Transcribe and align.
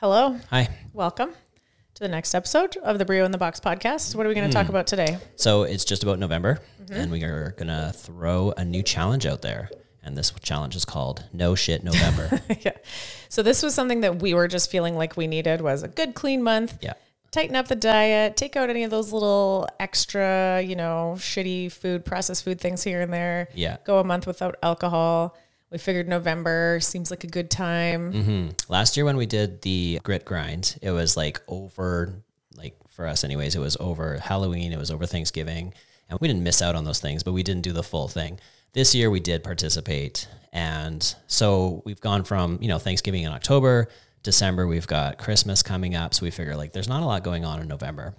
Hello. 0.00 0.38
Hi. 0.50 0.68
Welcome 0.92 1.30
to 1.94 2.00
the 2.02 2.08
next 2.08 2.34
episode 2.34 2.76
of 2.78 2.98
the 2.98 3.04
Brio 3.04 3.24
in 3.24 3.32
the 3.32 3.38
Box 3.38 3.58
podcast. 3.60 4.14
What 4.14 4.26
are 4.26 4.28
we 4.28 4.34
going 4.34 4.48
to 4.48 4.52
talk 4.52 4.68
about 4.68 4.86
today? 4.86 5.18
So 5.36 5.64
it's 5.64 5.84
just 5.84 6.02
about 6.02 6.18
November, 6.18 6.60
Mm-hmm. 6.82 7.00
and 7.00 7.12
we 7.12 7.22
are 7.24 7.50
going 7.58 7.68
to 7.68 7.92
throw 7.94 8.54
a 8.56 8.64
new 8.64 8.82
challenge 8.82 9.26
out 9.26 9.42
there. 9.42 9.68
And 10.02 10.16
this 10.16 10.30
challenge 10.40 10.74
is 10.74 10.86
called 10.86 11.24
No 11.34 11.54
Shit 11.54 11.84
November. 11.84 12.40
yeah. 12.60 12.72
So 13.28 13.42
this 13.42 13.62
was 13.62 13.74
something 13.74 14.00
that 14.00 14.22
we 14.22 14.32
were 14.32 14.48
just 14.48 14.70
feeling 14.70 14.94
like 14.96 15.16
we 15.16 15.26
needed 15.26 15.60
was 15.60 15.82
a 15.82 15.88
good 15.88 16.14
clean 16.14 16.42
month. 16.42 16.78
yeah. 16.80 16.94
Tighten 17.30 17.56
up 17.56 17.68
the 17.68 17.76
diet, 17.76 18.38
take 18.38 18.56
out 18.56 18.70
any 18.70 18.84
of 18.84 18.90
those 18.90 19.12
little 19.12 19.68
extra, 19.78 20.62
you 20.62 20.74
know, 20.76 21.12
shitty 21.18 21.70
food, 21.70 22.06
processed 22.06 22.42
food 22.42 22.58
things 22.58 22.82
here 22.82 23.02
and 23.02 23.12
there. 23.12 23.48
Yeah. 23.54 23.76
Go 23.84 23.98
a 23.98 24.04
month 24.04 24.26
without 24.26 24.54
alcohol. 24.62 25.36
We 25.70 25.78
figured 25.78 26.08
November 26.08 26.78
seems 26.80 27.10
like 27.10 27.24
a 27.24 27.28
good 27.28 27.50
time. 27.50 28.12
hmm 28.12 28.48
Last 28.68 28.96
year 28.96 29.04
when 29.04 29.16
we 29.16 29.26
did 29.26 29.62
the 29.62 30.00
grit 30.02 30.24
grind, 30.24 30.78
it 30.82 30.90
was 30.90 31.16
like 31.16 31.40
over, 31.46 32.22
like 32.56 32.74
for 32.88 33.06
us 33.06 33.22
anyways, 33.24 33.54
it 33.54 33.60
was 33.60 33.76
over 33.78 34.18
Halloween, 34.18 34.72
it 34.72 34.78
was 34.78 34.90
over 34.90 35.04
Thanksgiving, 35.06 35.74
and 36.08 36.18
we 36.20 36.28
didn't 36.28 36.42
miss 36.42 36.62
out 36.62 36.74
on 36.74 36.84
those 36.84 37.00
things, 37.00 37.22
but 37.22 37.32
we 37.32 37.42
didn't 37.42 37.62
do 37.62 37.72
the 37.72 37.82
full 37.82 38.08
thing. 38.08 38.40
This 38.72 38.94
year 38.94 39.10
we 39.10 39.20
did 39.20 39.44
participate, 39.44 40.28
and 40.52 41.14
so 41.26 41.82
we've 41.84 42.00
gone 42.00 42.24
from 42.24 42.58
you 42.62 42.68
know 42.68 42.78
Thanksgiving 42.78 43.24
in 43.24 43.32
October, 43.32 43.88
December 44.22 44.66
we've 44.66 44.86
got 44.86 45.18
Christmas 45.18 45.62
coming 45.62 45.94
up, 45.94 46.14
so 46.14 46.24
we 46.24 46.30
figure 46.30 46.56
like 46.56 46.72
there's 46.72 46.88
not 46.88 47.02
a 47.02 47.06
lot 47.06 47.22
going 47.22 47.44
on 47.44 47.60
in 47.60 47.68
November. 47.68 48.14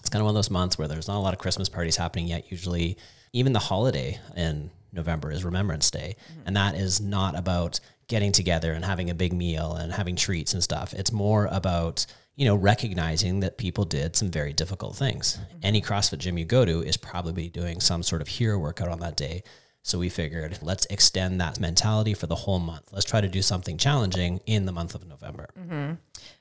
It's 0.00 0.08
kind 0.10 0.20
of 0.20 0.26
one 0.26 0.32
of 0.32 0.36
those 0.36 0.50
months 0.50 0.76
where 0.78 0.88
there's 0.88 1.08
not 1.08 1.16
a 1.16 1.20
lot 1.20 1.32
of 1.32 1.38
Christmas 1.38 1.68
parties 1.68 1.96
happening 1.96 2.26
yet. 2.26 2.50
Usually, 2.50 2.98
even 3.32 3.52
the 3.52 3.58
holiday 3.60 4.18
in 4.36 4.70
November 4.92 5.30
is 5.30 5.44
Remembrance 5.44 5.90
Day, 5.90 6.16
mm-hmm. 6.30 6.46
and 6.46 6.56
that 6.56 6.74
is 6.74 7.00
not 7.00 7.36
about 7.38 7.80
getting 8.08 8.32
together 8.32 8.72
and 8.72 8.84
having 8.84 9.10
a 9.10 9.14
big 9.14 9.32
meal 9.32 9.74
and 9.74 9.92
having 9.92 10.16
treats 10.16 10.52
and 10.52 10.62
stuff. 10.62 10.92
It's 10.94 11.12
more 11.12 11.46
about 11.50 12.06
you 12.36 12.44
know 12.44 12.54
recognizing 12.54 13.40
that 13.40 13.58
people 13.58 13.84
did 13.84 14.16
some 14.16 14.30
very 14.30 14.52
difficult 14.52 14.96
things. 14.96 15.38
Mm-hmm. 15.38 15.58
Any 15.62 15.82
CrossFit 15.82 16.18
gym 16.18 16.38
you 16.38 16.44
go 16.44 16.64
to 16.64 16.82
is 16.82 16.96
probably 16.96 17.48
doing 17.48 17.80
some 17.80 18.02
sort 18.02 18.22
of 18.22 18.28
hero 18.28 18.58
workout 18.58 18.88
on 18.88 19.00
that 19.00 19.16
day. 19.16 19.42
So 19.82 19.98
we 19.98 20.08
figured 20.08 20.58
let's 20.62 20.86
extend 20.86 21.40
that 21.40 21.58
mentality 21.58 22.14
for 22.14 22.26
the 22.26 22.36
whole 22.36 22.60
month. 22.60 22.92
Let's 22.92 23.04
try 23.04 23.20
to 23.20 23.28
do 23.28 23.42
something 23.42 23.78
challenging 23.78 24.40
in 24.46 24.64
the 24.64 24.72
month 24.72 24.94
of 24.94 25.06
November. 25.06 25.48
Mm-hmm. 25.58 25.94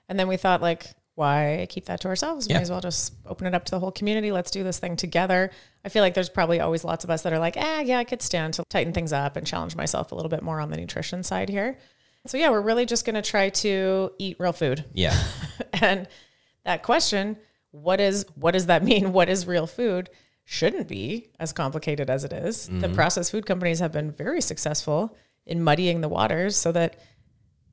And 0.09 0.19
then 0.19 0.27
we 0.27 0.37
thought, 0.37 0.61
like, 0.61 0.91
why 1.21 1.67
keep 1.69 1.85
that 1.85 2.01
to 2.01 2.07
ourselves? 2.07 2.47
Yeah. 2.47 2.55
Might 2.55 2.63
as 2.63 2.71
well 2.71 2.81
just 2.81 3.13
open 3.27 3.45
it 3.45 3.53
up 3.53 3.63
to 3.65 3.71
the 3.71 3.79
whole 3.79 3.91
community. 3.91 4.31
Let's 4.31 4.49
do 4.49 4.63
this 4.63 4.79
thing 4.79 4.95
together. 4.95 5.51
I 5.85 5.89
feel 5.89 6.01
like 6.01 6.15
there's 6.15 6.29
probably 6.29 6.59
always 6.59 6.83
lots 6.83 7.03
of 7.03 7.11
us 7.11 7.21
that 7.21 7.31
are 7.31 7.37
like, 7.37 7.55
ah, 7.57 7.81
yeah, 7.81 7.99
I 7.99 8.03
could 8.03 8.23
stand 8.23 8.55
to 8.55 8.63
tighten 8.69 8.91
things 8.91 9.13
up 9.13 9.37
and 9.37 9.45
challenge 9.45 9.75
myself 9.75 10.11
a 10.11 10.15
little 10.15 10.29
bit 10.29 10.41
more 10.41 10.59
on 10.59 10.71
the 10.71 10.77
nutrition 10.77 11.21
side 11.21 11.47
here. 11.47 11.77
So 12.25 12.37
yeah, 12.37 12.49
we're 12.49 12.61
really 12.61 12.87
just 12.87 13.05
going 13.05 13.15
to 13.15 13.21
try 13.21 13.49
to 13.49 14.11
eat 14.17 14.37
real 14.39 14.51
food. 14.51 14.83
Yeah. 14.93 15.15
and 15.73 16.07
that 16.65 16.81
question, 16.81 17.37
what 17.69 18.01
is 18.01 18.25
what 18.33 18.51
does 18.51 18.65
that 18.65 18.83
mean? 18.83 19.13
What 19.13 19.29
is 19.29 19.45
real 19.45 19.67
food? 19.67 20.09
Shouldn't 20.43 20.87
be 20.87 21.29
as 21.39 21.53
complicated 21.53 22.09
as 22.09 22.23
it 22.23 22.33
is. 22.33 22.67
The 22.67 22.89
processed 22.89 23.31
food 23.31 23.45
companies 23.45 23.79
have 23.79 23.91
been 23.91 24.11
very 24.11 24.41
successful 24.41 25.15
in 25.45 25.63
muddying 25.63 26.01
the 26.01 26.09
waters 26.09 26.57
so 26.57 26.71
that 26.71 26.97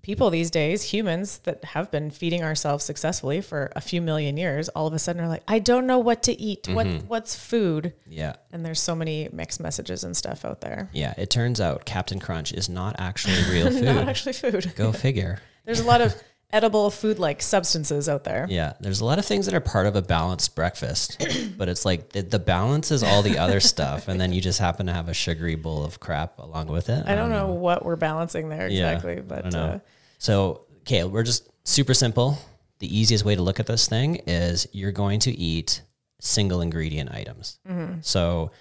people 0.03 0.31
these 0.31 0.51
days, 0.51 0.83
humans 0.83 1.39
that 1.41 1.65
have 1.65 1.91
been 1.91 2.11
feeding 2.11 2.43
ourselves 2.43 2.85
successfully 2.85 3.41
for 3.41 3.73
a 3.77 3.81
few 3.81 4.01
million 4.01 4.37
years, 4.37 4.69
all 4.71 4.87
of 4.87 4.93
a 4.93 4.99
sudden 4.99 5.23
are 5.23 5.29
like, 5.29 5.43
I 5.49 5.59
don't 5.59 5.87
know 5.87 5.99
what 5.99 6.23
to 6.25 6.41
eat. 6.41 6.69
What 6.69 6.87
mm-hmm. 6.87 7.07
what's 7.07 7.35
food? 7.35 7.95
Yeah. 8.09 8.37
And 8.53 8.65
there's 8.65 8.81
so 8.81 8.95
many 8.95 9.29
mixed 9.33 9.61
messages 9.61 10.05
and 10.05 10.17
stuff 10.17 10.45
out 10.45 10.61
there. 10.61 10.91
Yeah, 10.93 11.15
it 11.17 11.31
turns 11.31 11.61
out 11.61 11.85
Captain 11.85 12.21
Crunch 12.21 12.53
is 12.53 12.69
not 12.69 12.97
actually 12.99 13.37
real 13.51 13.71
food. 13.71 13.85
Not 13.85 14.09
actually 14.09 14.35
food. 14.35 14.73
Go 14.77 14.93
figure. 14.93 15.41
There's 15.65 15.81
a 15.81 15.87
lot 15.87 16.01
of 16.01 16.15
edible 16.51 16.91
food 16.91 17.19
like 17.19 17.43
substances 17.43 18.09
out 18.09 18.25
there. 18.25 18.47
Yeah, 18.49 18.73
there's 18.81 19.01
a 19.01 19.05
lot 19.05 19.19
of 19.19 19.25
things 19.27 19.47
that 19.47 19.55
are 19.55 19.61
part 19.61 19.87
of 19.87 19.97
a 19.97 20.03
balanced 20.03 20.55
breakfast, 20.55 21.23
but 21.59 21.69
it's 21.69 21.85
like 21.85 22.11
the, 22.11 22.23
the 22.23 22.39
balance 22.39 22.91
is 22.91 23.03
all 23.03 23.23
the 23.23 23.39
other 23.39 23.61
stuff, 23.61 24.09
and 24.09 24.21
then 24.21 24.33
you 24.33 24.41
just 24.41 24.59
happen 24.59 24.87
to 24.87 24.93
have 24.93 25.09
a 25.09 25.15
sugary 25.15 25.57
bowl 25.57 25.85
of 25.85 26.01
crap 26.01 26.39
along 26.39 26.69
with 26.69 26.89
it. 26.89 27.05
I 27.07 27.15
don't 27.15 27.31
know 27.31 27.49
what 27.49 27.85
we're 27.85 27.97
balancing 27.97 28.49
there 28.49 28.69
Yeah, 28.69 28.91
exactly, 28.93 29.19
I 29.19 29.21
but 29.21 29.53
know. 29.53 29.61
uh, 29.61 29.79
So, 30.19 30.63
okay, 30.81 31.05
we're 31.05 31.23
just 31.23 31.49
super 31.65 31.95
simple. 31.95 32.39
The 32.79 32.97
easiest 32.99 33.25
way 33.25 33.35
to 33.35 33.43
look 33.43 33.61
at 33.61 33.67
this 33.67 33.89
thing 33.89 34.17
is 34.27 34.67
you're 34.73 34.93
going 34.93 35.21
to 35.21 35.33
eat 35.37 35.83
single 36.21 36.61
ingredient 36.61 37.11
items. 37.13 37.59
Mm-hmm. 37.69 38.01
So, 38.03 38.53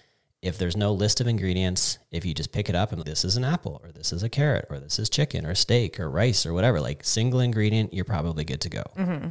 if 0.48 0.58
there's 0.58 0.76
no 0.78 0.92
list 0.94 1.22
of 1.22 1.28
ingredients, 1.28 1.98
if 2.12 2.26
you 2.26 2.34
just 2.34 2.52
pick 2.52 2.70
it 2.70 2.76
up 2.76 2.92
and 2.92 3.04
this 3.04 3.24
is 3.24 3.38
an 3.38 3.44
apple 3.44 3.80
or 3.84 3.92
this 3.92 4.12
is 4.12 4.24
a 4.24 4.30
carrot 4.30 4.66
or 4.70 4.80
this 4.80 4.98
is 5.00 5.10
chicken 5.10 5.46
or 5.46 5.54
steak 5.56 6.00
or 6.00 6.10
rice 6.10 6.46
or 6.46 6.54
whatever, 6.54 6.80
like 6.82 7.04
single 7.04 7.40
ingredient, 7.40 7.94
you're 7.94 8.06
probably 8.06 8.44
good 8.44 8.62
to 8.62 8.70
go. 8.70 8.84
Mm-hmm. 8.98 9.30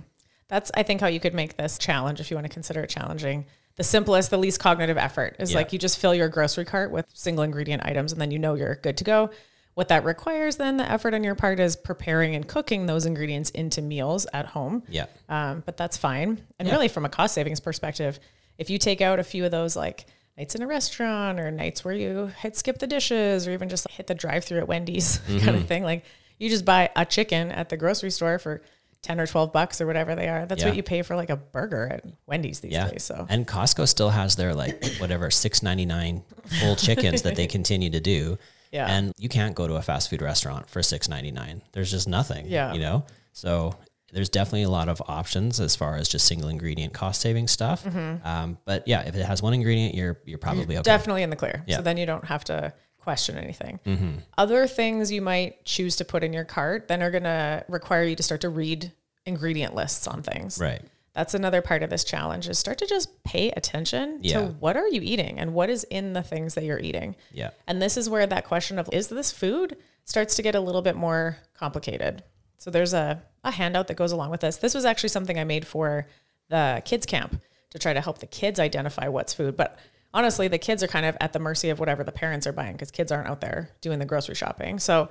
That's 0.48 0.70
I 0.74 0.82
think 0.84 1.00
how 1.00 1.08
you 1.08 1.18
could 1.20 1.34
make 1.34 1.56
this 1.56 1.78
challenge 1.78 2.20
if 2.20 2.30
you 2.30 2.36
want 2.36 2.46
to 2.46 2.52
consider 2.52 2.80
it 2.82 2.90
challenging. 2.90 3.46
The 3.76 3.84
simplest, 3.84 4.30
the 4.30 4.38
least 4.38 4.60
cognitive 4.60 4.96
effort 4.96 5.36
is 5.38 5.50
Yeah. 5.52 5.58
like 5.58 5.72
you 5.72 5.78
just 5.78 5.98
fill 5.98 6.14
your 6.14 6.28
grocery 6.28 6.64
cart 6.64 6.90
with 6.92 7.06
single 7.12 7.42
ingredient 7.44 7.84
items 7.84 8.12
and 8.12 8.20
then 8.20 8.30
you 8.30 8.38
know 8.38 8.54
you're 8.54 8.76
good 8.76 8.96
to 8.98 9.04
go. 9.04 9.30
What 9.74 9.88
that 9.88 10.04
requires 10.04 10.56
then 10.56 10.76
the 10.78 10.90
effort 10.90 11.12
on 11.14 11.24
your 11.24 11.34
part 11.34 11.60
is 11.60 11.76
preparing 11.76 12.34
and 12.34 12.46
cooking 12.48 12.86
those 12.86 13.04
ingredients 13.06 13.50
into 13.50 13.82
meals 13.82 14.26
at 14.32 14.46
home. 14.46 14.82
Yeah. 14.88 15.06
Um, 15.28 15.62
but 15.66 15.76
that's 15.76 15.96
fine. 15.96 16.40
And 16.58 16.68
Yeah. 16.68 16.74
really 16.74 16.88
from 16.88 17.04
a 17.04 17.08
cost 17.10 17.34
savings 17.34 17.60
perspective, 17.60 18.18
if 18.56 18.70
you 18.70 18.78
take 18.78 19.00
out 19.02 19.18
a 19.18 19.24
few 19.24 19.44
of 19.44 19.50
those 19.50 19.76
like 19.76 20.06
nights 20.36 20.54
in 20.54 20.62
a 20.62 20.66
restaurant 20.66 21.40
or 21.40 21.50
nights 21.50 21.84
where 21.84 21.94
you 21.94 22.26
hit 22.38 22.56
skip 22.56 22.78
the 22.78 22.86
dishes 22.86 23.46
or 23.48 23.52
even 23.52 23.68
just 23.68 23.90
hit 23.90 24.06
the 24.06 24.14
drive 24.14 24.44
through 24.44 24.58
at 24.58 24.68
Wendy's 24.68 25.18
kind 25.26 25.40
Mm-hmm. 25.40 25.54
of 25.56 25.66
thing, 25.66 25.82
like 25.82 26.04
you 26.38 26.48
just 26.50 26.64
buy 26.64 26.90
a 26.96 27.04
chicken 27.06 27.50
at 27.52 27.68
the 27.70 27.76
grocery 27.76 28.10
store 28.10 28.38
for 28.38 28.62
10 29.02 29.20
or 29.20 29.26
12 29.26 29.52
bucks 29.52 29.80
or 29.80 29.86
whatever 29.86 30.14
they 30.14 30.28
are. 30.28 30.46
That's 30.46 30.62
Yeah. 30.62 30.68
what 30.68 30.76
you 30.76 30.82
pay 30.82 31.02
for 31.02 31.16
like 31.16 31.30
a 31.30 31.36
burger 31.36 31.88
at 31.90 32.04
Wendy's 32.26 32.60
these 32.60 32.72
Yeah. 32.72 32.90
days. 32.90 33.04
So 33.04 33.26
And 33.28 33.46
Costco 33.46 33.86
still 33.88 34.10
has 34.10 34.36
their 34.36 34.54
like 34.54 34.84
whatever 34.98 35.30
six 35.30 35.62
ninety 35.62 35.86
nine 35.86 36.22
full 36.60 36.76
chickens 36.76 37.22
that 37.22 37.36
they 37.36 37.46
continue 37.58 37.90
to 37.90 38.00
do. 38.00 38.36
Yeah. 38.72 38.86
And 38.88 39.12
you 39.16 39.28
can't 39.28 39.54
go 39.54 39.66
to 39.68 39.74
a 39.76 39.82
fast 39.82 40.10
food 40.10 40.20
restaurant 40.22 40.68
for 40.68 40.82
six 40.82 41.08
ninety 41.08 41.30
nine. 41.30 41.62
There's 41.72 41.90
just 41.90 42.08
nothing. 42.08 42.46
Yeah. 42.48 42.72
You 42.74 42.80
know? 42.80 43.04
So 43.32 43.76
there's 44.12 44.28
definitely 44.28 44.62
a 44.62 44.70
lot 44.70 44.88
of 44.88 45.02
options 45.06 45.60
as 45.60 45.74
far 45.74 45.96
as 45.96 46.08
just 46.08 46.26
single 46.26 46.48
ingredient 46.48 46.92
cost 46.92 47.20
saving 47.20 47.48
stuff. 47.48 47.84
Mm-hmm. 47.84 48.26
Um, 48.26 48.58
but 48.64 48.86
yeah, 48.86 49.02
if 49.02 49.14
it 49.16 49.24
has 49.24 49.42
one 49.42 49.54
ingredient, 49.54 49.94
you're 49.94 50.20
you're 50.24 50.38
probably 50.38 50.76
okay. 50.76 50.82
definitely 50.82 51.22
in 51.22 51.30
the 51.30 51.36
clear. 51.36 51.64
Yeah. 51.66 51.76
So 51.76 51.82
then 51.82 51.96
you 51.96 52.06
don't 52.06 52.24
have 52.24 52.44
to 52.44 52.72
question 52.98 53.36
anything. 53.36 53.78
Mm-hmm. 53.86 54.18
Other 54.36 54.66
things 54.66 55.12
you 55.12 55.22
might 55.22 55.64
choose 55.64 55.96
to 55.96 56.04
put 56.04 56.24
in 56.24 56.32
your 56.32 56.44
cart 56.44 56.88
then 56.88 57.02
are 57.02 57.10
going 57.10 57.22
to 57.22 57.64
require 57.68 58.02
you 58.02 58.16
to 58.16 58.22
start 58.22 58.40
to 58.40 58.48
read 58.48 58.92
ingredient 59.24 59.74
lists 59.74 60.08
on 60.08 60.22
things. 60.22 60.58
Right. 60.58 60.82
That's 61.14 61.32
another 61.32 61.62
part 61.62 61.82
of 61.82 61.88
this 61.88 62.04
challenge 62.04 62.48
is 62.48 62.58
start 62.58 62.78
to 62.78 62.86
just 62.86 63.24
pay 63.24 63.50
attention 63.50 64.18
Yeah. 64.22 64.40
to 64.40 64.46
what 64.48 64.76
are 64.76 64.88
you 64.88 65.00
eating 65.02 65.38
and 65.38 65.54
what 65.54 65.70
is 65.70 65.84
in 65.84 66.12
the 66.12 66.22
things 66.22 66.54
that 66.54 66.64
you're 66.64 66.80
eating. 66.80 67.16
Yeah. 67.32 67.50
And 67.66 67.80
this 67.80 67.96
is 67.96 68.10
where 68.10 68.26
that 68.26 68.44
question 68.44 68.78
of 68.78 68.88
is 68.92 69.08
this 69.08 69.32
food 69.32 69.76
starts 70.04 70.34
to 70.36 70.42
get 70.42 70.54
a 70.54 70.60
little 70.60 70.82
bit 70.82 70.96
more 70.96 71.38
complicated. 71.54 72.22
So 72.58 72.70
there's 72.70 72.94
a, 72.94 73.22
a 73.44 73.50
handout 73.50 73.88
that 73.88 73.96
goes 73.96 74.12
along 74.12 74.30
with 74.30 74.40
this. 74.40 74.56
This 74.56 74.74
was 74.74 74.84
actually 74.84 75.10
something 75.10 75.38
I 75.38 75.44
made 75.44 75.66
for 75.66 76.06
the 76.48 76.82
kids 76.84 77.06
camp 77.06 77.40
to 77.70 77.78
try 77.78 77.92
to 77.92 78.00
help 78.00 78.18
the 78.18 78.26
kids 78.26 78.58
identify 78.58 79.08
what's 79.08 79.34
food. 79.34 79.56
But 79.56 79.78
honestly, 80.14 80.48
the 80.48 80.58
kids 80.58 80.82
are 80.82 80.88
kind 80.88 81.06
of 81.06 81.16
at 81.20 81.32
the 81.32 81.38
mercy 81.38 81.68
of 81.70 81.78
whatever 81.78 82.04
the 82.04 82.12
parents 82.12 82.46
are 82.46 82.52
buying 82.52 82.72
because 82.72 82.90
kids 82.90 83.12
aren't 83.12 83.28
out 83.28 83.40
there 83.40 83.70
doing 83.80 83.98
the 83.98 84.06
grocery 84.06 84.34
shopping. 84.34 84.78
So 84.78 85.08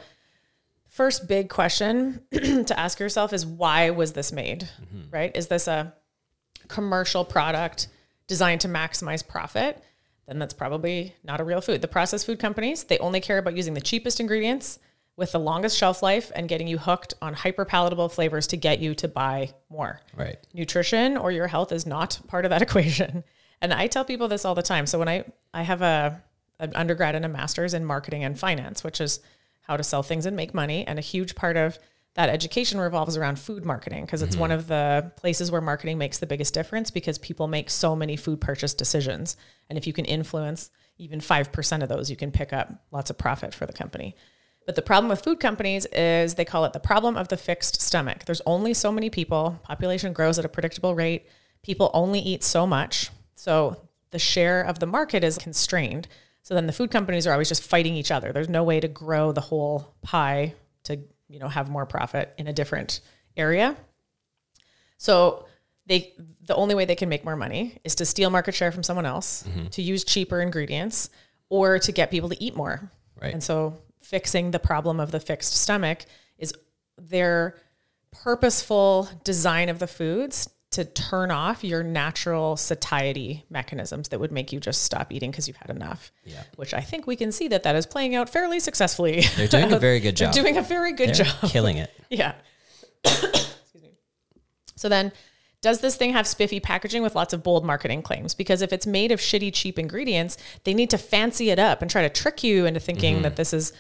first 0.88 1.28
big 1.28 1.50
question 1.50 2.22
to 2.32 2.80
ask 2.80 3.00
yourself 3.00 3.34
is 3.34 3.46
why 3.46 3.92
was 3.92 4.14
this 4.14 4.32
made? 4.32 4.70
Mm-hmm. 4.82 5.10
Right? 5.12 5.36
Is 5.36 5.48
this 5.48 5.68
a 5.68 5.94
commercial 6.68 7.26
product 7.26 7.88
designed 8.28 8.62
to 8.62 8.68
maximize 8.68 9.26
profit? 9.26 9.84
Then 10.28 10.40
that's 10.40 10.54
probably 10.54 11.14
not 11.24 11.40
a 11.40 11.44
real 11.44 11.62
food. 11.62 11.82
The 11.82 11.88
processed 11.88 12.26
food 12.26 12.40
companies, 12.40 12.86
they 12.86 12.98
only 12.98 13.22
care 13.22 13.38
about 13.38 13.56
using 13.56 13.76
the 13.76 13.82
cheapest 13.82 14.20
ingredients 14.20 14.80
with 15.18 15.32
the 15.32 15.40
longest 15.40 15.78
shelf 15.78 16.04
life 16.04 16.32
and 16.36 16.50
getting 16.50 16.68
you 16.68 16.78
hooked 16.78 17.14
on 17.22 17.34
hyper 17.34 17.64
palatable 17.64 18.10
flavors 18.10 18.48
to 18.48 18.58
get 18.58 18.80
you 18.80 18.94
to 18.96 19.08
buy 19.08 19.54
more 19.70 20.02
Right. 20.16 20.38
nutrition 20.54 21.16
or 21.16 21.32
your 21.32 21.48
health 21.48 21.72
is 21.72 21.86
not 21.86 22.20
part 22.28 22.46
of 22.46 22.50
that 22.50 22.62
equation. 22.68 23.24
And 23.62 23.74
I 23.74 23.88
tell 23.88 24.06
people 24.06 24.28
this 24.28 24.46
all 24.46 24.56
the 24.56 24.62
time. 24.62 24.86
So 24.86 25.00
when 25.00 25.10
I 25.10 25.26
I 25.54 25.64
have 25.64 25.82
a 25.82 26.22
an 26.60 26.72
undergrad 26.76 27.16
and 27.16 27.26
a 27.26 27.30
master's 27.30 27.74
in 27.74 27.84
marketing 27.84 28.24
and 28.24 28.40
finance, 28.40 28.84
which 28.84 29.02
is 29.02 29.20
how 29.62 29.76
to 29.76 29.84
sell 29.84 30.04
things 30.04 30.26
and 30.26 30.36
make 30.36 30.54
money, 30.54 30.86
and 30.88 31.00
a 31.00 31.02
huge 31.02 31.36
part 31.36 31.58
of 31.58 31.80
that 32.16 32.30
education 32.30 32.80
revolves 32.80 33.18
around 33.18 33.38
food 33.38 33.66
marketing 33.66 34.06
because 34.06 34.22
it's 34.22 34.38
one 34.38 34.50
mm-hmm. 34.50 34.60
of 34.60 34.68
the 34.68 35.12
places 35.18 35.52
where 35.52 35.60
marketing 35.60 35.98
makes 35.98 36.18
the 36.20 36.26
biggest 36.26 36.54
difference 36.54 36.90
because 36.90 37.18
people 37.18 37.48
make 37.48 37.70
so 37.70 37.94
many 37.94 38.16
food 38.16 38.40
purchase 38.40 38.74
decisions. 38.74 39.36
And 39.70 39.78
if 39.78 39.86
you 39.86 39.92
can 39.92 40.06
influence 40.06 40.72
even 40.98 41.20
5% 41.20 41.84
of 41.84 41.90
those, 41.90 42.10
you 42.10 42.16
can 42.16 42.32
pick 42.32 42.54
up 42.54 42.72
lots 42.92 43.10
of 43.10 43.18
profit 43.18 43.54
for 43.54 43.66
the 43.66 43.74
company. 43.74 44.16
But 44.66 44.76
the 44.76 44.82
problem 44.82 45.10
with 45.10 45.24
food 45.24 45.40
companies 45.40 45.86
is 45.88 46.36
they 46.36 46.46
call 46.46 46.66
it 46.66 46.74
the 46.74 46.80
problem 46.80 47.16
of 47.18 47.28
the 47.28 47.38
fixed 47.38 47.82
stomach. 47.82 48.26
There's 48.26 48.42
only 48.46 48.74
so 48.74 48.92
many 48.92 49.10
people, 49.10 49.60
population 49.64 50.12
grows 50.12 50.40
at 50.40 50.46
a 50.46 50.50
predictable 50.50 50.96
rate, 50.96 51.28
people 51.62 51.92
only 51.94 52.20
eat 52.20 52.44
so 52.44 52.66
much. 52.66 53.12
So 53.36 53.78
the 54.12 54.20
share 54.20 54.62
of 54.62 54.80
the 54.80 54.86
market 54.88 55.24
is 55.24 55.38
constrained. 55.38 56.08
So 56.42 56.54
then 56.54 56.68
the 56.68 56.74
food 56.74 56.92
companies 56.92 57.28
are 57.28 57.32
always 57.32 57.50
just 57.50 57.64
fighting 57.64 57.96
each 57.96 58.12
other. 58.12 58.32
There's 58.32 58.50
no 58.50 58.64
way 58.64 58.80
to 58.80 58.88
grow 58.88 59.32
the 59.32 59.42
whole 59.42 59.96
pie 60.02 60.54
to, 60.84 61.00
you 61.28 61.40
know, 61.40 61.48
have 61.48 61.70
more 61.70 61.86
profit 61.86 62.34
in 62.38 62.48
a 62.48 62.54
different 62.54 63.02
area. 63.36 63.76
So 64.98 65.46
they 65.88 66.14
the 66.48 66.56
only 66.56 66.76
way 66.76 66.86
they 66.86 66.96
can 66.96 67.10
make 67.10 67.26
more 67.26 67.36
money 67.36 67.78
is 67.84 67.96
to 67.96 68.06
steal 68.06 68.30
market 68.30 68.56
share 68.56 68.72
from 68.72 68.84
someone 68.84 69.06
else, 69.06 69.44
Mm-hmm. 69.44 69.68
to 69.68 69.82
use 69.82 70.04
cheaper 70.04 70.42
ingredients, 70.42 71.10
or 71.50 71.80
to 71.80 71.92
get 71.92 72.12
people 72.12 72.30
to 72.30 72.44
eat 72.44 72.56
more. 72.56 72.92
Right. 73.22 73.34
And 73.34 73.44
so 73.44 73.78
fixing 74.06 74.52
the 74.52 74.60
problem 74.60 75.00
of 75.00 75.12
the 75.12 75.20
fixed 75.20 75.56
stomach 75.56 76.06
is 76.38 76.54
their 76.98 77.56
purposeful 78.12 79.10
design 79.24 79.68
of 79.68 79.80
the 79.80 79.88
foods 79.88 80.50
to 80.72 80.84
turn 80.84 81.32
off 81.32 81.64
your 81.64 81.84
natural 81.84 82.58
satiety 82.58 83.46
mechanisms 83.50 84.10
that 84.10 84.20
would 84.20 84.32
make 84.32 84.52
you 84.52 84.60
just 84.60 84.84
stop 84.84 85.12
eating 85.12 85.32
because 85.32 85.48
you've 85.48 85.58
had 85.58 85.70
enough. 85.70 86.12
Yeah. 86.26 86.44
Which 86.58 86.74
I 86.74 86.82
think 86.82 87.08
we 87.08 87.16
can 87.16 87.32
see 87.32 87.48
that 87.48 87.64
that 87.64 87.76
is 87.76 87.86
playing 87.86 88.14
out 88.14 88.30
fairly 88.30 88.60
successfully. 88.60 89.24
They're 89.38 89.48
doing 89.48 89.72
a 89.72 89.80
very 89.80 90.00
good 90.00 90.16
job. 90.18 90.34
They're 90.34 90.44
doing 90.44 90.58
a 90.58 90.62
very 90.62 90.92
good 90.92 91.10
They're 91.16 91.26
job. 91.26 91.50
killing 91.50 91.78
it. 91.78 91.92
Yeah. 92.10 92.36
Excuse 93.04 93.82
me. 93.82 93.90
So 94.76 94.90
then, 94.90 95.12
does 95.62 95.80
this 95.80 95.96
thing 95.96 96.14
have 96.14 96.28
spiffy 96.28 96.60
packaging 96.60 97.02
with 97.02 97.16
lots 97.16 97.34
of 97.34 97.42
bold 97.42 97.66
marketing 97.66 98.04
claims? 98.04 98.36
Because 98.36 98.62
if 98.62 98.72
it's 98.72 98.86
made 98.86 99.12
of 99.12 99.20
shitty, 99.20 99.52
cheap 99.54 99.80
ingredients, 99.80 100.38
they 100.64 100.76
need 100.76 100.92
to 100.92 100.98
fancy 101.00 101.50
it 101.50 101.58
up 101.58 101.82
and 101.82 101.90
try 101.90 102.04
to 102.04 102.10
trick 102.10 102.44
you 102.44 102.68
into 102.68 102.80
thinking 102.80 103.16
mm-hmm. 103.16 103.24
that 103.24 103.36
this 103.36 103.52
is, 103.52 103.74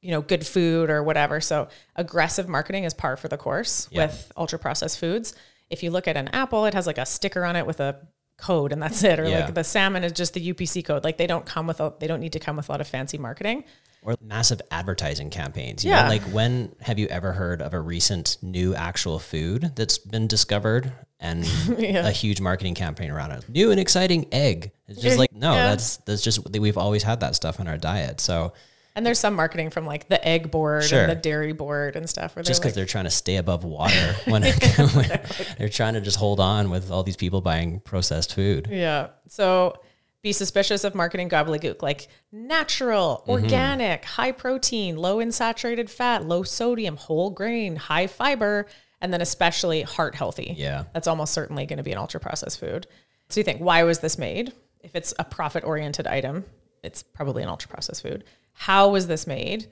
you 0.00 0.10
know, 0.12 0.20
good 0.20 0.46
food 0.46 0.90
or 0.90 1.02
whatever. 1.02 1.40
So 1.40 1.68
aggressive 1.96 2.48
marketing 2.48 2.84
is 2.84 2.94
par 2.94 3.16
for 3.16 3.28
the 3.28 3.36
course 3.36 3.88
Yeah. 3.90 4.06
with 4.06 4.32
ultra 4.36 4.58
processed 4.58 4.98
foods. 4.98 5.34
If 5.70 5.82
you 5.82 5.90
look 5.90 6.06
at 6.08 6.16
an 6.16 6.28
apple, 6.28 6.64
it 6.66 6.74
has 6.74 6.86
like 6.86 6.98
a 6.98 7.06
sticker 7.06 7.44
on 7.44 7.56
it 7.56 7.66
with 7.66 7.80
a 7.80 7.96
code 8.36 8.72
and 8.72 8.80
that's 8.80 9.02
it. 9.10 9.18
Or 9.18 9.24
Yeah. 9.28 9.46
like 9.46 9.54
the 9.54 9.64
salmon 9.64 10.04
is 10.04 10.12
just 10.12 10.34
the 10.34 10.52
UPC 10.52 10.84
code. 10.84 11.02
Like 11.04 11.16
they 11.18 11.26
don't 11.26 11.44
come 11.44 11.66
with 11.66 11.80
a, 11.80 11.92
they 11.98 12.06
don't 12.06 12.20
need 12.20 12.32
to 12.34 12.38
come 12.38 12.56
with 12.56 12.68
a 12.68 12.72
lot 12.72 12.80
of 12.80 12.86
fancy 12.86 13.18
marketing. 13.18 13.64
Or 14.02 14.14
massive 14.22 14.62
advertising 14.70 15.28
campaigns. 15.30 15.84
You 15.84 15.90
Yeah. 15.90 16.04
Know, 16.04 16.08
like 16.10 16.22
when 16.32 16.72
have 16.80 17.00
you 17.00 17.08
ever 17.08 17.32
heard 17.32 17.60
of 17.60 17.74
a 17.74 17.80
recent 17.80 18.36
new 18.40 18.76
actual 18.76 19.18
food 19.18 19.72
that's 19.74 19.98
been 19.98 20.28
discovered 20.28 20.92
and 21.18 21.42
a 21.78 22.12
huge 22.12 22.40
marketing 22.40 22.74
campaign 22.74 23.10
around 23.10 23.32
it? 23.32 23.48
New 23.48 23.72
and 23.72 23.80
exciting 23.80 24.26
egg. 24.30 24.70
It's 24.86 25.02
just 25.02 25.18
like, 25.22 25.32
no, 25.32 25.52
Yeah. 25.52 25.70
that's 25.70 25.96
that's 25.98 26.22
just 26.22 26.48
we've 26.56 26.78
always 26.78 27.02
had 27.02 27.18
that 27.20 27.34
stuff 27.34 27.58
in 27.58 27.66
our 27.66 27.76
diet. 27.76 28.20
So 28.20 28.52
And 28.98 29.06
there's 29.06 29.20
some 29.20 29.34
marketing 29.34 29.70
from 29.70 29.86
like 29.86 30.08
the 30.08 30.26
egg 30.26 30.50
board 30.50 30.82
Sure. 30.82 31.02
and 31.02 31.08
the 31.10 31.14
dairy 31.14 31.52
board 31.52 31.94
and 31.94 32.10
stuff. 32.10 32.34
Where 32.34 32.42
just 32.42 32.60
they're 32.60 32.70
because 32.70 32.72
like, 32.72 32.74
they're 32.74 32.90
trying 32.90 33.04
to 33.04 33.10
stay 33.10 33.36
above 33.36 33.62
water 33.62 34.16
when, 34.24 34.42
when 34.92 35.20
they're 35.56 35.68
trying 35.68 35.94
to 35.94 36.00
just 36.00 36.16
hold 36.16 36.40
on 36.40 36.68
with 36.68 36.90
all 36.90 37.04
these 37.04 37.16
people 37.16 37.40
buying 37.40 37.78
processed 37.78 38.34
food. 38.34 38.66
Yeah. 38.68 39.10
So 39.28 39.80
be 40.20 40.32
suspicious 40.32 40.82
of 40.82 40.96
marketing 40.96 41.28
gobbledygook 41.28 41.80
like 41.80 42.08
natural, 42.32 43.22
Mm-hmm. 43.28 43.44
organic, 43.44 44.04
high 44.04 44.32
protein, 44.32 44.96
low 44.96 45.20
in 45.20 45.30
saturated 45.30 45.88
fat, 45.88 46.24
low 46.26 46.42
sodium, 46.42 46.96
whole 46.96 47.30
grain, 47.30 47.76
high 47.76 48.08
fiber, 48.08 48.66
and 49.00 49.12
then 49.12 49.20
especially 49.20 49.82
heart 49.82 50.16
healthy. 50.16 50.56
Yeah. 50.58 50.86
That's 50.92 51.06
almost 51.06 51.32
certainly 51.32 51.66
going 51.66 51.76
to 51.76 51.84
be 51.84 51.92
an 51.92 51.98
ultra 51.98 52.18
processed 52.18 52.58
food. 52.58 52.88
So 53.28 53.38
you 53.38 53.44
think, 53.44 53.60
why 53.60 53.84
was 53.84 54.00
this 54.00 54.18
made? 54.18 54.52
If 54.82 54.96
it's 54.96 55.14
a 55.20 55.24
profit 55.24 55.62
oriented 55.62 56.08
item, 56.08 56.44
it's 56.82 57.02
probably 57.04 57.42
an 57.44 57.48
ultra 57.48 57.68
processed 57.68 58.02
food. 58.02 58.24
How 58.58 58.88
was 58.88 59.06
this 59.06 59.26
made? 59.26 59.70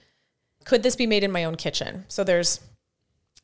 Could 0.64 0.82
this 0.82 0.96
be 0.96 1.06
made 1.06 1.24
in 1.24 1.32
my 1.32 1.44
own 1.44 1.56
kitchen? 1.56 2.04
So 2.08 2.24
there's 2.24 2.60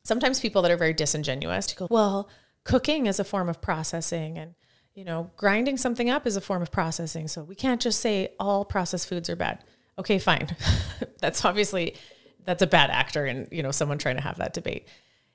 sometimes 0.05 0.41
people 0.41 0.63
that 0.63 0.71
are 0.71 0.77
very 0.77 0.93
disingenuous 0.93 1.67
to 1.69 1.77
go, 1.77 1.87
well, 1.91 2.29
cooking 2.65 3.07
is 3.07 3.19
a 3.19 3.25
form 3.25 3.49
of 3.49 3.61
processing 3.61 4.39
and 4.39 4.55
you 4.95 5.05
know, 5.05 5.31
grinding 5.37 5.79
something 5.79 6.11
up 6.11 6.27
is 6.27 6.37
a 6.37 6.41
form 6.41 6.61
of 6.61 6.71
processing. 6.71 7.27
So 7.27 7.43
we 7.43 7.55
can't 7.55 7.81
just 7.81 8.01
say 8.01 8.35
all 8.39 8.65
processed 8.65 9.09
foods 9.09 9.31
are 9.31 9.37
bad. 9.37 9.65
Okay, 9.99 10.19
fine. 10.19 10.55
that's 11.21 11.45
obviously 11.45 11.97
that's 12.45 12.63
a 12.63 12.67
bad 12.67 12.91
actor 12.91 13.25
and 13.25 13.49
you 13.51 13.63
know, 13.63 13.71
someone 13.71 13.99
trying 13.99 14.17
to 14.17 14.23
have 14.23 14.37
that 14.37 14.53
debate. 14.53 14.87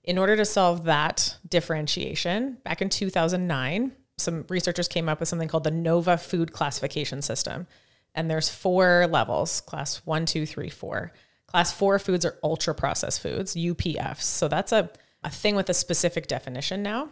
In 0.04 0.18
order 0.18 0.38
to 0.38 0.46
solve 0.46 0.86
that 0.86 1.38
differentiation, 1.48 2.60
back 2.64 2.82
in 2.82 2.90
2009, 2.90 3.92
some 4.18 4.46
researchers 4.48 4.88
came 4.88 5.10
up 5.10 5.20
with 5.20 5.28
something 5.28 5.48
called 5.48 5.64
the 5.64 5.72
NOVA 5.72 6.18
food 6.18 6.54
classification 6.54 7.22
system. 7.22 7.68
And 8.18 8.30
there's 8.30 8.50
four 8.50 9.08
levels 9.10 9.62
class 9.62 10.02
one, 10.04 10.26
two, 10.26 10.46
three, 10.46 10.70
four. 10.70 11.14
Class 11.46 11.72
four 11.72 11.98
foods 12.00 12.26
are 12.26 12.38
ultra 12.44 12.74
processed 12.76 13.22
foods, 13.22 13.56
UPFs. 13.56 14.24
So 14.24 14.50
that's 14.50 14.72
a, 14.74 14.90
a 15.24 15.30
thing 15.30 15.56
with 15.56 15.70
a 15.70 15.74
specific 15.74 16.28
definition 16.28 16.84
now. 16.84 17.10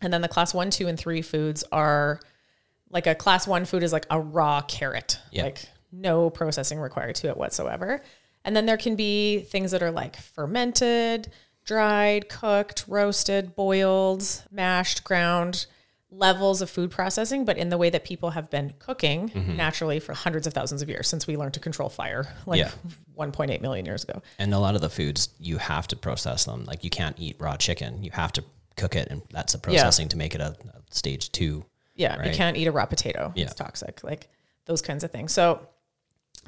And 0.00 0.12
then 0.12 0.22
the 0.22 0.28
class 0.28 0.54
one, 0.54 0.70
two, 0.70 0.86
and 0.86 0.98
three 0.98 1.20
foods 1.20 1.64
are 1.72 2.20
like 2.90 3.06
a 3.06 3.14
class 3.14 3.46
one 3.46 3.64
food 3.64 3.82
is 3.82 3.92
like 3.92 4.06
a 4.08 4.20
raw 4.20 4.62
carrot, 4.62 5.18
Yeah. 5.32 5.42
like 5.44 5.64
no 5.92 6.30
processing 6.30 6.78
required 6.78 7.16
to 7.16 7.28
it 7.28 7.36
whatsoever. 7.36 8.00
And 8.44 8.54
then 8.54 8.66
there 8.66 8.76
can 8.76 8.94
be 8.96 9.40
things 9.40 9.72
that 9.72 9.82
are 9.82 9.90
like 9.90 10.16
fermented, 10.16 11.28
dried, 11.64 12.28
cooked, 12.28 12.84
roasted, 12.86 13.56
boiled, 13.56 14.24
mashed, 14.50 15.02
ground, 15.02 15.66
levels 16.16 16.62
of 16.62 16.70
food 16.70 16.90
processing, 16.90 17.44
but 17.44 17.58
in 17.58 17.68
the 17.68 17.78
way 17.78 17.90
that 17.90 18.04
people 18.04 18.30
have 18.30 18.50
been 18.50 18.72
cooking 18.78 19.28
mm-hmm. 19.28 19.56
naturally 19.56 20.00
for 20.00 20.12
hundreds 20.12 20.46
of 20.46 20.52
thousands 20.52 20.82
of 20.82 20.88
years 20.88 21.08
since 21.08 21.26
we 21.26 21.36
learned 21.36 21.54
to 21.54 21.60
control 21.60 21.88
fire 21.88 22.26
like 22.46 22.58
Yeah. 22.58 22.70
1.8 23.18 23.60
million 23.60 23.86
years 23.86 24.04
ago. 24.04 24.22
And 24.38 24.54
a 24.54 24.58
lot 24.58 24.74
of 24.74 24.80
the 24.80 24.88
foods 24.88 25.28
you 25.38 25.58
have 25.58 25.86
to 25.88 25.96
process 25.96 26.44
them. 26.44 26.64
Like 26.64 26.84
you 26.84 26.90
can't 26.90 27.18
eat 27.18 27.36
raw 27.38 27.56
chicken. 27.56 28.02
You 28.02 28.10
have 28.12 28.32
to 28.32 28.44
cook 28.76 28.96
it, 28.96 29.08
and 29.10 29.22
that's 29.30 29.52
the 29.52 29.58
processing 29.58 30.08
to 30.08 30.16
make 30.16 30.34
it 30.34 30.40
a, 30.40 30.56
a 30.74 30.82
stage 30.90 31.30
two. 31.32 31.64
Yeah, 31.94 32.26
you 32.26 32.34
can't 32.34 32.56
eat 32.56 32.66
a 32.66 32.72
raw 32.72 32.86
potato. 32.86 33.32
Yeah. 33.36 33.44
It's 33.44 33.54
toxic. 33.54 34.02
Like 34.02 34.28
those 34.66 34.82
kinds 34.82 35.04
of 35.04 35.12
things. 35.12 35.32
So 35.32 35.68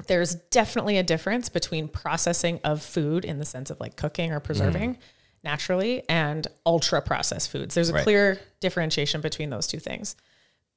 there's 0.07 0.35
definitely 0.35 0.97
a 0.97 1.03
difference 1.03 1.49
between 1.49 1.87
processing 1.87 2.59
of 2.63 2.81
food 2.81 3.25
in 3.25 3.39
the 3.39 3.45
sense 3.45 3.69
of 3.69 3.79
like 3.79 3.95
cooking 3.95 4.31
or 4.31 4.39
preserving 4.39 4.95
mm-hmm. 4.95 5.01
Naturally 5.47 6.03
and 6.09 6.45
ultra 6.65 7.01
processed 7.01 7.49
foods. 7.49 7.73
There's 7.73 7.89
a 7.89 7.93
Right. 7.93 8.03
clear 8.03 8.39
differentiation 8.59 9.21
between 9.21 9.49
those 9.49 9.65
two 9.65 9.79
things. 9.79 10.15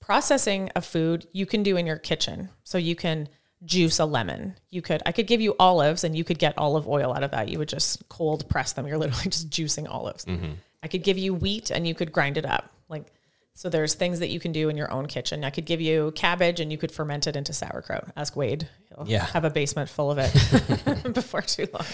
Processing 0.00 0.70
of 0.76 0.84
food 0.84 1.26
you 1.32 1.44
can 1.44 1.62
do 1.62 1.76
in 1.76 1.86
your 1.86 1.98
kitchen. 1.98 2.48
So 2.64 2.78
you 2.78 2.94
can 2.96 3.28
juice 3.64 3.98
a 3.98 4.04
lemon. 4.06 4.56
You 4.70 4.80
could 4.80 5.02
I 5.04 5.12
could 5.12 5.26
give 5.26 5.40
you 5.40 5.54
olives 5.58 6.04
and 6.04 6.16
you 6.16 6.24
could 6.24 6.38
get 6.38 6.54
olive 6.56 6.86
oil 6.88 7.12
out 7.12 7.22
of 7.24 7.32
that. 7.32 7.48
You 7.48 7.58
would 7.58 7.68
just 7.68 8.08
cold 8.08 8.48
press 8.48 8.72
them. 8.72 8.86
You're 8.86 8.96
literally 8.96 9.24
just 9.36 9.50
juicing 9.50 9.86
olives. 9.90 10.24
Mm-hmm. 10.24 10.52
I 10.82 10.88
could 10.88 11.02
give 11.02 11.18
you 11.18 11.34
wheat 11.34 11.70
and 11.70 11.86
you 11.86 11.94
could 11.94 12.12
grind 12.12 12.38
it 12.38 12.46
up. 12.46 12.70
Like 12.88 13.12
so 13.54 13.68
there's 13.68 13.94
things 13.94 14.20
that 14.20 14.30
you 14.30 14.40
can 14.40 14.52
do 14.52 14.68
in 14.70 14.76
your 14.78 14.90
own 14.90 15.06
kitchen. 15.06 15.44
I 15.44 15.50
could 15.50 15.66
give 15.66 15.80
you 15.82 16.12
cabbage 16.14 16.60
and 16.60 16.70
you 16.72 16.78
could 16.78 16.92
ferment 16.92 17.26
it 17.26 17.36
into 17.36 17.52
sauerkraut. 17.52 18.04
Ask 18.16 18.34
Wade. 18.36 18.68
He'll 18.88 19.06
Yeah. 19.06 19.26
have 19.26 19.44
a 19.44 19.50
basement 19.50 19.90
full 19.90 20.10
of 20.10 20.18
it 20.18 21.12
before 21.20 21.42
too 21.42 21.66
long. 21.74 21.84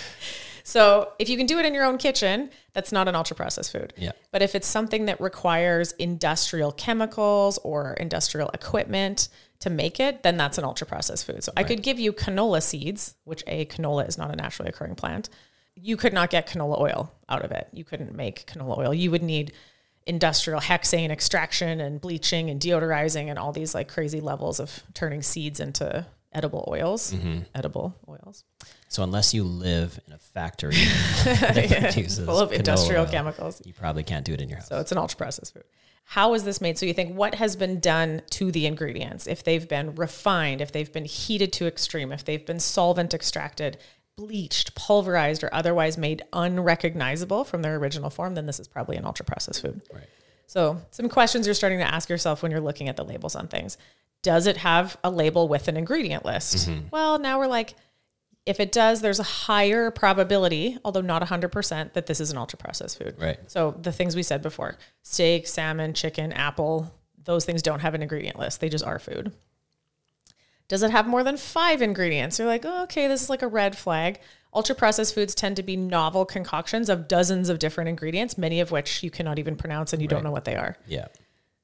So 0.66 1.12
if 1.20 1.28
you 1.28 1.36
can 1.36 1.46
do 1.46 1.60
it 1.60 1.64
in 1.64 1.74
your 1.74 1.84
own 1.84 1.96
kitchen, 1.96 2.50
that's 2.72 2.90
not 2.90 3.06
an 3.06 3.14
ultra 3.14 3.36
processed 3.36 3.70
food. 3.70 3.94
Yeah. 3.96 4.10
But 4.32 4.42
if 4.42 4.56
it's 4.56 4.66
something 4.66 5.04
that 5.04 5.20
requires 5.20 5.92
industrial 5.92 6.72
chemicals 6.72 7.56
or 7.58 7.92
industrial 8.00 8.48
equipment 8.48 9.28
to 9.60 9.70
make 9.70 10.00
it, 10.00 10.24
then 10.24 10.36
that's 10.36 10.58
an 10.58 10.64
ultra 10.64 10.84
processed 10.84 11.24
food. 11.24 11.44
So 11.44 11.52
I 11.56 11.62
could 11.62 11.84
give 11.84 12.00
you 12.00 12.12
canola 12.12 12.60
seeds, 12.60 13.14
which 13.22 13.44
a 13.46 13.66
canola 13.66 14.08
is 14.08 14.18
not 14.18 14.32
a 14.32 14.36
naturally 14.36 14.68
occurring 14.68 14.96
plant. 14.96 15.28
You 15.76 15.96
could 15.96 16.12
not 16.12 16.30
get 16.30 16.48
canola 16.48 16.80
oil 16.80 17.12
out 17.28 17.44
of 17.44 17.52
it. 17.52 17.68
You 17.72 17.84
couldn't 17.84 18.16
make 18.16 18.50
canola 18.52 18.78
oil. 18.78 18.92
You 18.92 19.12
would 19.12 19.22
need 19.22 19.52
industrial 20.04 20.60
hexane 20.60 21.10
extraction 21.10 21.80
and 21.80 22.00
bleaching 22.00 22.50
and 22.50 22.60
deodorizing 22.60 23.28
and 23.30 23.38
all 23.38 23.52
these 23.52 23.72
like 23.72 23.86
crazy 23.86 24.20
levels 24.20 24.58
of 24.58 24.82
turning 24.94 25.22
seeds 25.22 25.60
into 25.60 26.04
edible 26.32 26.64
oils. 26.66 27.12
Mm-hmm. 27.12 27.42
Edible 27.54 27.94
oils. 28.08 28.42
So 28.88 29.02
unless 29.02 29.34
you 29.34 29.44
live 29.44 29.98
in 30.06 30.12
a 30.12 30.18
factory 30.18 30.74
that 31.24 31.96
uses 31.96 32.24
Full 32.24 32.38
of 32.38 32.50
canola 32.50 32.58
industrial 32.58 33.06
chemicals. 33.06 33.62
you 33.64 33.72
probably 33.72 34.04
can't 34.04 34.24
do 34.24 34.32
it 34.32 34.40
in 34.40 34.48
your 34.48 34.58
house. 34.58 34.68
So 34.68 34.80
it's 34.80 34.92
an 34.92 34.98
ultra 34.98 35.16
processed 35.16 35.54
food. 35.54 35.64
How 36.04 36.34
is 36.34 36.44
this 36.44 36.60
made? 36.60 36.78
So 36.78 36.86
you 36.86 36.94
think 36.94 37.16
what 37.16 37.34
has 37.34 37.56
been 37.56 37.80
done 37.80 38.22
to 38.30 38.52
the 38.52 38.66
ingredients? 38.66 39.26
If 39.26 39.42
they've 39.42 39.68
been 39.68 39.96
refined, 39.96 40.60
if 40.60 40.70
they've 40.70 40.92
been 40.92 41.04
heated 41.04 41.52
to 41.54 41.66
extreme, 41.66 42.12
if 42.12 42.24
they've 42.24 42.46
been 42.46 42.60
solvent 42.60 43.12
extracted, 43.12 43.76
bleached, 44.16 44.76
pulverized, 44.76 45.42
or 45.42 45.52
otherwise 45.52 45.98
made 45.98 46.22
unrecognizable 46.32 47.42
from 47.42 47.62
their 47.62 47.76
original 47.76 48.08
form, 48.08 48.36
then 48.36 48.46
this 48.46 48.60
is 48.60 48.68
probably 48.68 48.96
an 48.96 49.04
ultra 49.04 49.24
processed 49.24 49.62
food. 49.62 49.82
Right. 49.92 50.06
So 50.46 50.80
some 50.92 51.08
questions 51.08 51.46
you're 51.46 51.54
starting 51.54 51.80
to 51.80 51.94
ask 51.94 52.08
yourself 52.08 52.40
when 52.40 52.52
you're 52.52 52.60
looking 52.60 52.88
at 52.88 52.96
the 52.96 53.04
labels 53.04 53.34
on 53.34 53.48
things. 53.48 53.76
Does 54.22 54.46
it 54.46 54.58
have 54.58 54.96
a 55.02 55.10
label 55.10 55.48
with 55.48 55.66
an 55.66 55.76
ingredient 55.76 56.24
list? 56.24 56.68
Mm-hmm. 56.68 56.88
Well, 56.90 57.18
now 57.18 57.38
we're 57.38 57.48
like, 57.48 57.74
if 58.46 58.60
it 58.60 58.70
does, 58.70 59.00
there's 59.00 59.18
a 59.18 59.24
higher 59.24 59.90
probability, 59.90 60.78
although 60.84 61.00
not 61.00 61.20
100%, 61.20 61.92
that 61.92 62.06
this 62.06 62.20
is 62.20 62.30
an 62.30 62.38
ultra 62.38 62.56
processed 62.56 62.98
food. 62.98 63.16
Right. 63.18 63.38
So 63.48 63.76
the 63.82 63.92
things 63.92 64.14
we 64.14 64.22
said 64.22 64.40
before 64.40 64.78
steak, 65.02 65.46
salmon, 65.48 65.92
chicken, 65.92 66.32
apple, 66.32 66.94
those 67.24 67.44
things 67.44 67.60
don't 67.60 67.80
have 67.80 67.94
an 67.94 68.02
ingredient 68.02 68.38
list. 68.38 68.60
They 68.60 68.68
just 68.68 68.84
are 68.84 69.00
food. 69.00 69.32
Does 70.68 70.82
it 70.82 70.90
have 70.90 71.06
more 71.06 71.22
than 71.22 71.36
five 71.36 71.82
ingredients? 71.82 72.38
You're 72.38 72.48
like, 72.48 72.64
oh, 72.64 72.84
okay, 72.84 73.08
this 73.08 73.22
is 73.22 73.30
like 73.30 73.42
a 73.42 73.48
red 73.48 73.76
flag. 73.76 74.20
Ultra 74.54 74.74
processed 74.74 75.14
foods 75.14 75.34
tend 75.34 75.56
to 75.56 75.62
be 75.62 75.76
novel 75.76 76.24
concoctions 76.24 76.88
of 76.88 77.08
dozens 77.08 77.48
of 77.48 77.58
different 77.58 77.88
ingredients, 77.88 78.38
many 78.38 78.60
of 78.60 78.70
which 78.70 79.02
you 79.02 79.10
cannot 79.10 79.38
even 79.38 79.56
pronounce 79.56 79.92
and 79.92 80.00
you 80.00 80.08
don't 80.08 80.24
know 80.24 80.30
what 80.30 80.44
they 80.44 80.56
are. 80.56 80.76
Yeah. 80.86 81.08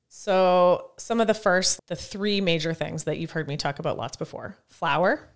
So, 0.08 0.90
some 0.98 1.20
of 1.20 1.26
the 1.26 1.34
first, 1.34 1.80
the 1.86 1.96
three 1.96 2.42
major 2.42 2.74
things 2.74 3.04
that 3.04 3.18
you've 3.18 3.30
heard 3.30 3.48
me 3.48 3.56
talk 3.56 3.78
about 3.78 3.96
lots 3.96 4.16
before 4.16 4.56
flour, 4.68 5.26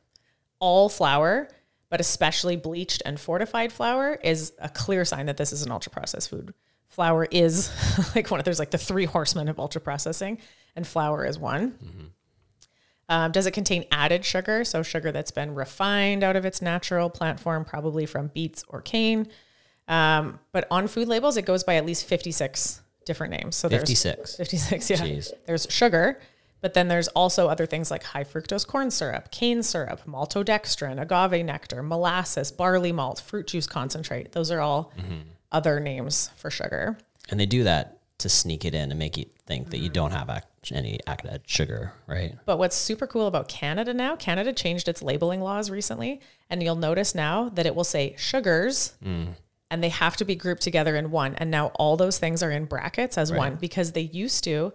all 0.59 0.89
flour, 0.89 1.49
but 1.91 2.01
especially 2.01 2.57
bleached 2.57 3.03
and 3.05 3.19
fortified 3.19 3.73
flour, 3.73 4.19
is 4.23 4.53
a 4.61 4.69
clear 4.69 5.05
sign 5.05 5.27
that 5.27 5.37
this 5.37 5.53
is 5.53 5.63
an 5.63 5.71
ultra 5.71 5.93
processed 5.93 6.31
food. 6.31 6.55
Flour 6.89 7.27
is 7.31 7.71
like 8.15 8.31
one 8.31 8.41
of 8.41 8.45
there's 8.45 8.59
like 8.59 8.71
the 8.71 8.79
three 8.79 9.05
horsemen 9.05 9.49
of 9.49 9.59
ultra 9.59 9.81
processing, 9.81 10.39
and 10.75 10.87
flour 10.87 11.25
is 11.25 11.39
one. 11.39 12.13
Um, 13.09 13.31
does 13.31 13.47
it 13.47 13.53
contain 13.53 13.85
added 13.93 14.25
sugar? 14.25 14.65
So 14.65 14.83
sugar 14.83 15.13
that's 15.13 15.31
been 15.31 15.55
refined 15.55 16.25
out 16.25 16.37
of 16.37 16.45
its 16.45 16.61
natural 16.61 17.09
plant 17.09 17.39
form, 17.39 17.65
probably 17.65 18.07
from 18.07 18.29
beets 18.29 18.65
or 18.69 18.81
cane. 18.81 19.29
Um, 19.89 20.41
but 20.53 20.67
on 20.71 20.89
food 20.89 21.07
labels, 21.07 21.37
it 21.37 21.45
goes 21.45 21.63
by 21.63 21.77
at 21.77 21.87
least 21.87 22.05
56 22.07 22.83
different 23.05 23.33
names. 23.33 23.55
So 23.57 23.69
there's 23.69 23.83
56. 23.83 24.37
56, 24.37 24.91
yeah. 24.91 24.97
Jeez. 24.97 25.33
There's 25.47 25.67
sugar, 25.71 26.21
but 26.61 26.75
then 26.75 26.89
there's 26.89 27.09
also 27.09 27.49
other 27.49 27.67
things 27.67 27.91
like 27.91 28.03
high 28.03 28.25
fructose 28.25 28.67
corn 28.67 28.91
syrup, 28.91 29.31
cane 29.31 29.63
syrup, 29.63 30.01
maltodextrin, 30.07 31.01
agave 31.01 31.45
nectar, 31.45 31.83
molasses, 31.83 32.51
barley 32.51 32.93
malt, 32.93 33.21
fruit 33.21 33.47
juice 33.47 33.67
concentrate. 33.67 34.33
Those 34.33 34.51
are 34.51 34.61
all 34.61 34.93
mm-hmm. 34.99 35.29
other 35.53 35.81
names 35.81 36.31
for 36.37 36.51
sugar. 36.51 36.99
And 37.29 37.39
they 37.39 37.47
do 37.47 37.65
that 37.65 37.99
to 38.19 38.29
sneak 38.29 38.65
it 38.65 38.75
in 38.75 38.91
and 38.91 38.99
make 38.99 39.17
you 39.17 39.27
think 39.47 39.71
that 39.71 39.79
you 39.79 39.89
don't 39.89 40.11
have 40.11 40.31
ac- 40.31 40.75
any 40.75 40.99
added 41.07 41.43
sugar, 41.47 41.93
right? 42.07 42.35
But 42.47 42.59
what's 42.59 42.77
super 42.77 43.07
cool 43.07 43.27
about 43.27 43.49
Canada 43.49 43.93
now, 43.93 44.17
Canada 44.17 44.53
changed 44.53 44.89
its 44.89 45.03
labeling 45.03 45.41
laws 45.41 45.71
recently, 45.71 46.21
and 46.49 46.63
you'll 46.63 46.77
notice 46.77 47.15
now 47.15 47.51
that 47.51 47.67
it 47.67 47.75
will 47.75 47.85
say 47.85 48.15
sugars 48.17 48.95
mm. 49.05 49.29
and 49.71 49.85
they 49.85 49.91
have 49.91 50.17
to 50.17 50.25
be 50.25 50.35
grouped 50.35 50.63
together 50.63 50.97
in 50.97 51.11
one. 51.11 51.35
And 51.37 51.51
now 51.51 51.69
all 51.75 51.97
those 51.97 52.19
things 52.19 52.43
are 52.43 52.51
in 52.51 52.65
brackets 52.65 53.19
as 53.19 53.33
one 53.33 53.57
because 53.57 53.93
they 53.93 54.01
used 54.01 54.45
to 54.45 54.73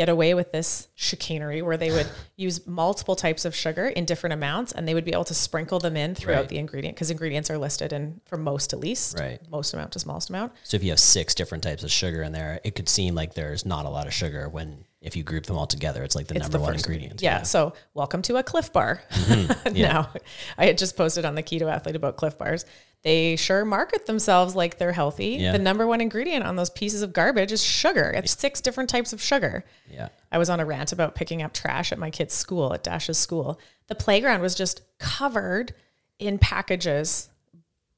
get 0.00 0.08
away 0.08 0.32
with 0.32 0.50
this 0.50 0.88
chicanery 0.94 1.60
where 1.60 1.76
they 1.76 1.90
would 1.90 2.08
use 2.36 2.66
multiple 2.66 3.14
types 3.14 3.44
of 3.44 3.54
sugar 3.54 3.86
in 3.86 4.06
different 4.06 4.32
amounts 4.32 4.72
and 4.72 4.88
they 4.88 4.94
would 4.94 5.04
be 5.04 5.12
able 5.12 5.24
to 5.24 5.34
sprinkle 5.34 5.78
them 5.78 5.94
in 5.94 6.14
throughout 6.14 6.38
Right. 6.38 6.48
the 6.48 6.56
ingredient 6.56 6.96
because 6.96 7.10
ingredients 7.10 7.50
are 7.50 7.58
listed 7.58 7.92
in 7.92 8.18
from 8.24 8.42
most 8.42 8.70
to 8.70 8.78
least, 8.78 9.18
Right. 9.18 9.38
most 9.50 9.74
amount 9.74 9.92
to 9.92 9.98
smallest 9.98 10.30
amount. 10.30 10.52
So 10.62 10.74
if 10.78 10.82
you 10.82 10.88
have 10.88 10.98
six 11.00 11.34
different 11.34 11.62
types 11.62 11.82
of 11.84 11.90
sugar 11.90 12.22
in 12.22 12.32
there, 12.32 12.60
it 12.64 12.74
could 12.74 12.88
seem 12.88 13.14
like 13.14 13.34
there's 13.34 13.66
not 13.66 13.84
a 13.84 13.90
lot 13.90 14.06
of 14.06 14.14
sugar 14.14 14.48
when 14.48 14.86
if 15.02 15.16
you 15.16 15.22
group 15.22 15.44
them 15.46 15.56
all 15.58 15.66
together, 15.66 16.02
it's 16.02 16.14
like 16.14 16.26
the 16.28 16.34
It's 16.34 16.44
number 16.44 16.58
the 16.58 16.62
one 16.64 16.74
ingredient. 16.74 17.20
Yeah. 17.22 17.42
So 17.42 17.74
welcome 17.92 18.22
to 18.22 18.36
a 18.36 18.42
Clif 18.42 18.72
Bar. 18.72 19.02
Mm-hmm. 19.10 19.72
now, 19.82 20.10
I 20.58 20.64
had 20.66 20.76
just 20.78 20.94
posted 20.96 21.24
on 21.26 21.34
the 21.34 21.42
Keto 21.42 21.70
Athlete 21.70 21.96
about 21.96 22.16
Clif 22.16 22.36
Bars. 22.38 22.64
They 23.02 23.36
sure 23.36 23.64
market 23.64 24.04
themselves 24.04 24.54
like 24.54 24.76
they're 24.76 24.92
healthy. 24.92 25.36
Yeah. 25.40 25.52
The 25.52 25.58
number 25.58 25.86
one 25.86 26.02
ingredient 26.02 26.44
on 26.44 26.56
those 26.56 26.68
pieces 26.68 27.00
of 27.00 27.14
garbage 27.14 27.50
is 27.50 27.64
sugar. 27.64 28.12
It's 28.14 28.38
six 28.38 28.60
different 28.60 28.90
types 28.90 29.14
of 29.14 29.22
sugar. 29.22 29.64
Yeah. 29.90 30.08
I 30.30 30.36
was 30.36 30.50
on 30.50 30.60
a 30.60 30.66
rant 30.66 30.92
about 30.92 31.14
picking 31.14 31.40
up 31.42 31.54
trash 31.54 31.92
at 31.92 31.98
my 31.98 32.10
kid's 32.10 32.34
school, 32.34 32.74
at 32.74 32.82
Dash's 32.82 33.16
school. 33.16 33.58
The 33.86 33.94
playground 33.94 34.42
was 34.42 34.54
just 34.54 34.82
covered 34.98 35.72
in 36.18 36.38
packages 36.38 37.30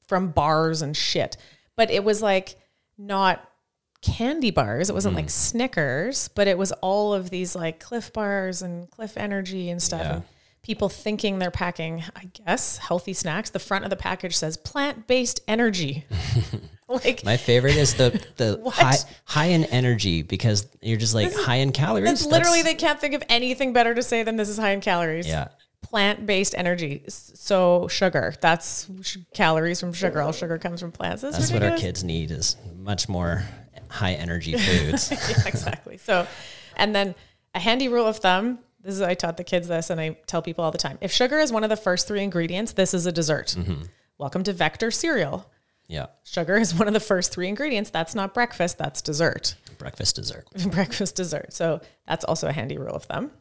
from 0.07 0.29
bars 0.29 0.81
and 0.81 0.95
shit. 0.95 1.35
But 1.75 1.91
it 1.91 2.05
was 2.05 2.21
like 2.21 2.55
not 2.97 3.45
candy 4.01 4.51
bars. 4.51 4.89
It 4.89 4.93
wasn't 4.93 5.15
like 5.15 5.25
mm. 5.25 5.31
Snickers, 5.31 6.29
but 6.29 6.47
it 6.47 6.57
was 6.57 6.71
all 6.73 7.13
of 7.13 7.29
these 7.29 7.55
like 7.55 7.79
Clif 7.79 8.13
bars 8.13 8.61
and 8.61 8.89
Clif 8.89 9.17
Energy 9.17 9.69
and 9.69 9.81
stuff. 9.81 10.01
Yeah. 10.01 10.13
And 10.15 10.23
people 10.63 10.89
thinking 10.89 11.39
they're 11.39 11.51
packing, 11.51 12.03
I 12.15 12.29
guess, 12.45 12.77
healthy 12.77 13.13
snacks. 13.13 13.49
The 13.51 13.59
front 13.59 13.83
of 13.83 13.89
the 13.89 13.95
package 13.95 14.35
says 14.35 14.57
plant 14.57 15.05
based 15.07 15.41
energy. 15.47 16.05
like, 16.87 17.23
My 17.23 17.37
favorite 17.37 17.75
is 17.75 17.95
the 17.95 18.25
the 18.37 18.61
high 18.73 18.95
high 19.25 19.45
in 19.47 19.65
energy 19.65 20.21
because 20.23 20.67
you're 20.81 20.97
just 20.97 21.13
like 21.13 21.33
high 21.35 21.57
in 21.57 21.71
calories. 21.71 22.05
that's 22.05 22.25
literally, 22.25 22.61
they 22.61 22.75
can't 22.75 22.99
think 22.99 23.13
of 23.13 23.23
anything 23.29 23.73
better 23.73 23.93
to 23.93 24.01
say 24.01 24.23
than 24.23 24.35
this 24.37 24.49
is 24.49 24.57
high 24.57 24.71
in 24.71 24.81
calories. 24.81 25.27
yeah. 25.27 25.49
plant 25.81 26.25
based 26.25 26.55
energy. 26.57 27.03
So 27.09 27.87
sugar, 27.89 28.33
that's 28.41 28.87
sh- 29.01 29.17
calories 29.33 29.79
from 29.79 29.91
sugar. 29.93 30.21
All 30.21 30.31
sugar 30.31 30.57
comes 30.57 30.79
from 30.79 30.91
plants. 30.91 31.21
That's, 31.21 31.37
That's 31.37 31.51
what 31.51 31.61
our 31.63 31.77
kids 31.77 32.03
need 32.03 32.31
is 32.31 32.55
much 32.77 33.07
more 33.09 33.43
high 33.89 34.13
energy 34.13 34.57
foods. 34.57 35.11
Yeah, 35.29 35.47
exactly. 35.47 35.97
So, 35.97 36.25
and 36.77 36.95
then 36.95 37.15
a 37.53 37.59
handy 37.59 37.89
rule 37.89 38.07
of 38.07 38.17
thumb. 38.17 38.59
This 38.83 38.95
is 38.95 39.01
I 39.01 39.13
taught 39.13 39.37
the 39.37 39.45
kids 39.45 39.69
this, 39.69 39.89
and 39.89 39.99
I 39.99 40.17
tell 40.27 40.41
people 40.41 40.63
all 40.63 40.71
the 40.71 40.77
time. 40.77 40.97
If 40.99 41.11
sugar 41.11 41.39
is 41.39 41.53
one 41.53 41.63
of 41.63 41.69
the 41.69 41.77
first 41.77 42.05
three 42.05 42.21
ingredients, 42.21 42.73
this 42.73 42.93
is 42.93 43.05
a 43.05 43.13
dessert. 43.13 43.55
Mm-hmm. 43.57 43.83
Welcome 44.17 44.43
to 44.43 44.51
Vector 44.53 44.91
cereal. 44.91 45.49
yeah. 45.87 46.07
Sugar 46.25 46.57
is 46.57 46.75
one 46.75 46.89
of 46.89 46.93
the 46.93 46.99
first 46.99 47.31
three 47.31 47.47
ingredients. 47.47 47.89
That's 47.89 48.13
not 48.13 48.33
breakfast. 48.33 48.77
That's 48.77 49.01
dessert. 49.01 49.55
Breakfast 49.77 50.17
dessert. 50.17 50.47
breakfast 50.71 51.15
dessert. 51.15 51.53
So 51.53 51.79
that's 52.05 52.25
also 52.25 52.49
a 52.49 52.51
handy 52.51 52.77
rule 52.77 52.93
of 52.93 53.05
thumb. 53.05 53.31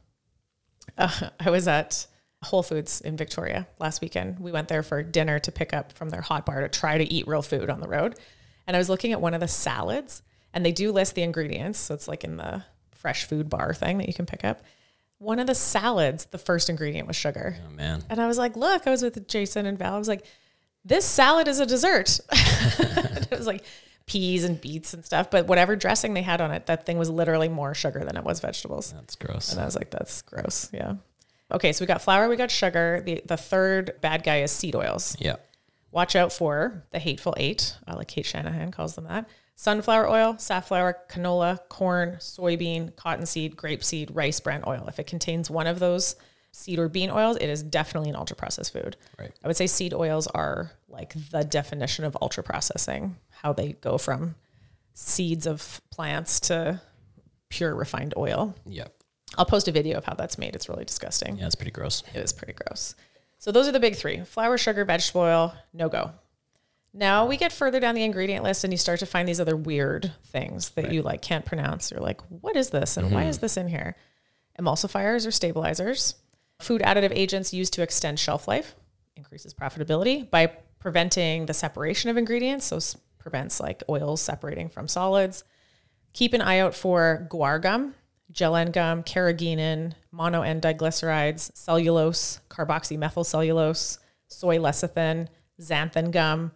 Uh, 0.97 1.31
I 1.41 1.51
was 1.51 1.67
at 1.67 2.07
Whole 2.45 2.63
Foods 2.63 3.01
in 3.01 3.17
Victoria 3.17 3.67
last 3.81 4.01
weekend. 4.01 4.39
We 4.39 4.53
went 4.53 4.69
there 4.69 4.85
for 4.85 5.03
dinner 5.03 5.41
to 5.41 5.51
pick 5.51 5.73
up 5.75 5.93
from 5.93 6.11
their 6.11 6.23
hot 6.23 6.47
bar 6.47 6.61
to 6.61 6.69
try 6.69 6.99
to 6.99 7.13
eat 7.13 7.27
real 7.27 7.43
food 7.43 7.69
on 7.69 7.81
the 7.81 7.89
road. 7.89 8.15
And 8.69 8.77
I 8.77 8.79
was 8.79 8.89
looking 8.89 9.13
at 9.13 9.21
one 9.21 9.35
of 9.35 9.41
the 9.41 9.49
salads, 9.49 10.23
and 10.55 10.65
they 10.65 10.73
do 10.73 10.93
list 10.93 11.17
the 11.17 11.23
ingredients. 11.23 11.81
So 11.81 11.95
it's 11.95 12.07
like 12.07 12.23
in 12.23 12.37
the 12.37 12.65
fresh 12.93 13.25
food 13.25 13.49
bar 13.49 13.75
thing 13.75 13.99
that 13.99 14.07
you 14.07 14.15
can 14.15 14.27
pick 14.27 14.45
up. 14.45 14.63
One 15.23 15.39
of 15.39 15.47
the 15.47 15.55
salads, 15.55 16.25
the 16.27 16.39
first 16.39 16.69
ingredient 16.69 17.07
was 17.07 17.17
sugar. 17.17 17.57
Oh 17.65 17.71
man. 17.71 18.03
And 18.11 18.21
I 18.21 18.27
was 18.27 18.39
like, 18.39 18.57
look, 18.57 18.87
I 18.87 18.91
was 18.91 19.03
with 19.03 19.29
Jason 19.29 19.67
and 19.67 19.79
Val. 19.79 19.95
I 19.95 19.99
was 19.99 20.09
like, 20.09 20.27
this 20.85 21.05
salad 21.05 21.47
is 21.47 21.61
a 21.61 21.67
dessert. 21.67 22.19
it 22.33 23.31
was 23.31 23.47
like 23.47 23.65
peas 24.07 24.43
and 24.43 24.61
beets 24.61 24.95
and 24.95 25.05
stuff, 25.05 25.31
but 25.31 25.47
whatever 25.47 25.77
dressing 25.77 26.15
they 26.15 26.23
had 26.23 26.41
on 26.41 26.51
it, 26.51 26.67
that 26.67 26.85
thing 26.87 26.99
was 26.99 27.09
literally 27.09 27.49
more 27.49 27.73
sugar 27.73 28.05
than 28.05 28.17
it 28.17 28.25
was 28.25 28.41
vegetables. 28.41 28.93
That's 28.93 29.15
gross. 29.15 29.53
And 29.53 29.61
I 29.61 29.65
was 29.65 29.77
like, 29.77 29.91
that's 29.91 30.23
gross. 30.23 30.69
Yeah. 30.73 30.97
Okay, 31.53 31.73
so 31.73 31.83
we 31.83 31.87
got 31.87 32.03
flour, 32.03 32.29
we 32.29 32.37
got 32.37 32.51
sugar. 32.51 33.03
The 33.05 33.23
the 33.25 33.37
third 33.37 34.01
bad 34.01 34.25
guy 34.25 34.41
is 34.41 34.51
seed 34.51 34.75
oils. 34.75 35.17
Yeah. 35.21 35.37
Watch 35.93 36.17
out 36.17 36.33
for 36.33 36.83
the 36.91 36.99
hateful 36.99 37.35
eight, 37.37 37.77
uh, 37.87 37.95
like 37.97 38.09
Cate 38.09 38.27
Shanahan 38.27 38.71
calls 38.71 38.95
them 38.95 39.05
that. 39.05 39.29
Sunflower 39.63 40.11
oil, 40.11 40.35
safflower, 40.39 40.99
canola, 41.09 41.61
corn, 41.69 42.17
soybean, 42.19 42.97
cottonseed, 42.97 43.55
grapeseed, 43.55 44.11
rice 44.13 44.41
bran 44.41 44.65
oil. 44.67 44.87
If 44.89 44.99
it 44.99 45.07
contains 45.07 45.49
one 45.49 45.69
of 45.69 45.79
those 45.79 46.17
seed 46.51 46.81
or 46.81 46.89
bean 46.89 47.11
oils, 47.11 47.37
it 47.37 47.49
is 47.49 47.63
definitely 47.63 48.11
an 48.11 48.17
ultra 48.17 48.35
processed 48.35 48.73
food. 48.73 48.97
Right. 49.21 49.31
I 49.41 49.47
would 49.47 49.57
say 49.57 49.69
seed 49.69 49.95
oils 49.95 50.27
are 50.27 50.73
like 50.89 51.15
the 51.31 51.45
definition 51.45 52.05
of 52.05 52.17
ultra 52.21 52.43
processing, 52.43 53.15
how 53.29 53.53
they 53.53 53.75
go 53.75 53.99
from 53.99 54.35
seeds 54.95 55.47
of 55.47 55.81
plants 55.93 56.41
to 56.41 56.81
pure 57.49 57.73
refined 57.77 58.15
oil. 58.17 58.57
Yep. 58.67 58.93
I'll 59.39 59.47
post 59.47 59.69
a 59.69 59.73
video 59.73 59.97
of 59.97 60.05
how 60.05 60.15
that's 60.15 60.39
made. 60.39 60.57
It's 60.57 60.69
really 60.69 60.85
disgusting. 60.85 61.37
Yeah, 61.37 61.47
it's 61.47 61.55
pretty 61.55 61.71
gross. 61.71 62.03
It 62.13 62.19
is 62.19 62.33
pretty 62.33 62.55
gross. 62.55 62.97
So 63.39 63.53
those 63.53 63.69
are 63.69 63.73
the 63.73 63.79
big 63.79 63.95
three 63.95 64.25
flour, 64.25 64.59
sugar, 64.59 64.85
vegetable 64.85 65.21
oil, 65.21 65.55
no 65.73 65.89
go. 65.89 66.11
Now 66.95 67.25
we 67.27 67.37
get 67.37 67.53
further 67.53 67.81
down 67.81 67.95
the 67.95 68.05
ingredient 68.05 68.45
list 68.45 68.65
and 68.65 68.73
you 68.73 68.77
start 68.77 69.01
to 69.01 69.07
find 69.07 69.27
these 69.27 69.41
other 69.41 69.57
weird 69.57 70.13
things 70.25 70.71
that 70.71 70.93
you 70.93 71.03
like 71.03 71.23
can't 71.23 71.45
pronounce. 71.45 71.91
You're 71.91 72.01
like, 72.01 72.21
what 72.29 72.55
is 72.55 72.71
this 72.71 72.97
and 72.97 73.11
why 73.11 73.23
mm-hmm. 73.23 73.31
is 73.31 73.39
this 73.39 73.57
in 73.57 73.69
here? 73.69 73.97
Emulsifiers 74.61 75.27
or 75.27 75.31
stabilizers, 75.31 76.17
food 76.61 76.83
additive 76.83 77.13
agents 77.13 77.55
used 77.55 77.73
to 77.75 77.83
extend 77.83 78.19
shelf 78.19 78.47
life, 78.47 78.75
increases 79.17 79.55
profitability 79.55 80.29
by 80.31 80.53
preventing 80.79 81.47
the 81.47 81.55
separation 81.55 82.11
of 82.11 82.19
ingredients. 82.19 82.67
So 82.67 82.79
prevents 83.19 83.61
like 83.61 83.83
oils 83.89 84.21
separating 84.21 84.69
from 84.69 84.89
solids. 84.89 85.45
Keep 86.13 86.35
an 86.35 86.43
eye 86.43 86.59
out 86.59 86.75
for 86.75 87.27
guar 87.31 87.63
gum, 87.63 87.95
gellan 88.33 88.71
gum, 88.73 89.03
carrageenan, 89.03 89.95
mono 90.11 90.43
N 90.43 90.61
diglycerides, 90.61 91.57
cellulose, 91.57 92.41
carboxymethylcellulose, 92.51 93.99
soy 94.27 94.59
lecithin, 94.59 95.29
xanthan 95.61 96.11
gum, 96.11 96.53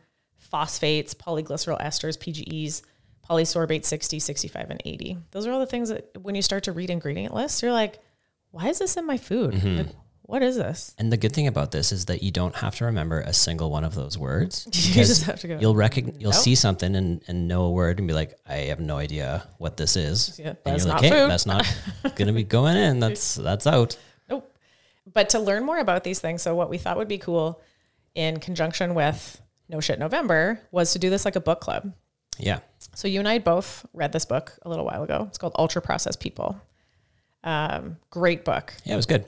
phosphates, 0.51 1.15
polyglycerol 1.15 1.81
esters, 1.81 2.17
PGEs, 2.19 2.83
polysorbate 3.29 3.85
60, 3.85 4.19
65, 4.19 4.71
and 4.71 4.83
80. 4.85 5.19
Those 5.33 5.47
are 5.47 5.53
all 5.53 5.61
the 5.61 5.67
things 5.67 5.89
that 5.89 6.17
when 6.21 6.35
you 6.35 6.43
start 6.43 6.65
to 6.65 6.73
read 6.73 6.91
ingredient 6.91 7.35
lists, 7.35 7.63
you're 7.63 7.73
like, 7.73 7.99
why 8.51 8.69
is 8.69 8.79
this 8.79 8.97
in 8.97 9.07
my 9.07 9.17
food? 9.19 9.55
Mm-hmm. 9.55 9.77
Like, 9.79 9.87
what 10.23 10.43
is 10.43 10.57
this? 10.57 10.95
And 10.99 11.13
the 11.13 11.17
good 11.17 11.33
thing 11.33 11.47
about 11.47 11.71
this 11.71 11.93
is 11.93 12.07
that 12.07 12.23
you 12.23 12.33
don't 12.33 12.55
have 12.57 12.75
to 12.77 12.87
remember 12.87 13.21
a 13.21 13.33
single 13.33 13.71
one 13.71 13.85
of 13.85 13.95
those 13.95 14.19
words. 14.19 14.67
you 14.73 14.95
just 14.95 15.23
have 15.25 15.41
to 15.41 15.49
go. 15.49 15.59
You'll 15.61 15.77
recognize, 15.77 16.17
you'll 16.21 16.33
Nope. 16.33 16.41
see 16.41 16.57
something 16.57 16.97
and, 16.97 17.23
and 17.29 17.47
know 17.47 17.63
a 17.63 17.71
word 17.71 17.99
and 17.99 18.09
be 18.09 18.15
like, 18.15 18.37
I 18.49 18.55
have 18.55 18.81
no 18.81 18.97
idea 18.97 19.47
what 19.59 19.77
this 19.77 19.97
is. 19.97 20.39
Yeah, 20.39 20.49
and 20.49 20.59
that's 20.65 20.85
you're 20.85 20.95
like, 20.95 21.03
not 21.03 21.13
hey, 21.13 21.21
food." 21.21 21.31
that's 21.31 21.47
not 21.47 21.79
going 22.17 22.27
to 22.27 22.33
be 22.33 22.43
going 22.43 22.77
in. 22.77 22.99
That's 22.99 23.37
that's 23.37 23.69
out. 23.69 23.97
Nope. 24.29 24.53
But 25.13 25.29
to 25.31 25.39
learn 25.39 25.65
more 25.65 25.79
about 25.79 26.03
these 26.03 26.19
things, 26.19 26.43
so 26.43 26.57
what 26.57 26.71
we 26.71 26.79
thought 26.79 26.97
would 26.97 27.09
be 27.09 27.19
cool 27.19 27.61
in 28.17 28.41
conjunction 28.41 28.95
with 28.95 29.41
No 29.69 29.81
Shit 29.81 29.99
November 29.99 30.61
was 30.71 30.93
to 30.93 30.99
do 30.99 31.11
this 31.11 31.25
like 31.25 31.37
a 31.37 31.41
book 31.41 31.61
club. 31.61 31.93
Yeah. 32.39 32.61
So 32.95 33.09
you 33.09 33.19
and 33.19 33.29
I 33.29 33.39
both 33.39 33.87
read 33.93 34.13
this 34.13 34.25
book 34.25 34.53
a 34.63 34.69
little 34.69 34.85
while 34.85 35.03
ago. 35.03 35.27
It's 35.29 35.39
called 35.39 35.55
Ultra 35.59 35.83
Processed 35.83 36.21
People. 36.21 36.61
Um, 37.43 37.97
great 38.11 38.45
book. 38.45 38.75
Yeah, 38.85 38.95
it 38.95 38.97
was 38.97 39.07
good. 39.07 39.25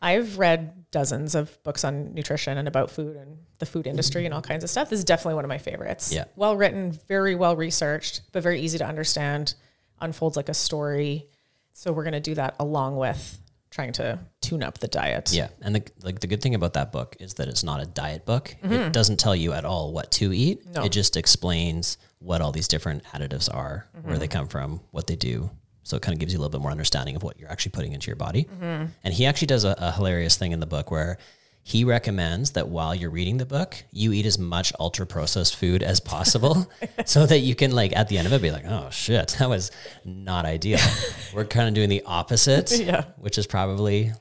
I've 0.00 0.38
read 0.38 0.90
dozens 0.90 1.36
of 1.36 1.62
books 1.62 1.84
on 1.84 2.12
nutrition 2.12 2.58
and 2.58 2.66
about 2.66 2.90
food 2.90 3.16
and 3.16 3.38
the 3.60 3.66
food 3.66 3.86
industry 3.86 4.24
and 4.24 4.34
all 4.34 4.42
kinds 4.42 4.64
of 4.64 4.70
stuff. 4.70 4.90
This 4.90 4.98
is 4.98 5.04
definitely 5.04 5.36
one 5.36 5.44
of 5.44 5.48
my 5.48 5.58
favorites. 5.58 6.12
Yeah. 6.12 6.24
Well 6.34 6.56
written, 6.56 6.98
very 7.06 7.36
well 7.36 7.54
researched, 7.54 8.22
but 8.32 8.42
very 8.42 8.60
easy 8.60 8.78
to 8.78 8.86
understand. 8.86 9.54
Unfolds 10.00 10.36
like 10.36 10.48
a 10.48 10.54
story. 10.54 11.28
So 11.72 11.92
we're 11.92 12.02
going 12.02 12.12
to 12.14 12.20
do 12.20 12.34
that 12.34 12.56
along 12.58 12.96
with 12.96 13.38
trying 13.72 13.92
to 13.94 14.18
tune 14.40 14.62
up 14.62 14.78
the 14.78 14.86
diet. 14.86 15.32
Yeah, 15.32 15.48
and 15.62 15.74
the 15.74 15.82
like 16.04 16.20
the 16.20 16.28
good 16.28 16.40
thing 16.40 16.54
about 16.54 16.74
that 16.74 16.92
book 16.92 17.16
is 17.18 17.34
that 17.34 17.48
it's 17.48 17.64
not 17.64 17.82
a 17.82 17.86
diet 17.86 18.24
book. 18.24 18.54
Mm-hmm. 18.62 18.72
It 18.72 18.92
doesn't 18.92 19.18
tell 19.18 19.34
you 19.34 19.52
at 19.52 19.64
all 19.64 19.92
what 19.92 20.12
to 20.12 20.32
eat. 20.32 20.62
It 20.76 20.92
just 20.92 21.16
explains 21.16 21.98
what 22.20 22.40
all 22.40 22.52
these 22.52 22.68
different 22.68 23.02
additives 23.12 23.52
are, 23.52 23.88
Mm-hmm. 23.96 24.08
where 24.08 24.18
they 24.18 24.28
come 24.28 24.46
from, 24.46 24.80
what 24.92 25.06
they 25.08 25.16
do. 25.16 25.50
So 25.84 25.96
it 25.96 26.02
kind 26.02 26.14
of 26.14 26.20
gives 26.20 26.32
you 26.32 26.38
a 26.38 26.40
little 26.40 26.56
bit 26.56 26.60
more 26.62 26.70
understanding 26.70 27.16
of 27.16 27.24
what 27.24 27.40
you're 27.40 27.50
actually 27.50 27.72
putting 27.72 27.92
into 27.92 28.06
your 28.06 28.16
body. 28.16 28.44
Mm-hmm. 28.44 28.84
And 29.02 29.14
he 29.14 29.26
actually 29.26 29.46
does 29.48 29.64
a, 29.64 29.74
a 29.78 29.90
hilarious 29.90 30.36
thing 30.36 30.52
in 30.52 30.60
the 30.60 30.66
book 30.66 30.92
where 30.92 31.18
he 31.64 31.84
recommends 31.84 32.52
that 32.52 32.68
while 32.68 32.94
you're 32.94 33.10
reading 33.10 33.36
the 33.38 33.46
book, 33.46 33.84
you 33.92 34.12
eat 34.12 34.26
as 34.26 34.38
much 34.38 34.72
ultra 34.80 35.06
processed 35.06 35.54
food 35.56 35.82
as 35.82 36.00
possible 36.00 36.68
so 37.06 37.24
that 37.24 37.38
you 37.38 37.54
can 37.54 37.70
like 37.70 37.94
at 37.96 38.08
the 38.08 38.18
end 38.18 38.26
of 38.26 38.32
it 38.32 38.42
be 38.42 38.50
like, 38.50 38.64
oh 38.66 38.88
shit, 38.90 39.36
that 39.38 39.48
was 39.48 39.70
not 40.04 40.44
ideal. 40.44 40.80
We're 41.34 41.44
kind 41.44 41.68
of 41.68 41.74
doing 41.74 41.88
the 41.88 42.02
opposite, 42.04 42.72
Yeah. 42.78 43.04
which 43.18 43.38
is 43.38 43.46
probably 43.46 44.12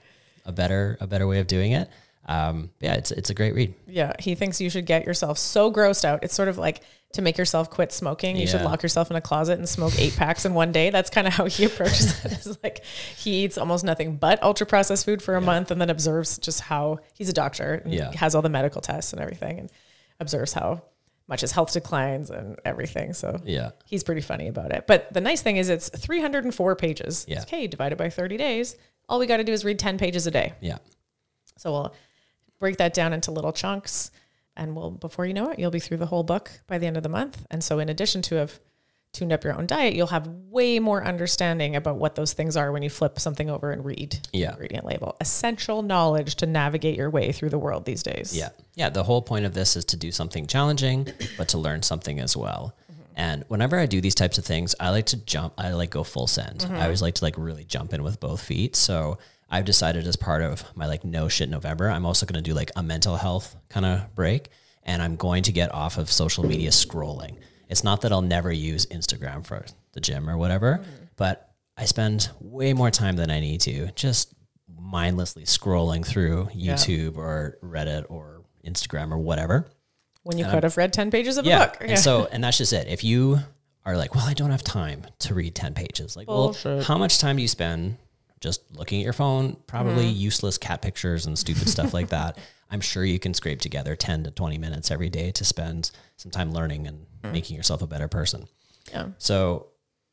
a 0.45 0.51
better 0.51 0.97
a 1.01 1.07
better 1.07 1.25
way 1.27 1.39
of 1.39 1.47
doing 1.47 1.71
it. 1.71 1.89
Um, 2.27 2.69
yeah, 2.79 2.93
it's 2.93 3.09
it's 3.11 3.31
a 3.31 3.33
great 3.33 3.55
read. 3.55 3.73
Yeah, 3.87 4.13
he 4.19 4.35
thinks 4.35 4.61
you 4.61 4.69
should 4.69 4.85
get 4.85 5.05
yourself 5.05 5.37
so 5.39 5.71
grossed 5.71 6.05
out. 6.05 6.23
It's 6.23 6.35
sort 6.35 6.47
of 6.47 6.57
like 6.59 6.81
to 7.13 7.21
make 7.21 7.37
yourself 7.37 7.69
quit 7.69 7.91
smoking. 7.91 8.35
You 8.37 8.47
should 8.47 8.61
lock 8.61 8.83
yourself 8.83 9.09
in 9.11 9.17
a 9.17 9.21
closet 9.21 9.57
and 9.59 9.67
smoke 9.67 9.97
eight 9.99 10.15
packs 10.15 10.45
in 10.45 10.53
one 10.53 10.71
day. 10.71 10.89
That's 10.89 11.09
kind 11.09 11.27
of 11.27 11.33
how 11.33 11.45
he 11.45 11.65
approaches 11.65 12.23
it. 12.25 12.31
It's 12.31 12.57
like 12.63 12.83
he 13.17 13.43
eats 13.43 13.57
almost 13.57 13.83
nothing 13.83 14.17
but 14.17 14.41
ultra 14.43 14.65
processed 14.65 15.05
food 15.05 15.21
for 15.21 15.35
a 15.35 15.41
month 15.41 15.71
and 15.71 15.79
then 15.81 15.89
observes 15.89 16.37
just 16.37 16.61
how 16.61 16.99
he's 17.13 17.29
a 17.29 17.33
doctor 17.33 17.81
and 17.83 17.93
Yeah. 17.93 18.11
has 18.15 18.35
all 18.35 18.41
the 18.41 18.49
medical 18.49 18.81
tests 18.81 19.13
and 19.13 19.21
everything 19.21 19.59
and 19.59 19.71
observes 20.19 20.53
how 20.53 20.83
much 21.27 21.41
his 21.41 21.51
health 21.51 21.71
declines 21.73 22.29
and 22.29 22.59
everything. 22.65 23.13
So 23.13 23.39
Yeah. 23.45 23.71
he's 23.85 24.03
pretty 24.03 24.21
funny 24.21 24.47
about 24.47 24.71
it. 24.71 24.85
But 24.87 25.13
the 25.13 25.21
nice 25.21 25.41
thing 25.41 25.57
is 25.57 25.69
it's 25.69 25.89
304 25.89 26.75
pages. 26.75 27.25
Yeah. 27.27 27.35
It's 27.37 27.45
okay, 27.45 27.67
divided 27.67 27.97
by 27.97 28.09
30 28.09 28.37
days. 28.37 28.75
All 29.07 29.19
we 29.19 29.27
got 29.27 29.37
to 29.37 29.43
do 29.43 29.51
is 29.53 29.63
read 29.65 29.79
10 29.79 29.97
pages 29.97 30.27
a 30.27 30.31
day. 30.31 30.53
Yeah. 30.61 30.77
So 31.57 31.71
we'll 31.71 31.95
break 32.59 32.77
that 32.77 32.93
down 32.93 33.13
into 33.13 33.31
little 33.31 33.51
chunks 33.53 34.11
and 34.57 34.75
we'll 34.75 34.91
before 34.91 35.25
you 35.25 35.33
know 35.33 35.49
it, 35.49 35.59
you'll 35.59 35.71
be 35.71 35.79
through 35.79 35.97
the 35.97 36.05
whole 36.07 36.23
book 36.23 36.51
by 36.67 36.77
the 36.77 36.87
end 36.87 36.97
of 36.97 37.03
the 37.03 37.09
month. 37.09 37.45
And 37.49 37.63
so 37.63 37.79
in 37.79 37.89
addition 37.89 38.21
to 38.23 38.35
have 38.35 38.59
tuned 39.13 39.33
up 39.33 39.43
your 39.43 39.53
own 39.57 39.67
diet, 39.67 39.93
you'll 39.93 40.07
have 40.07 40.25
way 40.27 40.79
more 40.79 41.03
understanding 41.03 41.75
about 41.75 41.97
what 41.97 42.15
those 42.15 42.31
things 42.31 42.55
are 42.55 42.71
when 42.71 42.81
you 42.81 42.89
flip 42.89 43.19
something 43.19 43.49
over 43.49 43.71
and 43.71 43.83
read 43.83 44.19
the 44.31 44.39
Yeah. 44.39 44.51
ingredient 44.51 44.85
label. 44.85 45.17
Essential 45.19 45.81
knowledge 45.81 46.35
to 46.35 46.45
navigate 46.45 46.95
your 46.95 47.09
way 47.09 47.33
through 47.33 47.49
the 47.49 47.59
world 47.59 47.83
these 47.83 48.03
days. 48.03 48.33
Yeah. 48.35 48.49
Yeah. 48.75 48.89
The 48.89 49.03
whole 49.03 49.21
point 49.21 49.43
of 49.45 49.53
this 49.53 49.75
is 49.75 49.83
to 49.85 49.97
do 49.97 50.13
something 50.13 50.47
challenging, 50.47 51.07
but 51.37 51.49
to 51.49 51.57
learn 51.57 51.81
something 51.83 52.21
as 52.21 52.37
well. 52.37 52.73
Mm-hmm. 52.89 53.01
And 53.17 53.45
whenever 53.49 53.77
I 53.77 53.85
do 53.85 53.99
these 53.99 54.15
types 54.15 54.37
of 54.37 54.45
things, 54.45 54.75
I 54.79 54.91
like 54.91 55.07
to 55.07 55.17
jump, 55.17 55.55
I 55.57 55.71
like 55.73 55.89
go 55.89 56.05
full 56.05 56.27
send. 56.27 56.59
Mm-hmm. 56.59 56.75
I 56.75 56.83
always 56.83 57.01
like 57.01 57.15
to 57.15 57.25
like 57.25 57.35
really 57.37 57.65
jump 57.65 57.93
in 57.93 58.03
with 58.03 58.21
both 58.21 58.41
feet. 58.41 58.77
So 58.77 59.17
I've 59.51 59.65
decided 59.65 60.07
as 60.07 60.15
part 60.15 60.41
of 60.41 60.63
my 60.75 60.87
like 60.87 61.03
no 61.03 61.27
shit 61.27 61.49
November, 61.49 61.89
I'm 61.89 62.05
also 62.05 62.25
going 62.25 62.41
to 62.41 62.49
do 62.49 62.55
like 62.55 62.71
a 62.75 62.81
mental 62.81 63.17
health 63.17 63.55
kind 63.69 63.85
of 63.85 64.15
break. 64.15 64.47
And 64.83 65.01
I'm 65.01 65.15
going 65.15 65.43
to 65.43 65.51
get 65.51 65.71
off 65.73 65.99
of 65.99 66.11
social 66.11 66.43
media 66.43 66.71
scrolling. 66.71 67.35
It's 67.69 67.83
not 67.83 68.01
that 68.01 68.11
I'll 68.11 68.23
never 68.23 68.51
use 68.51 68.87
Instagram 68.87 69.45
for 69.45 69.63
the 69.91 69.99
gym 69.99 70.27
or 70.27 70.37
whatever, 70.37 70.79
mm-hmm. 70.81 71.03
but 71.17 71.51
I 71.77 71.85
spend 71.85 72.29
way 72.39 72.73
more 72.73 72.89
time 72.89 73.15
than 73.15 73.29
I 73.29 73.39
need 73.41 73.61
to 73.61 73.91
just 73.91 74.33
mindlessly 74.67 75.43
scrolling 75.43 76.05
through 76.05 76.49
YouTube 76.55 77.17
or 77.17 77.57
Reddit 77.63 78.05
or 78.09 78.41
Instagram 78.65 79.11
or 79.11 79.17
whatever. 79.17 79.67
When 80.23 80.37
you 80.37 80.45
could 80.45 80.63
have 80.63 80.77
read 80.77 80.93
10 80.93 81.11
pages 81.11 81.37
of 81.37 81.45
Yeah. 81.45 81.63
a 81.63 81.67
book. 81.67 81.77
And 81.81 81.99
so, 81.99 82.27
and 82.31 82.43
that's 82.43 82.57
just 82.57 82.73
it. 82.73 82.87
If 82.87 83.03
you 83.03 83.39
are 83.85 83.97
like, 83.97 84.13
well, 84.15 84.25
I 84.27 84.33
don't 84.33 84.51
have 84.51 84.63
time 84.63 85.05
to 85.19 85.33
read 85.33 85.55
10 85.55 85.73
pages, 85.73 86.15
like, 86.15 86.27
well, 86.27 86.55
how 86.83 86.97
much 86.97 87.19
time 87.19 87.37
do 87.37 87.41
you 87.41 87.47
spend 87.47 87.97
just 88.41 88.61
looking 88.75 88.99
at 88.99 89.03
your 89.05 89.13
phone? 89.13 89.55
Probably 89.67 90.05
Mm-hmm. 90.05 90.19
useless 90.19 90.57
cat 90.57 90.81
pictures 90.81 91.25
and 91.25 91.37
stupid 91.39 91.69
stuff 91.69 91.93
like 91.93 92.09
that. 92.09 92.37
I'm 92.71 92.81
sure 92.81 93.03
you 93.05 93.19
can 93.19 93.33
scrape 93.33 93.59
together 93.61 93.95
10 93.95 94.23
to 94.25 94.31
20 94.31 94.57
minutes 94.57 94.91
every 94.91 95.09
day 95.09 95.31
to 95.31 95.43
spend 95.45 95.91
some 96.17 96.31
time 96.31 96.51
learning 96.51 96.87
and 96.87 97.05
Mm. 97.23 97.33
making 97.33 97.55
yourself 97.55 97.83
a 97.83 97.87
better 97.87 98.07
person. 98.07 98.47
yeah. 98.91 99.09
So, 99.19 99.67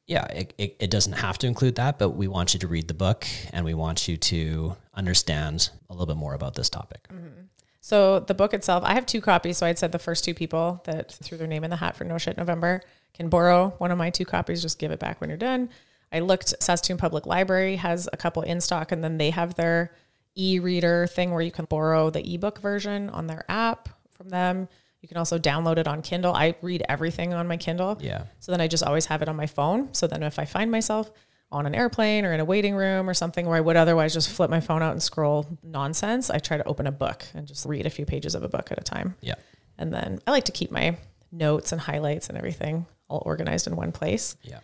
yeah, 0.06 0.24
it, 0.26 0.52
it, 0.58 0.76
it 0.78 0.90
doesn't 0.90 1.14
have 1.14 1.38
to 1.38 1.46
include 1.46 1.76
that, 1.76 1.98
but 1.98 2.10
we 2.10 2.28
want 2.28 2.52
you 2.52 2.60
to 2.60 2.68
read 2.68 2.86
the 2.86 2.92
book 2.94 3.26
and 3.52 3.64
we 3.64 3.72
want 3.74 4.08
you 4.08 4.16
to 4.18 4.76
understand 4.94 5.70
a 5.88 5.94
little 5.94 6.04
bit 6.06 6.16
more 6.18 6.34
about 6.34 6.54
this 6.54 6.68
topic. 6.68 7.08
So 7.80 8.20
the 8.20 8.34
book 8.34 8.52
itself, 8.52 8.84
I 8.84 8.92
have 8.94 9.06
two 9.06 9.20
copies. 9.22 9.56
So 9.58 9.66
I'd 9.66 9.78
said 9.78 9.92
the 9.92 9.98
first 9.98 10.22
two 10.24 10.34
people 10.34 10.82
that 10.84 11.12
threw 11.12 11.38
their 11.38 11.46
name 11.46 11.64
in 11.64 11.70
the 11.70 11.76
hat 11.76 11.96
for 11.96 12.04
No 12.04 12.18
Shit 12.18 12.36
November 12.36 12.82
can 13.14 13.28
borrow 13.30 13.70
one 13.78 13.90
of 13.90 13.96
my 13.98 14.10
two 14.10 14.24
copies. 14.26 14.60
Just 14.60 14.78
give 14.78 14.90
it 14.90 14.98
back 14.98 15.20
when 15.20 15.30
you're 15.30 15.36
done. 15.38 15.70
I 16.12 16.20
looked. 16.20 16.54
Saskatoon 16.62 16.96
Public 16.96 17.26
Library 17.26 17.76
has 17.76 18.08
a 18.12 18.16
couple 18.16 18.42
in 18.42 18.60
stock, 18.60 18.92
and 18.92 19.02
then 19.02 19.18
they 19.18 19.30
have 19.30 19.54
their 19.54 19.92
e-reader 20.34 21.06
thing 21.08 21.32
where 21.32 21.42
you 21.42 21.50
can 21.50 21.64
borrow 21.64 22.10
the 22.10 22.34
ebook 22.34 22.60
version 22.60 23.10
on 23.10 23.26
their 23.26 23.44
app 23.48 23.88
from 24.10 24.28
them. 24.28 24.68
You 25.00 25.08
can 25.08 25.16
also 25.16 25.38
download 25.38 25.78
it 25.78 25.86
on 25.86 26.02
Kindle. 26.02 26.34
I 26.34 26.56
read 26.62 26.82
everything 26.88 27.34
on 27.34 27.46
my 27.46 27.56
Kindle. 27.56 27.98
Yeah. 28.00 28.24
So 28.40 28.52
then 28.52 28.60
I 28.60 28.68
just 28.68 28.84
always 28.84 29.06
have 29.06 29.22
it 29.22 29.28
on 29.28 29.36
my 29.36 29.46
phone. 29.46 29.94
So 29.94 30.06
then 30.06 30.22
if 30.22 30.38
I 30.38 30.44
find 30.44 30.70
myself 30.70 31.10
on 31.50 31.66
an 31.66 31.74
airplane 31.74 32.24
or 32.24 32.32
in 32.32 32.40
a 32.40 32.44
waiting 32.44 32.74
room 32.74 33.08
or 33.08 33.14
something 33.14 33.46
where 33.46 33.56
I 33.56 33.60
would 33.60 33.76
otherwise 33.76 34.12
just 34.12 34.28
flip 34.28 34.50
my 34.50 34.60
phone 34.60 34.82
out 34.82 34.92
and 34.92 35.02
scroll 35.02 35.46
nonsense, 35.62 36.30
I 36.30 36.38
try 36.38 36.56
to 36.56 36.66
open 36.66 36.86
a 36.86 36.92
book 36.92 37.24
and 37.34 37.46
just 37.46 37.64
read 37.64 37.86
a 37.86 37.90
few 37.90 38.04
pages 38.04 38.34
of 38.34 38.42
a 38.42 38.48
book 38.48 38.70
at 38.70 38.78
a 38.78 38.84
time. 38.84 39.16
Yeah. 39.20 39.36
And 39.78 39.92
then 39.92 40.18
I 40.26 40.32
like 40.32 40.44
to 40.44 40.52
keep 40.52 40.70
my 40.70 40.98
notes 41.30 41.72
and 41.72 41.80
highlights 41.80 42.28
and 42.28 42.36
everything 42.36 42.86
all 43.08 43.22
organized 43.24 43.66
in 43.66 43.76
one 43.76 43.92
place. 43.92 44.36
Yeah. 44.42 44.60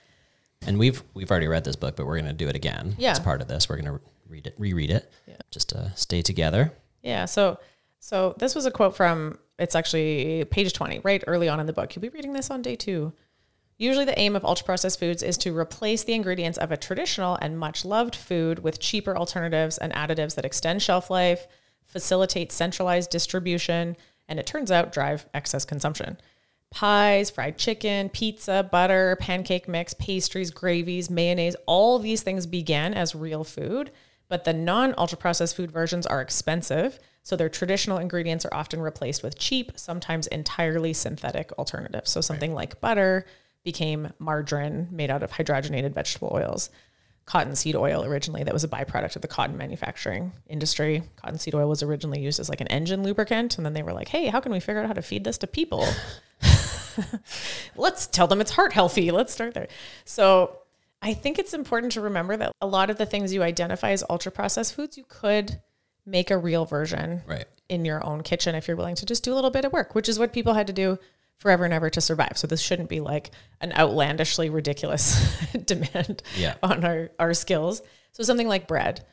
And 0.66 0.78
we've 0.78 1.02
we've 1.14 1.30
already 1.30 1.48
read 1.48 1.64
this 1.64 1.76
book, 1.76 1.96
but 1.96 2.06
we're 2.06 2.16
going 2.20 2.26
to 2.30 2.32
do 2.32 2.48
it 2.48 2.56
again. 2.56 2.94
Yeah. 2.98 3.12
As 3.12 3.20
part 3.20 3.40
of 3.42 3.48
this, 3.48 3.68
we're 3.68 3.76
going 3.80 3.98
to 3.98 4.00
read 4.28 4.46
it, 4.46 4.54
reread 4.58 4.90
it, 4.90 5.10
Yeah. 5.26 5.36
just 5.50 5.68
to 5.70 5.92
stay 5.94 6.22
together. 6.22 6.72
Yeah. 7.02 7.24
So 7.26 7.58
so 8.00 8.34
this 8.38 8.54
was 8.54 8.66
a 8.66 8.70
quote 8.70 8.96
from 8.96 9.38
it's 9.58 9.74
actually 9.76 10.44
page 10.46 10.72
20, 10.72 11.00
right 11.04 11.22
early 11.26 11.48
on 11.48 11.60
in 11.60 11.66
the 11.66 11.72
book. 11.72 11.94
You'll 11.94 12.02
be 12.02 12.08
reading 12.08 12.32
this 12.32 12.50
on 12.50 12.60
day 12.62 12.76
two. 12.76 13.12
Usually, 13.76 14.04
the 14.04 14.18
aim 14.18 14.36
of 14.36 14.44
ultra 14.44 14.64
processed 14.64 15.00
foods 15.00 15.22
is 15.22 15.36
to 15.38 15.56
replace 15.56 16.04
the 16.04 16.14
ingredients 16.14 16.58
of 16.58 16.70
a 16.70 16.76
traditional 16.76 17.36
and 17.42 17.58
much 17.58 17.84
loved 17.84 18.14
food 18.14 18.60
with 18.60 18.78
cheaper 18.78 19.16
alternatives 19.16 19.78
and 19.78 19.92
additives 19.94 20.36
that 20.36 20.44
extend 20.44 20.80
shelf 20.80 21.10
life, 21.10 21.48
facilitate 21.84 22.52
centralized 22.52 23.10
distribution, 23.10 23.96
and 24.28 24.38
it 24.38 24.46
turns 24.46 24.70
out 24.70 24.92
drive 24.92 25.26
excess 25.34 25.64
consumption. 25.64 26.18
Pies, 26.74 27.30
fried 27.30 27.56
chicken, 27.56 28.08
pizza, 28.08 28.68
butter, 28.68 29.16
pancake 29.20 29.68
mix, 29.68 29.94
pastries, 29.94 30.50
gravies, 30.50 31.08
mayonnaise, 31.08 31.54
all 31.66 32.00
these 32.00 32.24
things 32.24 32.46
began 32.46 32.92
as 32.94 33.14
real 33.14 33.44
food, 33.44 33.92
but 34.28 34.42
the 34.42 34.52
non 34.52 34.92
ultra 34.98 35.16
processed 35.16 35.54
food 35.54 35.70
versions 35.70 36.04
are 36.04 36.20
expensive. 36.20 36.98
So 37.22 37.36
their 37.36 37.48
traditional 37.48 37.98
ingredients 37.98 38.44
are 38.44 38.52
often 38.52 38.80
replaced 38.80 39.22
with 39.22 39.38
cheap, 39.38 39.70
sometimes 39.76 40.26
entirely 40.26 40.92
synthetic 40.92 41.52
alternatives. 41.52 42.10
So 42.10 42.20
something 42.20 42.54
like 42.54 42.80
butter 42.80 43.24
became 43.62 44.12
margarine 44.18 44.88
made 44.90 45.12
out 45.12 45.22
of 45.22 45.30
hydrogenated 45.30 45.94
vegetable 45.94 46.32
oils. 46.34 46.70
Cottonseed 47.24 47.76
oil 47.76 48.04
originally, 48.04 48.42
that 48.42 48.52
was 48.52 48.64
a 48.64 48.68
byproduct 48.68 49.14
of 49.14 49.22
the 49.22 49.28
cotton 49.28 49.56
manufacturing 49.56 50.32
industry. 50.48 51.04
Cottonseed 51.22 51.54
oil 51.54 51.68
was 51.68 51.84
originally 51.84 52.20
used 52.20 52.40
as 52.40 52.48
like 52.48 52.60
an 52.60 52.66
engine 52.66 53.04
lubricant. 53.04 53.56
And 53.56 53.64
then 53.64 53.74
they 53.74 53.84
were 53.84 53.94
like, 53.94 54.08
hey, 54.08 54.26
how 54.26 54.40
can 54.40 54.50
we 54.50 54.60
figure 54.60 54.82
out 54.82 54.88
how 54.88 54.92
to 54.92 55.02
feed 55.02 55.22
this 55.22 55.38
to 55.38 55.46
people? 55.46 55.86
Let's 57.76 58.06
tell 58.06 58.26
them 58.26 58.40
it's 58.40 58.50
heart 58.52 58.72
healthy. 58.72 59.10
Let's 59.10 59.32
start 59.32 59.54
there. 59.54 59.68
So 60.04 60.58
I 61.02 61.14
think 61.14 61.38
it's 61.38 61.54
important 61.54 61.92
to 61.92 62.00
remember 62.00 62.36
that 62.36 62.52
a 62.60 62.66
lot 62.66 62.90
of 62.90 62.98
the 62.98 63.06
things 63.06 63.32
you 63.32 63.42
identify 63.42 63.90
as 63.90 64.04
ultra 64.08 64.32
processed 64.32 64.74
foods, 64.74 64.96
you 64.96 65.04
could 65.08 65.60
make 66.06 66.30
a 66.30 66.38
real 66.38 66.64
version 66.64 67.22
Right. 67.26 67.46
in 67.68 67.84
your 67.84 68.04
own 68.04 68.22
kitchen 68.22 68.54
if 68.54 68.68
you're 68.68 68.76
willing 68.76 68.94
to 68.96 69.06
just 69.06 69.24
do 69.24 69.32
a 69.32 69.36
little 69.36 69.50
bit 69.50 69.64
of 69.64 69.72
work, 69.72 69.94
which 69.94 70.08
is 70.08 70.18
what 70.18 70.32
people 70.32 70.54
had 70.54 70.66
to 70.68 70.72
do 70.72 70.98
forever 71.38 71.64
and 71.64 71.74
ever 71.74 71.90
to 71.90 72.00
survive. 72.00 72.36
So 72.36 72.46
this 72.46 72.60
shouldn't 72.60 72.88
be 72.88 73.00
like 73.00 73.30
an 73.60 73.72
outlandishly 73.72 74.50
ridiculous 74.50 75.20
demand 75.64 76.22
Yeah. 76.36 76.54
on 76.62 76.84
our, 76.84 77.10
our 77.18 77.34
skills. 77.34 77.82
So 78.12 78.22
something 78.22 78.48
like 78.48 78.68
bread. 78.68 79.04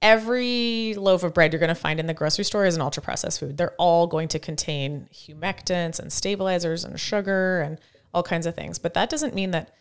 Every 0.00 0.94
loaf 0.94 1.24
of 1.24 1.34
bread 1.34 1.52
you're 1.52 1.60
going 1.60 1.68
to 1.68 1.74
find 1.74 1.98
in 1.98 2.06
the 2.06 2.14
grocery 2.14 2.44
store 2.44 2.64
is 2.64 2.76
an 2.76 2.82
ultra 2.82 3.02
processed 3.02 3.40
food. 3.40 3.56
They're 3.56 3.74
all 3.78 4.06
going 4.06 4.28
to 4.28 4.38
contain 4.38 5.08
humectants 5.12 5.98
and 5.98 6.12
stabilizers 6.12 6.84
and 6.84 6.98
sugar 7.00 7.60
and 7.60 7.80
all 8.14 8.22
kinds 8.22 8.46
of 8.46 8.54
things. 8.54 8.78
But 8.78 8.94
that 8.94 9.10
doesn't 9.10 9.34
mean 9.34 9.50
that 9.50 9.74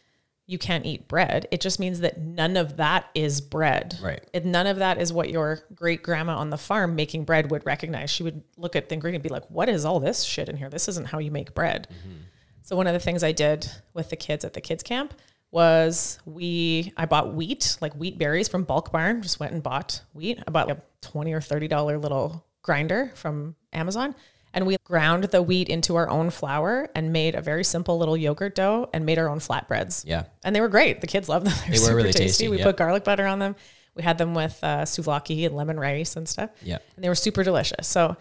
you 0.48 0.58
can't 0.58 0.86
eat 0.86 1.08
bread. 1.08 1.46
It 1.52 1.62
just 1.62 1.80
means 1.80 2.00
that 2.00 2.18
none 2.18 2.56
of 2.56 2.78
that 2.78 3.10
is 3.14 3.42
bread. 3.42 4.00
Right. 4.02 4.26
It, 4.34 4.46
none 4.46 4.66
of 4.66 4.78
that 4.78 5.00
is 5.00 5.12
what 5.12 5.30
your 5.30 5.60
great 5.76 6.02
grandma 6.02 6.38
on 6.38 6.50
the 6.50 6.58
farm 6.58 6.96
making 6.96 7.26
bread 7.26 7.52
would 7.52 7.66
recognize. 7.66 8.10
She 8.10 8.24
would 8.24 8.42
look 8.56 8.76
at 8.76 8.88
the 8.88 8.96
ingredient 8.96 9.24
and 9.24 9.30
be 9.30 9.34
like, 9.34 9.48
what 9.52 9.68
is 9.68 9.84
all 9.84 10.00
this 10.00 10.24
shit 10.24 10.48
in 10.48 10.56
here? 10.56 10.70
This 10.70 10.88
isn't 10.88 11.08
how 11.08 11.20
you 11.20 11.32
make 11.32 11.54
bread. 11.54 11.90
Mm-hmm. 11.92 12.18
So 12.64 12.76
one 12.76 12.88
of 12.88 12.94
the 12.94 13.00
things 13.00 13.24
I 13.24 13.34
did 13.34 13.70
with 13.94 14.10
the 14.10 14.16
kids 14.16 14.46
at 14.46 14.54
the 14.54 14.62
kids 14.62 14.84
camp 14.84 15.14
was 15.52 16.20
we 16.26 16.94
I 16.98 17.06
bought 17.06 17.34
wheat, 17.34 17.78
like 17.82 17.94
wheat 17.94 18.18
berries 18.18 18.48
from 18.48 18.64
Bulk 18.64 18.92
Barn. 18.92 19.22
Just 19.22 19.40
went 19.40 19.54
and 19.54 19.64
bought 19.64 20.02
wheat. 20.14 20.42
I 20.46 20.52
bought 20.52 20.68
like 20.68 20.78
a 20.78 20.82
twenty 21.02 21.34
or 21.34 21.42
thirty 21.42 21.68
dollar 21.68 21.98
little 21.98 22.46
grinder 22.62 23.12
from 23.16 23.56
Amazon. 23.74 24.16
And 24.54 24.66
we 24.66 24.78
ground 24.86 25.26
the 25.26 25.42
wheat 25.44 25.70
into 25.70 25.96
our 25.98 26.10
own 26.10 26.32
flour 26.32 26.90
and 26.96 27.14
made 27.14 27.36
a 27.36 27.42
very 27.42 27.64
simple 27.64 27.98
little 28.00 28.18
yogurt 28.18 28.56
dough 28.56 28.90
and 28.92 29.06
made 29.06 29.20
our 29.20 29.30
own 29.30 29.40
flatbreads. 29.40 30.04
Yeah. 30.06 30.24
And 30.44 30.56
they 30.56 30.62
were 30.62 30.70
great. 30.70 31.02
The 31.02 31.06
kids 31.08 31.30
loved 31.30 31.46
them. 31.46 31.54
They 31.70 31.72
were, 31.72 31.72
were 31.72 31.78
super 31.78 31.96
really 31.98 32.12
tasty. 32.14 32.24
tasty, 32.26 32.48
We 32.48 32.58
yeah. 32.60 32.64
put 32.64 32.78
garlic 32.78 33.04
butter 33.04 33.28
on 33.28 33.38
them. 33.40 33.56
We 33.94 34.04
had 34.04 34.18
them 34.18 34.34
with 34.34 34.58
uh, 34.64 34.84
souvlaki 34.84 35.46
and 35.46 35.56
lemon 35.56 35.80
rice 35.80 36.16
and 36.16 36.28
stuff. 36.28 36.50
Yeah. 36.64 36.78
And 36.96 37.04
they 37.04 37.10
were 37.10 37.16
super 37.16 37.44
delicious. 37.44 37.88
So 37.88 38.16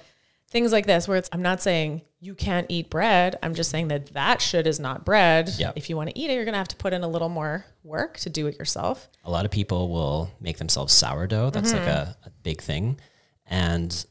things 0.49 0.73
like 0.73 0.87
this, 0.87 1.09
where 1.09 1.17
it's, 1.17 1.29
I'm 1.33 1.43
not 1.43 1.61
saying 1.61 2.03
you 2.21 2.35
can't 2.35 2.67
eat 2.69 2.91
bread. 2.91 3.39
I'm 3.43 3.55
just 3.55 3.71
saying 3.71 3.89
that 3.89 4.07
that 4.15 4.41
shit 4.41 4.67
is 4.67 4.81
not 4.81 5.05
bread. 5.05 5.51
Yeah. 5.59 5.73
If 5.77 5.91
you 5.91 5.97
want 5.97 6.11
to 6.11 6.19
eat 6.19 6.31
it, 6.31 6.35
you're 6.35 6.45
going 6.45 6.55
to 6.55 6.59
have 6.59 6.69
to 6.69 6.77
put 6.77 6.93
in 6.93 7.03
a 7.03 7.09
little 7.09 7.29
more 7.29 7.67
work 7.83 8.19
to 8.19 8.31
do 8.31 8.47
it 8.47 8.59
yourself. 8.59 9.09
A 9.25 9.31
lot 9.31 9.45
of 9.45 9.51
people 9.51 9.89
will 9.89 10.31
make 10.41 10.59
themselves 10.59 10.93
sourdough. 10.93 11.51
That's 11.51 11.73
like 11.73 11.83
mm-hmm. 11.83 12.11
a, 12.11 12.17
a 12.27 12.31
big 12.43 12.61
thing. 12.61 13.01
And 13.47 14.05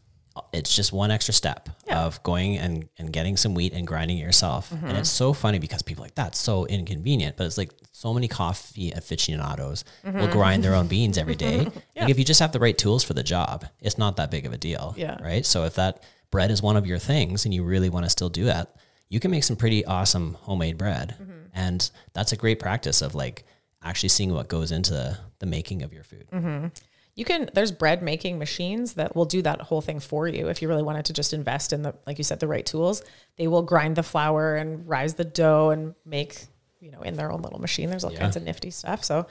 it's 0.51 0.75
just 0.75 0.91
one 0.91 1.11
extra 1.11 1.33
step 1.33 1.69
Yeah. 1.87 2.03
of 2.03 2.21
going 2.23 2.57
and, 2.57 2.89
and 2.97 3.11
getting 3.11 3.37
some 3.37 3.53
wheat 3.53 3.73
and 3.73 3.87
grinding 3.87 4.17
it 4.17 4.21
yourself. 4.21 4.71
And 4.71 4.81
mm-hmm. 4.81 4.95
it's 4.97 5.09
so 5.09 5.31
funny 5.33 5.59
because 5.59 5.81
people 5.81 6.03
like, 6.03 6.15
that's 6.15 6.37
so 6.37 6.65
inconvenient. 6.65 7.37
But 7.37 7.47
it's 7.47 7.57
like 7.57 7.71
so 7.91 8.13
many 8.13 8.27
coffee 8.27 8.91
aficionados 8.91 9.85
will 10.03 10.11
mm-hmm. 10.11 10.31
grind 10.31 10.63
their 10.63 10.75
own 10.75 10.87
beans 10.87 11.17
every 11.17 11.35
day. 11.35 11.67
Like 11.97 12.09
if 12.09 12.19
you 12.19 12.25
just 12.25 12.41
have 12.41 12.51
the 12.51 12.59
right 12.59 12.77
tools 12.77 13.03
for 13.03 13.13
the 13.13 13.23
job, 13.23 13.65
it's 13.79 13.97
not 13.97 14.17
that 14.17 14.29
big 14.29 14.45
of 14.45 14.51
a 14.53 14.57
deal. 14.57 14.93
Yeah. 14.97 15.17
Right. 15.23 15.45
So 15.45 15.63
if 15.63 15.75
that 15.75 16.03
bread 16.35 16.51
is 16.51 16.61
one 16.61 16.75
of 16.75 16.85
your 16.85 16.99
things 16.99 17.45
and 17.45 17.53
you 17.53 17.63
really 17.63 17.89
want 17.89 18.05
to 18.05 18.09
still 18.09 18.27
do 18.29 18.43
that, 18.43 18.75
you 19.07 19.21
can 19.21 19.31
make 19.31 19.43
some 19.45 19.55
pretty 19.55 19.85
awesome 19.85 20.33
homemade 20.41 20.77
bread. 20.77 21.15
Mm-hmm. 21.17 21.31
And 21.53 21.89
that's 22.11 22.33
a 22.33 22.35
great 22.35 22.59
practice 22.59 23.01
of 23.01 23.15
like 23.15 23.45
actually 23.81 24.09
seeing 24.09 24.33
what 24.33 24.49
goes 24.49 24.73
into 24.73 25.17
the 25.39 25.45
making 25.45 25.81
of 25.81 25.93
your 25.93 26.03
food. 26.03 26.27
Mm-hmm. 26.33 26.67
You 27.15 27.23
can, 27.23 27.49
there's 27.53 27.71
bread 27.71 28.03
making 28.03 28.37
machines 28.37 28.95
that 28.95 29.15
will 29.15 29.23
do 29.23 29.41
that 29.43 29.61
whole 29.61 29.79
thing 29.79 30.01
for 30.01 30.27
you. 30.27 30.49
If 30.49 30.61
you 30.61 30.67
really 30.67 30.83
wanted 30.83 31.05
to 31.05 31.13
just 31.13 31.31
invest 31.31 31.71
in 31.71 31.83
the, 31.83 31.95
like 32.05 32.17
you 32.17 32.25
said, 32.25 32.41
the 32.41 32.47
right 32.47 32.65
tools, 32.65 33.01
they 33.37 33.47
will 33.47 33.61
grind 33.61 33.95
the 33.95 34.03
flour 34.03 34.57
and 34.57 34.85
rise 34.85 35.13
the 35.13 35.23
dough 35.23 35.69
and 35.69 35.95
make, 36.03 36.43
you 36.81 36.91
know, 36.91 37.01
in 37.01 37.15
their 37.15 37.31
own 37.31 37.41
little 37.41 37.59
machine. 37.59 37.89
There's 37.89 38.03
all 38.03 38.11
Yeah. 38.11 38.19
kinds 38.19 38.35
of 38.35 38.43
nifty 38.43 38.71
stuff. 38.71 39.05
So 39.05 39.27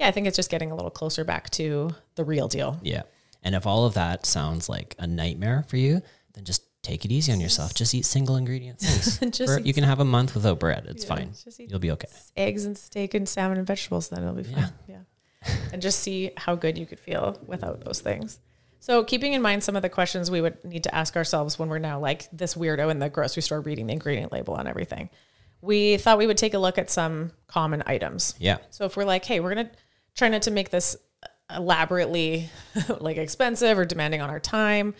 yeah, 0.00 0.08
I 0.08 0.10
think 0.10 0.26
it's 0.26 0.34
just 0.36 0.50
getting 0.50 0.72
a 0.72 0.74
little 0.74 0.90
closer 0.90 1.22
back 1.22 1.50
to 1.50 1.90
the 2.16 2.24
real 2.24 2.48
deal. 2.48 2.80
Yeah. 2.82 3.02
And 3.44 3.54
if 3.54 3.66
all 3.66 3.86
of 3.86 3.94
that 3.94 4.26
sounds 4.26 4.68
like 4.68 4.96
a 4.98 5.06
nightmare 5.06 5.64
for 5.68 5.76
you, 5.76 6.02
then 6.38 6.44
just 6.44 6.62
take 6.82 7.04
it 7.04 7.10
easy 7.10 7.32
on 7.32 7.40
yourself. 7.40 7.74
Just 7.74 7.94
eat 7.94 8.04
single 8.06 8.36
ingredient 8.36 8.78
things. 8.80 9.18
For- 9.38 9.60
you 9.60 9.74
can 9.74 9.84
have 9.84 10.00
a 10.00 10.04
month 10.04 10.34
without 10.34 10.60
bread. 10.60 10.86
It's 10.88 11.04
Yeah, 11.04 11.14
fine. 11.14 11.32
You'll 11.58 11.80
be 11.80 11.90
okay. 11.90 12.08
Eggs 12.36 12.64
and 12.64 12.78
steak 12.78 13.14
and 13.14 13.28
salmon 13.28 13.58
and 13.58 13.66
vegetables, 13.66 14.08
then 14.08 14.22
it'll 14.22 14.34
be 14.34 14.44
fine. 14.44 14.72
Yeah. 14.86 15.00
and 15.72 15.82
just 15.82 16.00
see 16.00 16.30
how 16.36 16.54
good 16.54 16.78
you 16.78 16.86
could 16.86 17.00
feel 17.00 17.38
without 17.46 17.84
those 17.84 18.00
things. 18.00 18.38
So, 18.80 19.02
keeping 19.02 19.32
in 19.32 19.42
mind 19.42 19.64
some 19.64 19.74
of 19.74 19.82
the 19.82 19.88
questions 19.88 20.30
we 20.30 20.40
would 20.40 20.64
need 20.64 20.84
to 20.84 20.94
ask 20.94 21.16
ourselves 21.16 21.58
when 21.58 21.68
we're 21.68 21.80
now 21.80 21.98
like 21.98 22.28
this 22.32 22.54
weirdo 22.54 22.90
in 22.90 23.00
the 23.00 23.08
grocery 23.08 23.42
store 23.42 23.60
reading 23.60 23.88
the 23.88 23.92
ingredient 23.92 24.30
label 24.32 24.54
on 24.54 24.68
everything, 24.68 25.10
we 25.60 25.96
thought 25.96 26.16
we 26.18 26.28
would 26.28 26.38
take 26.38 26.54
a 26.54 26.58
look 26.60 26.78
at 26.78 26.88
some 26.88 27.32
common 27.48 27.82
items. 27.86 28.34
Yeah. 28.38 28.58
So, 28.70 28.84
if 28.84 28.96
we're 28.96 29.04
like, 29.04 29.24
hey, 29.24 29.40
we're 29.40 29.54
going 29.54 29.66
to 29.66 29.72
try 30.14 30.28
not 30.28 30.42
to 30.42 30.52
make 30.52 30.70
this 30.70 30.96
uh, 31.24 31.56
elaborately 31.56 32.50
like 33.00 33.16
expensive 33.16 33.78
or 33.78 33.84
demanding 33.84 34.20
on 34.20 34.30
our 34.30 34.40
time, 34.40 34.94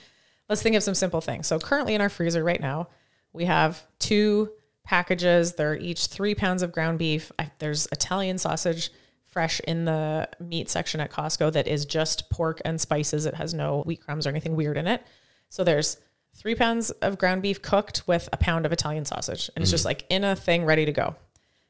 let's 0.48 0.62
think 0.62 0.76
of 0.76 0.82
some 0.82 0.94
simple 0.94 1.20
things. 1.20 1.46
So, 1.46 1.58
currently 1.58 1.94
in 1.94 2.00
our 2.00 2.08
freezer 2.08 2.42
right 2.42 2.60
now, 2.60 2.88
we 3.32 3.44
have 3.44 3.82
two 3.98 4.50
packages. 4.84 5.54
They're 5.54 5.76
each 5.76 6.06
three 6.06 6.34
pounds 6.34 6.62
of 6.62 6.72
ground 6.72 6.98
beef. 6.98 7.30
I, 7.38 7.50
there's 7.58 7.86
Italian 7.92 8.38
sausage 8.38 8.90
fresh 9.26 9.60
in 9.60 9.84
the 9.84 10.28
meat 10.40 10.70
section 10.70 11.00
at 11.00 11.12
Costco 11.12 11.52
that 11.52 11.68
is 11.68 11.84
just 11.84 12.30
pork 12.30 12.60
and 12.64 12.80
spices. 12.80 13.26
It 13.26 13.34
has 13.34 13.52
no 13.52 13.82
wheat 13.82 14.00
crumbs 14.00 14.26
or 14.26 14.30
anything 14.30 14.56
weird 14.56 14.78
in 14.78 14.86
it. 14.86 15.02
So 15.50 15.62
there's 15.64 15.98
three 16.34 16.54
pounds 16.54 16.90
of 16.90 17.18
ground 17.18 17.42
beef 17.42 17.60
cooked 17.60 18.02
with 18.06 18.28
a 18.32 18.36
pound 18.36 18.64
of 18.64 18.72
Italian 18.72 19.04
sausage. 19.04 19.50
And 19.54 19.62
it's 19.62 19.70
just 19.70 19.82
mm. 19.82 19.88
like 19.88 20.06
in 20.08 20.24
a 20.24 20.34
thing 20.34 20.64
ready 20.64 20.86
to 20.86 20.92
go. 20.92 21.14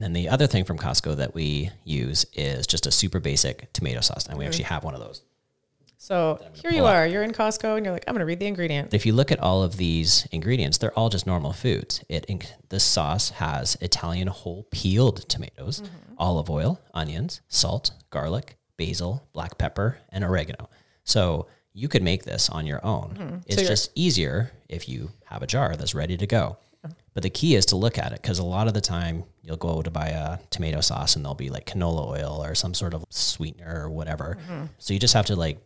And 0.01 0.15
the 0.15 0.29
other 0.29 0.47
thing 0.47 0.65
from 0.65 0.79
Costco 0.79 1.17
that 1.17 1.35
we 1.35 1.71
use 1.85 2.25
is 2.35 2.67
just 2.67 2.87
a 2.87 2.93
super 2.93 3.19
basic 3.19 3.73
tomato 3.73 4.01
sauce. 4.01 4.27
And 4.27 4.39
we 4.39 4.45
mm. 4.45 4.49
actually 4.49 4.65
have 4.65 4.85
one 4.85 4.95
of 4.95 5.01
those. 5.01 5.23
So 6.01 6.41
here 6.55 6.71
you 6.71 6.85
are. 6.85 7.07
You're 7.07 7.25
in 7.25 7.33
Costco 7.33 7.77
and 7.77 7.85
you're 7.85 7.93
like, 7.93 8.05
I'm 8.07 8.15
going 8.15 8.21
to 8.21 8.25
read 8.25 8.39
the 8.39 8.47
ingredient. 8.47 8.95
If 8.95 9.05
you 9.05 9.13
look 9.13 9.33
at 9.33 9.41
all 9.41 9.65
of 9.65 9.77
these 9.77 10.29
ingredients, 10.31 10.79
they're 10.79 10.97
all 10.97 11.09
just 11.09 11.27
normal 11.27 11.53
foods. 11.53 12.05
It 12.09 12.25
inc- 12.29 12.53
this 12.69 12.85
sauce 12.85 13.31
has 13.31 13.77
Italian 13.81 14.29
whole 14.29 14.69
peeled 14.71 15.29
tomatoes, 15.29 15.81
mm-hmm. 15.81 16.15
olive 16.17 16.49
oil, 16.51 16.81
onions, 16.95 17.41
salt, 17.49 17.91
garlic, 18.11 18.57
basil, 18.77 19.29
black 19.33 19.59
pepper, 19.59 19.99
and 20.11 20.23
oregano. 20.23 20.71
So 21.03 21.49
you 21.73 21.89
could 21.89 22.03
make 22.05 22.23
this 22.23 22.49
on 22.49 22.65
your 22.65 22.85
own. 22.87 23.17
Mm-hmm. 23.19 23.37
It's 23.47 23.57
So 23.57 23.67
just 23.67 23.91
easier 23.97 24.53
if 24.69 24.89
you 24.89 25.11
have 25.25 25.43
a 25.43 25.49
jar 25.49 25.75
that's 25.75 25.97
ready 25.97 26.17
to 26.17 26.27
go. 26.29 26.59
Oh. 26.87 26.91
But 27.13 27.25
the 27.25 27.31
key 27.31 27.57
is 27.57 27.67
to 27.67 27.77
look 27.77 27.99
at 27.99 28.13
it 28.13 28.23
because 28.23 28.39
a 28.39 28.45
lot 28.45 28.69
of 28.69 28.75
the 28.75 28.81
time 28.81 29.25
you'll 29.43 29.57
go 29.57 29.83
to 29.83 29.91
buy 29.91 30.09
a 30.09 30.39
tomato 30.51 30.81
sauce 30.81 31.17
and 31.17 31.25
there'll 31.25 31.35
be 31.35 31.51
like 31.51 31.67
canola 31.67 32.07
oil 32.07 32.45
or 32.45 32.55
some 32.55 32.73
sort 32.73 32.95
of 32.95 33.05
sweetener 33.11 33.83
or 33.83 33.91
whatever. 33.91 34.39
Mm-hmm. 34.41 34.67
So 34.79 34.95
you 34.95 35.01
just 35.01 35.15
have 35.15 35.27
to 35.27 35.35
like 35.35 35.59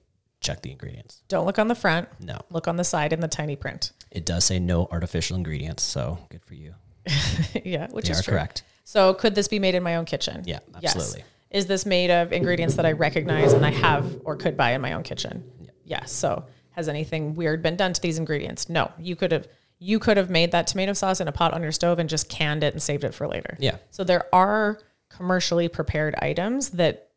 check 0.43 0.63
the 0.63 0.71
ingredients. 0.71 1.23
Don't 1.29 1.47
look 1.47 1.59
on 1.59 1.69
the 1.69 1.75
front. 1.75 2.09
No, 2.21 2.39
Look 2.51 2.69
on 2.69 2.77
the 2.77 2.85
side 2.85 3.13
in 3.13 3.21
the 3.21 3.29
tiny 3.29 3.57
print. 3.57 3.93
it 4.11 4.27
does 4.27 4.45
say 4.45 4.59
no 4.59 4.87
artificial 4.91 5.37
ingredients, 5.37 5.83
so 5.83 6.19
good 6.31 6.43
for 6.45 6.55
you. 6.55 6.75
yeah, 7.65 7.89
which 7.91 8.07
They 8.07 8.13
is 8.13 8.23
true. 8.25 8.33
correct. 8.35 8.63
So 8.85 9.15
could 9.15 9.35
this 9.35 9.49
be 9.49 9.59
made 9.59 9.75
in 9.75 9.83
my 9.83 9.97
own 9.97 10.05
kitchen? 10.05 10.43
Yeah, 10.47 10.59
Yes. 10.81 10.97
absolutely. 10.97 11.25
Is 11.51 11.67
this 11.67 11.85
made 11.87 12.11
of 12.11 12.33
ingredients 12.33 12.75
that 12.77 12.87
I 12.87 12.93
recognize 12.93 13.53
and 13.53 13.65
I 13.65 13.71
have 13.71 14.21
or 14.25 14.37
could 14.37 14.57
buy 14.57 14.73
in 14.73 14.81
my 14.81 14.93
own 14.95 15.03
kitchen? 15.03 15.45
Yeah. 15.61 15.71
Yes. 15.85 16.13
So 16.13 16.45
has 16.71 16.89
anything 16.89 17.35
weird 17.35 17.63
been 17.63 17.77
done 17.77 17.93
to 17.93 18.01
these 18.01 18.19
ingredients? 18.19 18.69
No. 18.69 18.91
You 18.99 19.17
could 19.17 19.33
have 19.33 19.47
you 19.79 19.99
could 19.99 20.17
have 20.17 20.31
made 20.31 20.53
that 20.53 20.67
tomato 20.69 20.93
sauce 20.93 21.21
in 21.21 21.27
a 21.29 21.33
pot 21.33 21.53
on 21.53 21.63
your 21.63 21.73
stove 21.73 21.99
and 21.99 22.09
just 22.09 22.29
canned 22.29 22.63
it 22.65 22.73
and 22.73 22.81
saved 22.83 23.03
it 23.05 23.13
for 23.15 23.27
later. 23.27 23.57
Yeah. 23.61 23.77
So 23.91 24.05
there 24.05 24.27
are 24.35 24.79
commercially 25.11 25.69
prepared 25.69 26.15
items 26.23 26.71
that 26.71 27.09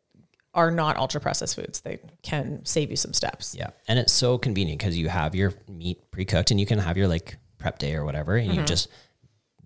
are 0.56 0.70
not 0.70 0.96
ultra 0.96 1.20
processed 1.20 1.54
foods. 1.54 1.82
They 1.82 2.00
can 2.22 2.64
save 2.64 2.90
you 2.90 2.96
some 2.96 3.12
steps. 3.12 3.54
Yeah. 3.56 3.68
And 3.86 3.98
it's 3.98 4.12
so 4.12 4.38
convenient 4.38 4.80
because 4.80 4.96
you 4.96 5.08
have 5.08 5.34
your 5.34 5.52
meat 5.68 6.10
pre 6.10 6.24
cooked 6.24 6.50
and 6.50 6.58
you 6.58 6.66
can 6.66 6.78
have 6.78 6.96
your 6.96 7.06
like 7.06 7.36
prep 7.58 7.78
day 7.78 7.94
or 7.94 8.04
whatever, 8.04 8.34
and 8.34 8.48
you 8.48 8.54
mm-hmm. 8.54 8.64
just 8.64 8.88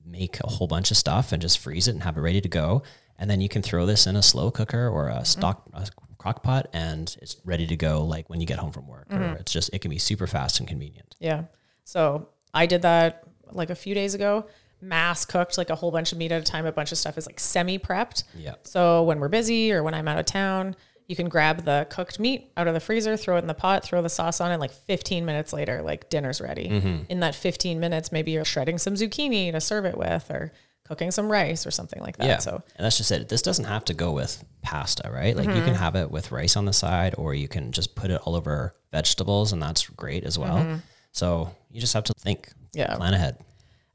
make 0.05 0.41
a 0.41 0.49
whole 0.49 0.67
bunch 0.67 0.91
of 0.91 0.97
stuff 0.97 1.33
and 1.33 1.41
just 1.41 1.61
freeze 1.61 1.87
it 1.87 1.93
and 1.93 2.03
have 2.03 2.19
it 2.19 2.21
ready 2.21 2.41
to 2.41 2.49
go. 2.49 2.83
And 3.19 3.31
then 3.31 3.41
you 3.41 3.49
can 3.49 3.63
throw 3.63 3.87
this 3.87 4.07
in 4.07 4.17
a 4.17 4.23
slow 4.23 4.51
cooker 4.51 4.89
or 4.89 5.09
a 5.09 5.15
mm-hmm. 5.15 5.25
stock 5.25 5.71
a 5.73 5.87
crock 6.19 6.43
pot 6.43 6.69
and 6.73 7.17
it's 7.23 7.37
ready 7.45 7.67
to 7.67 7.77
go 7.77 8.05
like 8.05 8.29
when 8.29 8.41
you 8.41 8.47
get 8.47 8.59
home 8.59 8.73
from 8.73 8.89
work. 8.89 9.07
Or 9.11 9.19
mm-hmm. 9.19 9.37
it's 9.37 9.53
just, 9.53 9.71
it 9.73 9.79
can 9.79 9.91
be 9.91 9.99
super 9.99 10.27
fast 10.27 10.59
and 10.59 10.69
convenient. 10.69 11.17
Yeah. 11.21 11.45
So 11.85 12.29
I 12.53 12.67
did 12.67 12.83
that 12.83 13.25
like 13.53 13.71
a 13.71 13.75
few 13.75 13.95
days 13.95 14.15
ago. 14.15 14.47
Mass 14.81 15.25
cooked 15.25 15.59
like 15.59 15.71
a 15.71 15.75
whole 15.75 15.91
bunch 15.91 16.13
of 16.13 16.19
meat 16.19 16.33
at 16.33 16.41
a 16.41 16.45
time. 16.45 16.67
A 16.67 16.73
bunch 16.73 16.93
of 16.93 16.99
stuff 16.99 17.19
is 17.19 17.27
like 17.27 17.41
semi 17.41 17.79
prepped. 17.79 18.25
Yeah. 18.37 18.55
So 18.65 19.03
when 19.05 19.21
we're 19.21 19.29
busy 19.29 19.73
or 19.73 19.83
when 19.83 19.95
I'm 19.95 20.09
out 20.09 20.19
of 20.19 20.27
town, 20.27 20.77
you 21.07 21.17
can 21.17 21.29
grab 21.29 21.65
the 21.65 21.87
cooked 21.91 22.21
meat 22.21 22.53
out 22.57 22.69
of 22.69 22.75
the 22.75 22.81
freezer, 22.81 23.17
throw 23.17 23.37
it 23.37 23.41
in 23.41 23.49
the 23.49 23.55
pot, 23.55 23.83
throw 23.85 24.01
the 24.01 24.09
sauce 24.09 24.41
on 24.41 24.53
it. 24.53 24.61
Like 24.61 24.71
15 24.71 25.25
minutes 25.25 25.53
later, 25.53 25.83
like 25.83 26.09
dinner's 26.09 26.41
ready. 26.41 26.69
Mm-hmm. 26.69 27.05
In 27.09 27.21
that 27.21 27.35
15 27.35 27.81
minutes, 27.81 28.13
maybe 28.13 28.31
you're 28.31 28.45
shredding 28.45 28.79
some 28.79 28.95
zucchini 28.95 29.51
to 29.53 29.61
serve 29.61 29.87
it 29.87 29.99
with, 29.99 30.31
or 30.31 30.53
cooking 30.91 31.13
some 31.13 31.31
rice 31.31 31.67
or 31.67 31.71
something 31.71 32.03
like 32.03 32.17
that. 32.17 32.27
Yeah. 32.27 32.39
So 32.39 32.63
and 32.77 32.85
that's 32.85 32.99
just 32.99 33.13
it. 33.13 33.29
This 33.29 33.43
doesn't 33.43 33.67
have 33.67 33.85
to 33.87 33.95
go 33.95 34.11
with 34.11 34.45
pasta, 34.61 35.09
right? 35.09 35.37
Like 35.37 35.47
you 35.47 35.53
can 35.53 35.63
mm-hmm. 35.63 35.75
have 35.75 35.95
it 35.95 36.11
with 36.11 36.33
rice 36.33 36.57
on 36.57 36.65
the 36.65 36.73
side 36.73 37.15
or 37.17 37.33
you 37.33 37.47
can 37.47 37.71
just 37.71 37.95
put 37.95 38.11
it 38.11 38.21
all 38.25 38.35
over 38.35 38.75
vegetables 38.91 39.53
and 39.53 39.63
that's 39.63 39.89
great 39.89 40.25
as 40.25 40.37
well. 40.37 40.59
Mm-hmm. 40.59 40.77
So 41.13 41.55
you 41.71 41.81
just 41.81 41.95
have 41.95 42.05
to 42.05 42.13
think, 42.19 42.51
Yeah. 42.75 42.97
plan 42.97 43.15
ahead. 43.15 43.39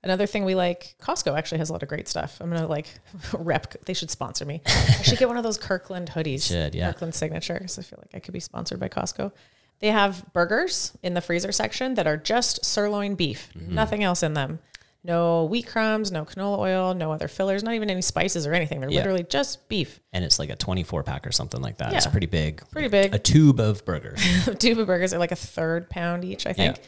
Another 0.06 0.26
thing 0.28 0.46
we 0.46 0.56
like, 0.56 0.96
Costco 1.02 1.38
actually 1.38 1.58
has 1.58 1.70
a 1.70 1.74
lot 1.74 1.84
of 1.84 1.90
great 1.90 2.08
stuff. 2.08 2.38
I'm 2.40 2.50
gonna 2.50 2.68
like 2.68 2.88
rep. 3.34 3.74
They 3.86 3.94
should 3.94 4.10
sponsor 4.12 4.46
me. 4.46 4.62
I 4.66 5.02
should 5.02 5.18
get 5.20 5.28
one 5.28 5.36
of 5.38 5.44
those 5.44 5.58
Kirkland 5.58 6.10
hoodies. 6.12 6.44
Should, 6.48 6.76
yeah. 6.76 6.92
Kirkland 6.94 7.16
signatures. 7.16 7.78
I 7.78 7.82
feel 7.82 8.00
like 8.00 8.14
I 8.14 8.20
could 8.20 8.34
be 8.34 8.40
sponsored 8.40 8.80
by 8.80 8.88
Costco. 8.88 9.32
They 9.80 9.90
have 9.90 10.24
burgers 10.32 10.96
in 11.04 11.16
the 11.16 11.22
freezer 11.22 11.52
section 11.52 11.96
that 11.96 12.08
are 12.08 12.16
just 12.18 12.64
sirloin 12.64 13.16
beef, 13.16 13.50
Mm-hmm. 13.58 13.74
nothing 13.76 14.04
else 14.04 14.24
in 14.24 14.34
them. 14.34 14.60
No 15.04 15.46
wheat 15.46 15.68
crumbs, 15.68 16.12
no 16.12 16.24
canola 16.26 16.58
oil, 16.58 16.94
no 16.96 17.12
other 17.12 17.28
fillers, 17.28 17.62
not 17.64 17.74
even 17.76 17.90
any 17.92 18.02
spices 18.02 18.48
or 18.48 18.54
anything. 18.54 18.80
They're 18.80 18.90
Yeah. 18.90 19.00
literally 19.02 19.24
just 19.24 19.68
beef. 19.70 20.00
And 20.14 20.24
it's 20.26 20.40
like 20.40 20.50
a 20.50 20.56
24 20.56 21.04
pack 21.04 21.28
or 21.28 21.32
something 21.32 21.62
like 21.62 21.78
that. 21.78 21.94
It's 21.94 22.08
pretty 22.08 22.26
big. 22.28 22.64
Pretty 22.72 22.88
big. 22.88 23.14
A 23.14 23.20
tube 23.20 23.60
of 23.60 23.84
burgers. 23.86 24.20
Tube 24.60 24.80
of 24.80 24.88
burgers 24.88 25.14
are 25.14 25.20
like 25.20 25.32
a 25.32 25.36
third 25.36 25.90
pound 25.92 26.24
each, 26.26 26.48
I 26.48 26.54
think. 26.54 26.78
Yeah. 26.78 26.84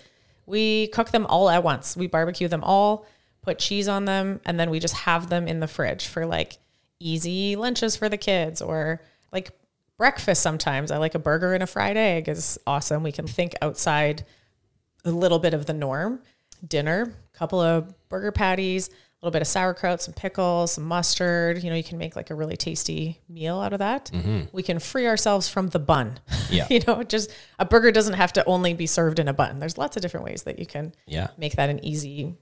We 0.48 0.88
cook 0.88 1.12
them 1.12 1.28
all 1.28 1.50
at 1.50 1.64
once. 1.64 1.96
We 1.96 2.08
barbecue 2.08 2.48
them 2.48 2.64
all, 2.64 3.06
put 3.44 3.60
cheese 3.60 3.88
on 3.88 4.06
them, 4.06 4.42
and 4.46 4.60
then 4.60 4.72
we 4.72 4.80
just 4.80 4.96
have 4.96 5.30
them 5.30 5.48
in 5.48 5.60
the 5.60 5.68
fridge 5.68 6.08
for 6.08 6.26
like 6.26 6.58
easy 7.00 7.56
lunches 7.56 7.96
for 7.96 8.10
the 8.10 8.18
kids 8.18 8.62
or 8.62 9.02
like 9.32 9.52
breakfast 9.98 10.42
sometimes. 10.42 10.90
I 10.90 10.98
like 10.98 11.16
a 11.16 11.20
burger 11.20 11.54
and 11.54 11.62
a 11.62 11.68
fried 11.68 11.98
egg 11.98 12.30
is 12.30 12.58
awesome. 12.66 13.04
We 13.04 13.12
can 13.12 13.28
think 13.28 13.56
outside 13.62 14.26
a 15.06 15.12
little 15.12 15.40
bit 15.40 15.54
of 15.54 15.66
the 15.66 15.74
norm. 15.74 16.22
Dinner, 16.68 17.14
a 17.34 17.38
couple 17.38 17.62
of 17.62 17.94
burger 18.10 18.32
patties, 18.32 18.90
little 19.28 19.36
bit 19.36 19.42
of 19.42 19.48
sauerkraut, 19.48 20.02
some 20.02 20.14
pickles, 20.14 20.72
some 20.74 20.86
mustard. 20.86 21.62
You 21.62 21.70
know, 21.70 21.76
you 21.76 21.84
can 21.84 21.98
make 21.98 22.16
like 22.16 22.30
a 22.30 22.36
really 22.36 22.56
tasty 22.56 23.20
meal 23.28 23.60
out 23.60 23.74
of 23.74 23.80
that. 23.80 24.10
We 24.54 24.64
can 24.64 24.80
free 24.80 25.06
ourselves 25.06 25.50
from 25.50 25.68
the 25.70 25.80
bun. 25.80 26.20
Yeah. 26.50 26.66
you 26.70 26.80
know, 26.88 27.04
just 27.04 27.30
a 27.60 27.66
burger 27.66 27.92
doesn't 27.92 28.14
have 28.14 28.32
to 28.34 28.46
only 28.46 28.74
be 28.74 28.88
served 28.88 29.20
in 29.20 29.28
a 29.28 29.34
bun. 29.34 29.60
There's 29.60 29.78
lots 29.78 29.98
of 29.98 30.02
different 30.02 30.26
ways 30.26 30.44
that 30.44 30.60
you 30.60 30.66
can 30.66 30.94
Yeah. 31.06 31.28
make 31.38 31.58
that 31.58 31.70
an 31.70 31.84
easy, 31.84 32.36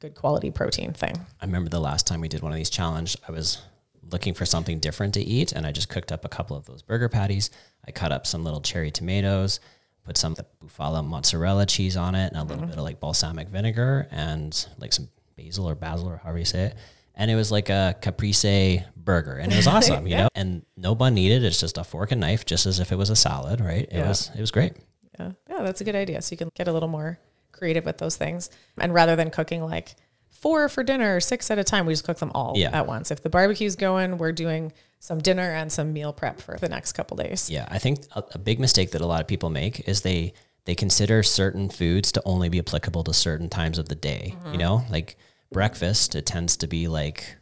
good 0.00 0.14
quality 0.16 0.50
protein 0.50 0.92
thing. 0.92 1.16
I 1.40 1.46
remember 1.46 1.70
the 1.70 1.80
last 1.80 2.06
time 2.06 2.20
we 2.20 2.28
did 2.28 2.42
one 2.42 2.50
of 2.50 2.56
these 2.58 2.70
challenge, 2.70 3.16
I 3.28 3.30
was 3.32 3.62
looking 4.10 4.34
for 4.34 4.44
something 4.46 4.80
different 4.80 5.14
to 5.14 5.20
eat, 5.22 5.52
and 5.52 5.64
I 5.66 5.70
just 5.72 5.88
cooked 5.88 6.10
up 6.12 6.24
a 6.24 6.28
couple 6.28 6.56
of 6.56 6.66
those 6.66 6.82
burger 6.82 7.08
patties. 7.08 7.50
I 7.86 7.92
cut 7.92 8.10
up 8.12 8.26
some 8.26 8.42
little 8.44 8.60
cherry 8.60 8.90
tomatoes, 8.90 9.60
put 10.04 10.16
some 10.16 10.32
of 10.32 10.38
the 10.38 10.46
bufala 10.64 11.04
mozzarella 11.04 11.66
cheese 11.66 11.96
on 11.96 12.14
it, 12.14 12.32
and 12.32 12.36
a 12.36 12.42
little 12.42 12.56
Mm-hmm. 12.62 12.66
bit 12.70 12.78
of 12.78 12.84
like 12.84 13.00
balsamic 13.00 13.48
vinegar 13.48 14.08
and 14.10 14.66
like 14.78 14.92
some 14.92 15.08
basil 15.36 15.68
or 15.68 15.74
basil 15.74 16.08
or 16.08 16.16
however 16.18 16.38
you 16.38 16.44
say 16.44 16.64
it. 16.66 16.74
And 17.18 17.30
it 17.30 17.34
was 17.34 17.50
like 17.50 17.70
a 17.70 17.96
caprese 18.02 18.84
burger, 18.94 19.32
and 19.38 19.50
it 19.50 19.56
was 19.56 19.66
awesome, 19.74 20.06
you 20.06 20.16
know. 20.18 20.28
And 20.34 20.66
no 20.76 20.94
bun 20.94 21.14
needed; 21.14 21.44
it's 21.44 21.58
just 21.58 21.78
a 21.78 21.84
fork 21.84 22.12
and 22.12 22.20
knife, 22.20 22.44
just 22.44 22.66
as 22.66 22.78
if 22.78 22.92
it 22.92 22.96
was 22.96 23.08
a 23.08 23.16
salad, 23.16 23.60
right? 23.60 23.84
It 23.90 23.94
Yeah. 23.94 24.08
was 24.08 24.30
it 24.34 24.40
was 24.40 24.50
great. 24.50 24.74
Yeah. 25.18 25.32
Yeah, 25.48 25.62
that's 25.62 25.80
a 25.80 25.84
good 25.84 25.94
idea. 25.96 26.20
So 26.20 26.32
you 26.34 26.36
can 26.36 26.50
get 26.54 26.68
a 26.68 26.72
little 26.74 26.90
more 26.90 27.18
creative 27.52 27.86
with 27.86 27.96
those 27.96 28.16
things. 28.16 28.50
And 28.76 28.92
rather 28.92 29.16
than 29.16 29.30
cooking 29.30 29.64
like 29.64 29.94
four 30.28 30.68
for 30.68 30.82
dinner 30.84 31.16
or 31.16 31.20
six 31.20 31.50
at 31.50 31.58
a 31.58 31.64
time, 31.64 31.86
we 31.86 31.94
just 31.94 32.04
cook 32.04 32.18
them 32.18 32.30
all 32.34 32.52
Yeah. 32.54 32.68
at 32.78 32.86
once. 32.86 33.10
If 33.10 33.22
the 33.22 33.30
barbecue's 33.30 33.76
going, 33.76 34.18
we're 34.18 34.32
doing 34.32 34.74
some 35.00 35.18
dinner 35.20 35.50
and 35.52 35.72
some 35.72 35.94
meal 35.94 36.12
prep 36.12 36.38
for 36.42 36.58
the 36.58 36.68
next 36.68 36.92
couple 36.92 37.16
days. 37.16 37.48
Yeah, 37.48 37.66
I 37.70 37.78
think 37.78 38.00
a, 38.14 38.22
a 38.32 38.38
big 38.38 38.60
mistake 38.60 38.90
that 38.90 39.00
a 39.00 39.06
lot 39.06 39.22
of 39.22 39.26
people 39.26 39.48
make 39.48 39.88
is 39.88 40.02
they 40.02 40.34
they 40.66 40.74
consider 40.74 41.22
certain 41.22 41.70
foods 41.70 42.12
to 42.12 42.22
only 42.24 42.48
be 42.48 42.58
applicable 42.58 43.04
to 43.04 43.14
certain 43.14 43.48
times 43.48 43.78
of 43.78 43.88
the 43.88 43.94
day. 43.94 44.34
You 44.34 44.50
mm-hmm. 44.50 44.58
know, 44.58 44.84
like 44.90 45.16
breakfast, 45.50 46.14
it 46.14 46.26
tends 46.26 46.56
to 46.58 46.66
be 46.66 46.88
like 46.88 47.36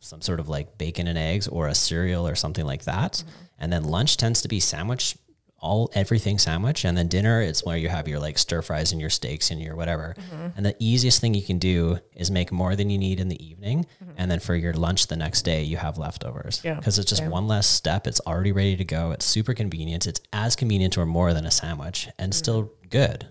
some 0.00 0.22
sort 0.22 0.40
of 0.40 0.48
like 0.48 0.78
bacon 0.78 1.06
and 1.06 1.18
eggs 1.18 1.46
or 1.46 1.68
a 1.68 1.74
cereal 1.74 2.26
or 2.26 2.34
something 2.34 2.64
like 2.64 2.84
that. 2.84 3.12
Mm-hmm. 3.12 3.44
And 3.58 3.72
then 3.72 3.84
lunch 3.84 4.16
tends 4.16 4.40
to 4.42 4.48
be 4.48 4.58
sandwich, 4.58 5.16
all 5.60 5.90
everything 5.94 6.38
sandwich. 6.38 6.84
And 6.84 6.96
then 6.96 7.08
dinner, 7.08 7.42
it's 7.42 7.64
where 7.64 7.76
you 7.76 7.88
have 7.88 8.08
your 8.08 8.18
like 8.18 8.38
stir 8.38 8.62
fries 8.62 8.92
and 8.92 9.00
your 9.00 9.10
steaks 9.10 9.50
and 9.50 9.60
your 9.60 9.76
whatever. 9.76 10.14
Mm-hmm. 10.18 10.46
And 10.56 10.66
the 10.66 10.74
easiest 10.78 11.20
thing 11.20 11.34
you 11.34 11.42
can 11.42 11.58
do 11.58 11.98
is 12.14 12.30
make 12.30 12.50
more 12.50 12.74
than 12.76 12.90
you 12.90 12.98
need 12.98 13.20
in 13.20 13.28
the 13.28 13.44
evening. 13.44 13.86
Mm-hmm. 14.02 14.12
And 14.16 14.30
then 14.30 14.40
for 14.40 14.54
your 14.54 14.72
lunch 14.72 15.06
the 15.08 15.16
next 15.16 15.42
day, 15.42 15.62
you 15.62 15.76
have 15.76 15.98
leftovers. 15.98 16.62
Yeah, 16.64 16.74
Because 16.74 16.98
it's 16.98 17.08
just 17.08 17.22
same. 17.22 17.30
one 17.30 17.46
less 17.46 17.66
step. 17.66 18.06
It's 18.06 18.20
already 18.26 18.52
ready 18.52 18.76
to 18.76 18.84
go. 18.84 19.10
It's 19.12 19.26
super 19.26 19.54
convenient. 19.54 20.06
It's 20.06 20.20
as 20.32 20.56
convenient 20.56 20.96
or 20.96 21.06
more 21.06 21.34
than 21.34 21.44
a 21.44 21.50
sandwich 21.50 22.08
and 22.18 22.32
mm-hmm. 22.32 22.38
still 22.38 22.72
good. 22.88 23.26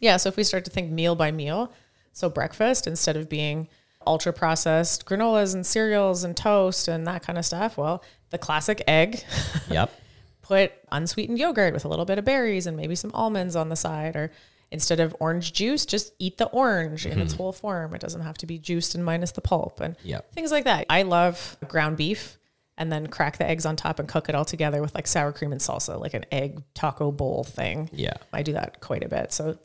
Yeah. 0.00 0.18
So 0.18 0.28
if 0.28 0.36
we 0.36 0.44
start 0.44 0.64
to 0.66 0.70
think 0.70 0.90
meal 0.90 1.14
by 1.14 1.32
meal, 1.32 1.72
so 2.12 2.28
breakfast 2.28 2.86
instead 2.86 3.16
of 3.16 3.28
being 3.28 3.68
ultra 4.06 4.32
processed 4.32 5.06
granolas 5.06 5.54
and 5.54 5.66
cereals 5.66 6.24
and 6.24 6.36
toast 6.36 6.88
and 6.88 7.06
that 7.06 7.22
kind 7.22 7.38
of 7.38 7.46
stuff, 7.46 7.78
well, 7.78 8.04
the 8.30 8.38
classic 8.38 8.82
egg, 8.86 9.24
Yep. 9.70 9.90
put 10.44 10.72
unsweetened 10.92 11.38
yogurt 11.38 11.72
with 11.72 11.86
a 11.86 11.88
little 11.88 12.04
bit 12.04 12.18
of 12.18 12.24
berries 12.24 12.66
and 12.66 12.76
maybe 12.76 12.94
some 12.94 13.10
almonds 13.14 13.56
on 13.56 13.70
the 13.70 13.76
side 13.76 14.14
or 14.14 14.30
instead 14.70 15.00
of 15.00 15.16
orange 15.20 15.54
juice 15.54 15.86
just 15.86 16.12
eat 16.18 16.36
the 16.36 16.46
orange 16.46 17.06
in 17.06 17.18
its 17.18 17.32
mm-hmm. 17.32 17.42
whole 17.42 17.52
form. 17.52 17.94
It 17.94 18.00
doesn't 18.00 18.20
have 18.20 18.36
to 18.38 18.46
be 18.46 18.58
juiced 18.58 18.94
and 18.94 19.04
minus 19.04 19.32
the 19.32 19.40
pulp 19.40 19.80
and 19.80 19.96
Yep. 20.04 20.32
things 20.32 20.52
like 20.52 20.64
that. 20.64 20.84
I 20.90 21.02
love 21.02 21.56
ground 21.66 21.96
beef 21.96 22.38
and 22.76 22.92
then 22.92 23.06
crack 23.06 23.38
the 23.38 23.48
eggs 23.48 23.64
on 23.64 23.76
top 23.76 23.98
and 23.98 24.08
cook 24.08 24.28
it 24.28 24.34
all 24.34 24.44
together 24.44 24.82
with 24.82 24.94
like 24.94 25.06
sour 25.06 25.32
cream 25.32 25.52
and 25.52 25.60
salsa 25.60 25.98
like 25.98 26.12
an 26.12 26.26
egg 26.30 26.62
taco 26.74 27.10
bowl 27.10 27.44
thing. 27.44 27.88
Yeah. 27.92 28.16
i 28.32 28.42
do 28.42 28.52
that 28.52 28.80
quite 28.80 29.02
a 29.02 29.08
bit. 29.08 29.32
So 29.32 29.58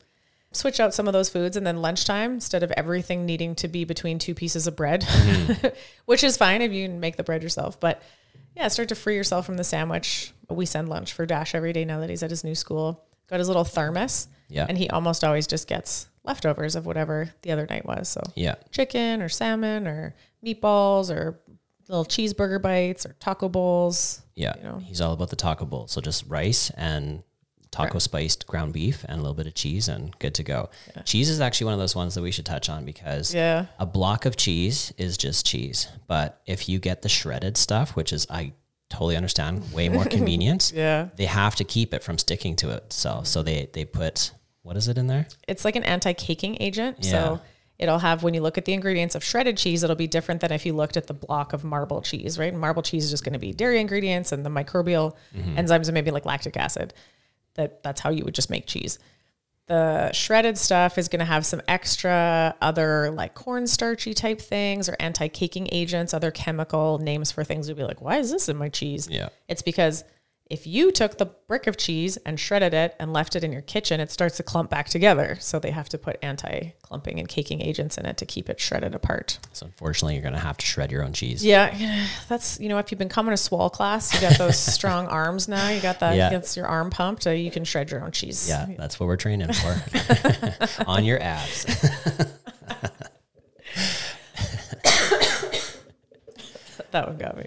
switch 0.52 0.80
out 0.80 0.94
some 0.94 1.06
of 1.06 1.12
those 1.12 1.28
foods 1.28 1.56
and 1.56 1.66
then 1.66 1.82
lunchtime 1.82 2.32
instead 2.34 2.62
of 2.62 2.70
everything 2.72 3.26
needing 3.26 3.54
to 3.54 3.68
be 3.68 3.84
between 3.84 4.18
two 4.18 4.34
pieces 4.34 4.66
of 4.66 4.74
bread 4.74 5.02
mm-hmm. 5.02 5.68
which 6.06 6.24
is 6.24 6.36
fine 6.36 6.60
if 6.60 6.72
you 6.72 6.88
can 6.88 6.98
make 6.98 7.16
the 7.16 7.22
bread 7.22 7.42
yourself 7.42 7.78
but 7.78 8.02
yeah 8.56 8.66
start 8.66 8.88
to 8.88 8.96
free 8.96 9.14
yourself 9.14 9.46
from 9.46 9.56
the 9.56 9.62
sandwich 9.62 10.32
we 10.56 10.66
send 10.66 10.88
lunch 10.88 11.12
for 11.12 11.26
dash 11.26 11.54
every 11.54 11.72
day 11.72 11.84
now 11.84 12.00
that 12.00 12.10
he's 12.10 12.22
at 12.22 12.30
his 12.30 12.44
new 12.44 12.54
school 12.54 13.04
got 13.28 13.38
his 13.38 13.48
little 13.48 13.64
thermos 13.64 14.26
Yeah. 14.48 14.66
and 14.68 14.76
he 14.76 14.88
almost 14.90 15.22
always 15.24 15.46
just 15.46 15.68
gets 15.68 16.08
leftovers 16.24 16.74
of 16.76 16.84
whatever 16.86 17.32
the 17.42 17.52
other 17.52 17.66
night 17.68 17.86
was 17.86 18.08
so 18.08 18.20
Yeah. 18.34 18.56
chicken 18.72 19.22
or 19.22 19.28
salmon 19.28 19.86
or 19.86 20.14
meatballs 20.44 21.14
or 21.14 21.38
little 21.88 22.04
cheeseburger 22.04 22.60
bites 22.60 23.06
or 23.06 23.14
taco 23.20 23.48
bowls 23.48 24.22
Yeah. 24.34 24.54
you 24.56 24.62
know. 24.64 24.78
He's 24.78 25.00
all 25.00 25.12
about 25.12 25.30
the 25.30 25.36
taco 25.36 25.64
bowl. 25.66 25.86
So 25.88 26.00
just 26.00 26.24
rice 26.28 26.70
and 26.76 27.22
taco 27.70 27.98
spiced 28.00 28.46
ground 28.48 28.72
beef 28.72 29.04
and 29.08 29.18
a 29.18 29.22
little 29.22 29.34
bit 29.34 29.46
of 29.46 29.54
cheese 29.54 29.88
and 29.88 30.16
good 30.18 30.34
to 30.34 30.42
go. 30.42 30.70
Cheese 31.04 31.30
is 31.30 31.40
actually 31.40 31.66
one 31.66 31.74
of 31.74 31.80
those 31.80 31.94
ones 31.94 32.14
that 32.16 32.22
we 32.22 32.32
should 32.32 32.46
touch 32.46 32.68
on 32.68 32.84
because 32.84 33.32
yeah 33.32 33.66
a 33.78 33.86
block 33.86 34.24
of 34.26 34.36
cheese 34.36 34.92
is 34.98 35.16
just 35.16 35.46
cheese. 35.46 35.86
But 36.08 36.40
if 36.46 36.68
you 36.68 36.78
get 36.80 37.02
the 37.02 37.08
shredded 37.08 37.56
stuff, 37.56 37.94
which 37.96 38.12
is 38.12 38.26
I 38.28 38.52
totally 38.90 39.16
understand, 39.16 39.72
way 39.72 39.88
more 39.88 40.04
convenient, 40.16 40.72
yeah 40.74 41.08
they 41.16 41.24
have 41.24 41.54
to 41.56 41.64
keep 41.64 41.94
it 41.94 42.02
from 42.02 42.18
sticking 42.18 42.56
to 42.56 42.70
itself. 42.70 43.26
So 43.26 43.42
they 43.42 43.70
they 43.72 43.84
put 43.84 44.32
what 44.62 44.76
is 44.76 44.88
it 44.88 44.98
in 44.98 45.06
there? 45.06 45.26
it's 45.48 45.64
like 45.64 45.76
an 45.76 45.84
anti-caking 45.84 46.58
agent. 46.60 46.98
Yeah. 47.00 47.10
So 47.10 47.40
it'll 47.78 47.98
have 47.98 48.22
when 48.22 48.34
you 48.34 48.42
look 48.42 48.58
at 48.58 48.66
the 48.66 48.74
ingredients 48.74 49.14
of 49.14 49.24
shredded 49.24 49.56
cheese, 49.56 49.82
it'll 49.82 49.96
be 49.96 50.06
different 50.06 50.42
than 50.42 50.52
if 50.52 50.66
you 50.66 50.74
looked 50.74 50.98
at 50.98 51.06
the 51.06 51.14
block 51.14 51.54
of 51.54 51.64
marble 51.64 52.02
cheese, 52.02 52.38
right? 52.38 52.54
Marble 52.54 52.82
cheese 52.82 53.04
is 53.04 53.10
just 53.10 53.24
going 53.24 53.32
to 53.32 53.38
be 53.38 53.52
dairy 53.52 53.80
ingredients 53.80 54.32
and 54.32 54.44
the 54.44 54.50
microbial 54.50 55.14
mm-hmm. 55.34 55.56
enzymes 55.56 55.86
and 55.86 55.94
maybe 55.94 56.10
like 56.10 56.26
lactic 56.26 56.56
acid. 56.58 56.92
That 57.54 57.82
that's 57.82 58.00
how 58.00 58.10
you 58.10 58.24
would 58.24 58.34
just 58.34 58.50
make 58.50 58.66
cheese. 58.66 58.98
The 59.70 60.12
shredded 60.12 60.58
stuff 60.58 60.98
is 60.98 61.06
going 61.06 61.20
to 61.20 61.24
have 61.24 61.46
some 61.46 61.62
extra 61.68 62.56
other 62.60 63.12
like 63.12 63.36
cornstarchy 63.36 64.16
type 64.16 64.40
things 64.40 64.88
or 64.88 64.96
anti-caking 64.98 65.68
agents, 65.70 66.12
other 66.12 66.32
chemical 66.32 66.98
names 66.98 67.30
for 67.30 67.44
things. 67.44 67.68
Would 67.68 67.76
be 67.76 67.84
like, 67.84 68.02
why 68.02 68.16
is 68.16 68.32
this 68.32 68.48
in 68.48 68.56
my 68.56 68.68
cheese? 68.68 69.08
Yeah. 69.08 69.28
It's 69.46 69.62
because 69.62 70.02
if 70.50 70.66
you 70.66 70.90
took 70.90 71.16
the 71.16 71.26
brick 71.46 71.68
of 71.68 71.76
cheese 71.76 72.16
and 72.26 72.38
shredded 72.38 72.74
it 72.74 72.96
and 72.98 73.12
left 73.12 73.36
it 73.36 73.44
in 73.44 73.52
your 73.52 73.62
kitchen, 73.62 74.00
it 74.00 74.10
starts 74.10 74.36
to 74.38 74.42
clump 74.42 74.68
back 74.68 74.88
together. 74.88 75.36
So 75.40 75.60
they 75.60 75.70
have 75.70 75.88
to 75.90 75.98
put 75.98 76.18
anti 76.22 76.72
clumping 76.82 77.20
and 77.20 77.28
caking 77.28 77.60
agents 77.62 77.96
in 77.96 78.04
it 78.04 78.16
to 78.16 78.26
keep 78.26 78.50
it 78.50 78.58
shredded 78.58 78.92
apart. 78.94 79.38
So 79.52 79.66
unfortunately, 79.66 80.14
you're 80.14 80.24
gonna 80.24 80.40
have 80.40 80.56
to 80.56 80.66
shred 80.66 80.90
your 80.90 81.04
own 81.04 81.12
cheese. 81.12 81.44
Yeah, 81.44 82.06
that's 82.28 82.58
you 82.58 82.68
know 82.68 82.78
if 82.78 82.90
you've 82.90 82.98
been 82.98 83.08
coming 83.08 83.30
to 83.30 83.36
swall 83.36 83.70
class, 83.70 84.12
you 84.12 84.20
got 84.20 84.38
those 84.38 84.58
strong 84.74 85.06
arms 85.06 85.46
now. 85.46 85.68
You 85.68 85.80
got 85.80 86.00
that 86.00 86.16
Yeah. 86.16 86.30
gets 86.30 86.56
your 86.56 86.66
arm 86.66 86.90
pumped. 86.90 87.28
Uh, 87.28 87.30
you 87.30 87.50
can 87.52 87.64
shred 87.64 87.90
your 87.90 88.02
own 88.04 88.10
cheese. 88.10 88.48
Yeah, 88.48 88.66
that's 88.76 88.98
what 88.98 89.06
we're 89.06 89.16
training 89.16 89.52
for. 89.52 89.76
On 90.88 91.04
your 91.04 91.22
abs. 91.22 91.64
that 96.90 97.06
one 97.06 97.18
got 97.18 97.36
me. 97.36 97.46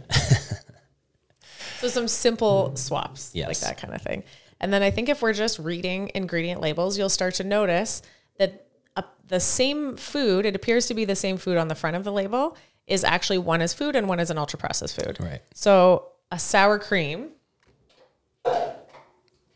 So 1.83 1.89
some 1.89 2.07
simple 2.07 2.75
swaps, 2.75 3.31
yes. 3.33 3.47
like 3.47 3.59
that 3.59 3.77
kind 3.77 3.93
of 3.93 4.01
thing. 4.01 4.23
And 4.59 4.71
then 4.71 4.81
I 4.81 4.91
think 4.91 5.09
if 5.09 5.21
we're 5.21 5.33
just 5.33 5.59
reading 5.59 6.11
ingredient 6.15 6.61
labels, 6.61 6.97
you'll 6.97 7.09
start 7.09 7.35
to 7.35 7.43
notice 7.43 8.01
that 8.39 8.67
uh, 8.95 9.01
the 9.27 9.41
same 9.41 9.97
food, 9.97 10.45
it 10.45 10.55
appears 10.55 10.85
to 10.87 10.93
be 10.93 11.03
the 11.03 11.15
same 11.15 11.37
food 11.37 11.57
on 11.57 11.67
the 11.67 11.75
front 11.75 11.97
of 11.97 12.05
the 12.05 12.11
label, 12.11 12.55
is 12.87 13.03
actually 13.03 13.37
one 13.37 13.61
is 13.61 13.73
food 13.73 13.95
and 13.95 14.07
one 14.07 14.19
is 14.19 14.29
an 14.29 14.37
ultra 14.37 14.57
processed 14.57 14.95
food. 14.95 15.17
Right. 15.19 15.41
So 15.53 16.07
a 16.31 16.39
sour 16.39 16.79
cream. 16.79 17.31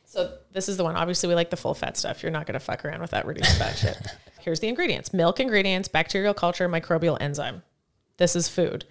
So 0.03 0.37
this 0.51 0.67
is 0.67 0.75
the 0.75 0.83
one. 0.83 0.95
Obviously, 0.95 1.29
we 1.29 1.35
like 1.35 1.49
the 1.51 1.57
full 1.57 1.73
fat 1.73 1.95
stuff. 1.95 2.23
You're 2.23 2.31
not 2.31 2.45
going 2.45 2.53
to 2.53 2.59
fuck 2.59 2.83
around 2.83 2.99
with 3.01 3.11
that 3.11 3.25
reduced 3.25 3.57
fat 3.57 3.77
shit. 3.77 3.97
Here's 4.39 4.59
the 4.59 4.67
ingredients: 4.67 5.13
milk 5.13 5.39
ingredients, 5.39 5.87
bacterial 5.87 6.33
culture, 6.33 6.67
microbial 6.67 7.17
enzyme. 7.19 7.63
This 8.17 8.35
is 8.35 8.47
food. 8.47 8.85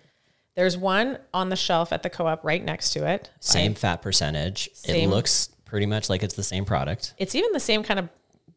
There's 0.57 0.77
one 0.77 1.19
on 1.35 1.51
the 1.51 1.57
shelf 1.57 1.92
at 1.92 2.03
the 2.03 2.11
co-op 2.11 2.45
right 2.45 2.64
next 2.64 2.90
to 2.95 3.07
it. 3.07 3.31
Same 3.40 3.75
fat 3.75 4.03
percentage. 4.03 4.71
It 4.85 5.09
looks 5.09 5.51
pretty 5.66 5.87
much 5.87 6.09
like 6.09 6.23
it's 6.23 6.35
the 6.35 6.42
same 6.42 6.64
product. 6.64 7.14
It's 7.19 7.35
even 7.35 7.53
the 7.53 7.61
same 7.61 7.83
kind 7.83 8.01
of 8.01 8.09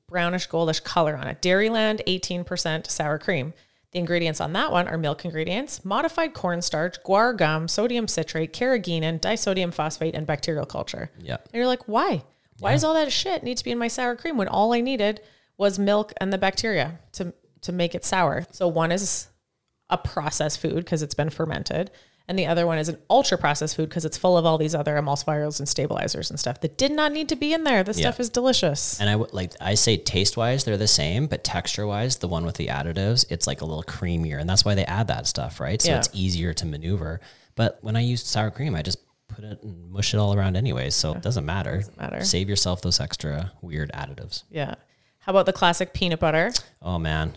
brownish 0.08 0.48
goldish 0.48 0.84
color 0.84 1.16
on 1.16 1.28
it. 1.28 1.42
Dairyland 1.42 2.02
18% 2.08 2.90
sour 2.90 3.20
cream. 3.20 3.54
The 3.92 4.00
ingredients 4.00 4.40
on 4.40 4.54
that 4.54 4.72
one 4.72 4.88
are 4.88 4.98
milk 4.98 5.26
ingredients, 5.26 5.84
modified 5.84 6.34
cornstarch, 6.34 7.04
guar 7.04 7.36
gum, 7.36 7.68
sodium 7.68 8.08
citrate, 8.08 8.54
carrageenan, 8.54 9.20
disodium 9.20 9.74
phosphate, 9.74 10.14
and 10.14 10.28
bacterial 10.28 10.66
culture. 10.66 11.10
Yeah. 11.20 11.38
And 11.38 11.54
you're 11.56 11.68
like, 11.68 11.88
why? 11.88 12.24
Why 12.60 12.74
does 12.74 12.84
all 12.84 12.94
that 12.94 13.12
shit 13.12 13.42
need 13.42 13.58
to 13.58 13.64
be 13.64 13.72
in 13.72 13.78
my 13.78 13.88
sour 13.88 14.16
cream 14.16 14.38
when 14.38 14.48
all 14.48 14.74
I 14.74 14.82
needed 14.82 15.22
was 15.58 15.80
milk 15.80 16.14
and 16.18 16.32
the 16.32 16.38
bacteria 16.38 17.00
to 17.14 17.34
to 17.62 17.72
make 17.72 17.96
it 17.96 18.06
sour? 18.06 18.46
So 18.52 18.68
one 18.68 18.92
is 18.92 19.29
a 19.90 19.98
processed 19.98 20.60
food 20.60 20.76
because 20.76 21.02
it's 21.02 21.14
been 21.16 21.30
fermented, 21.30 21.92
and 22.28 22.38
the 22.38 22.46
other 22.46 22.68
one 22.68 22.78
is 22.78 22.90
an 22.90 22.98
ultra 23.10 23.38
processed 23.40 23.76
food 23.76 23.90
because 23.90 24.06
it's 24.06 24.18
full 24.18 24.38
of 24.38 24.46
all 24.46 24.58
these 24.60 24.76
other 24.76 24.96
emulsifiers 24.96 25.58
and 25.60 25.68
stabilizers 25.68 26.30
and 26.30 26.40
stuff 26.40 26.62
that 26.62 26.78
did 26.78 26.92
not 26.92 27.12
need 27.12 27.28
to 27.30 27.36
be 27.36 27.54
in 27.54 27.64
there. 27.64 27.84
This 27.84 27.98
Yeah. 27.98 28.10
stuff 28.12 28.20
is 28.20 28.30
delicious. 28.30 29.00
And 29.02 29.10
I 29.10 29.16
would 29.16 29.34
like 29.34 29.54
I 29.60 29.74
say 29.74 29.98
taste 29.98 30.38
wise 30.38 30.64
they're 30.64 30.78
the 30.78 30.88
same, 30.88 31.26
but 31.26 31.44
texture 31.44 31.88
wise, 31.88 32.18
the 32.18 32.28
one 32.28 32.46
with 32.46 32.56
the 32.56 32.68
additives, 32.68 33.26
it's 33.30 33.48
like 33.48 33.62
a 33.62 33.66
little 33.66 33.84
creamier, 33.84 34.40
and 34.40 34.48
that's 34.50 34.64
why 34.64 34.76
they 34.76 34.86
add 34.86 35.08
that 35.08 35.26
stuff, 35.26 35.60
right? 35.60 35.82
So 35.82 35.90
Yeah. 35.92 35.98
it's 35.98 36.10
easier 36.14 36.54
to 36.54 36.66
maneuver. 36.68 37.20
But 37.56 37.80
when 37.82 37.96
I 37.96 38.02
use 38.02 38.24
sour 38.24 38.52
cream, 38.52 38.76
I 38.76 38.84
just 38.84 39.00
put 39.28 39.44
it 39.44 39.62
and 39.64 39.90
mush 39.92 40.14
it 40.14 40.18
all 40.18 40.34
around 40.36 40.56
anyway, 40.56 40.92
so 40.92 41.14
it 41.14 41.22
doesn't 41.22 41.46
matter. 41.46 41.78
Doesn't 41.78 41.98
matter. 41.98 42.24
Save 42.24 42.48
yourself 42.48 42.82
those 42.82 43.00
extra 43.00 43.52
weird 43.62 43.92
additives. 43.94 44.44
Yeah. 44.52 44.76
How 45.20 45.32
about 45.32 45.46
the 45.48 45.54
classic 45.54 45.94
peanut 45.94 46.20
butter? 46.20 46.52
Oh 46.82 46.98
man, 47.00 47.34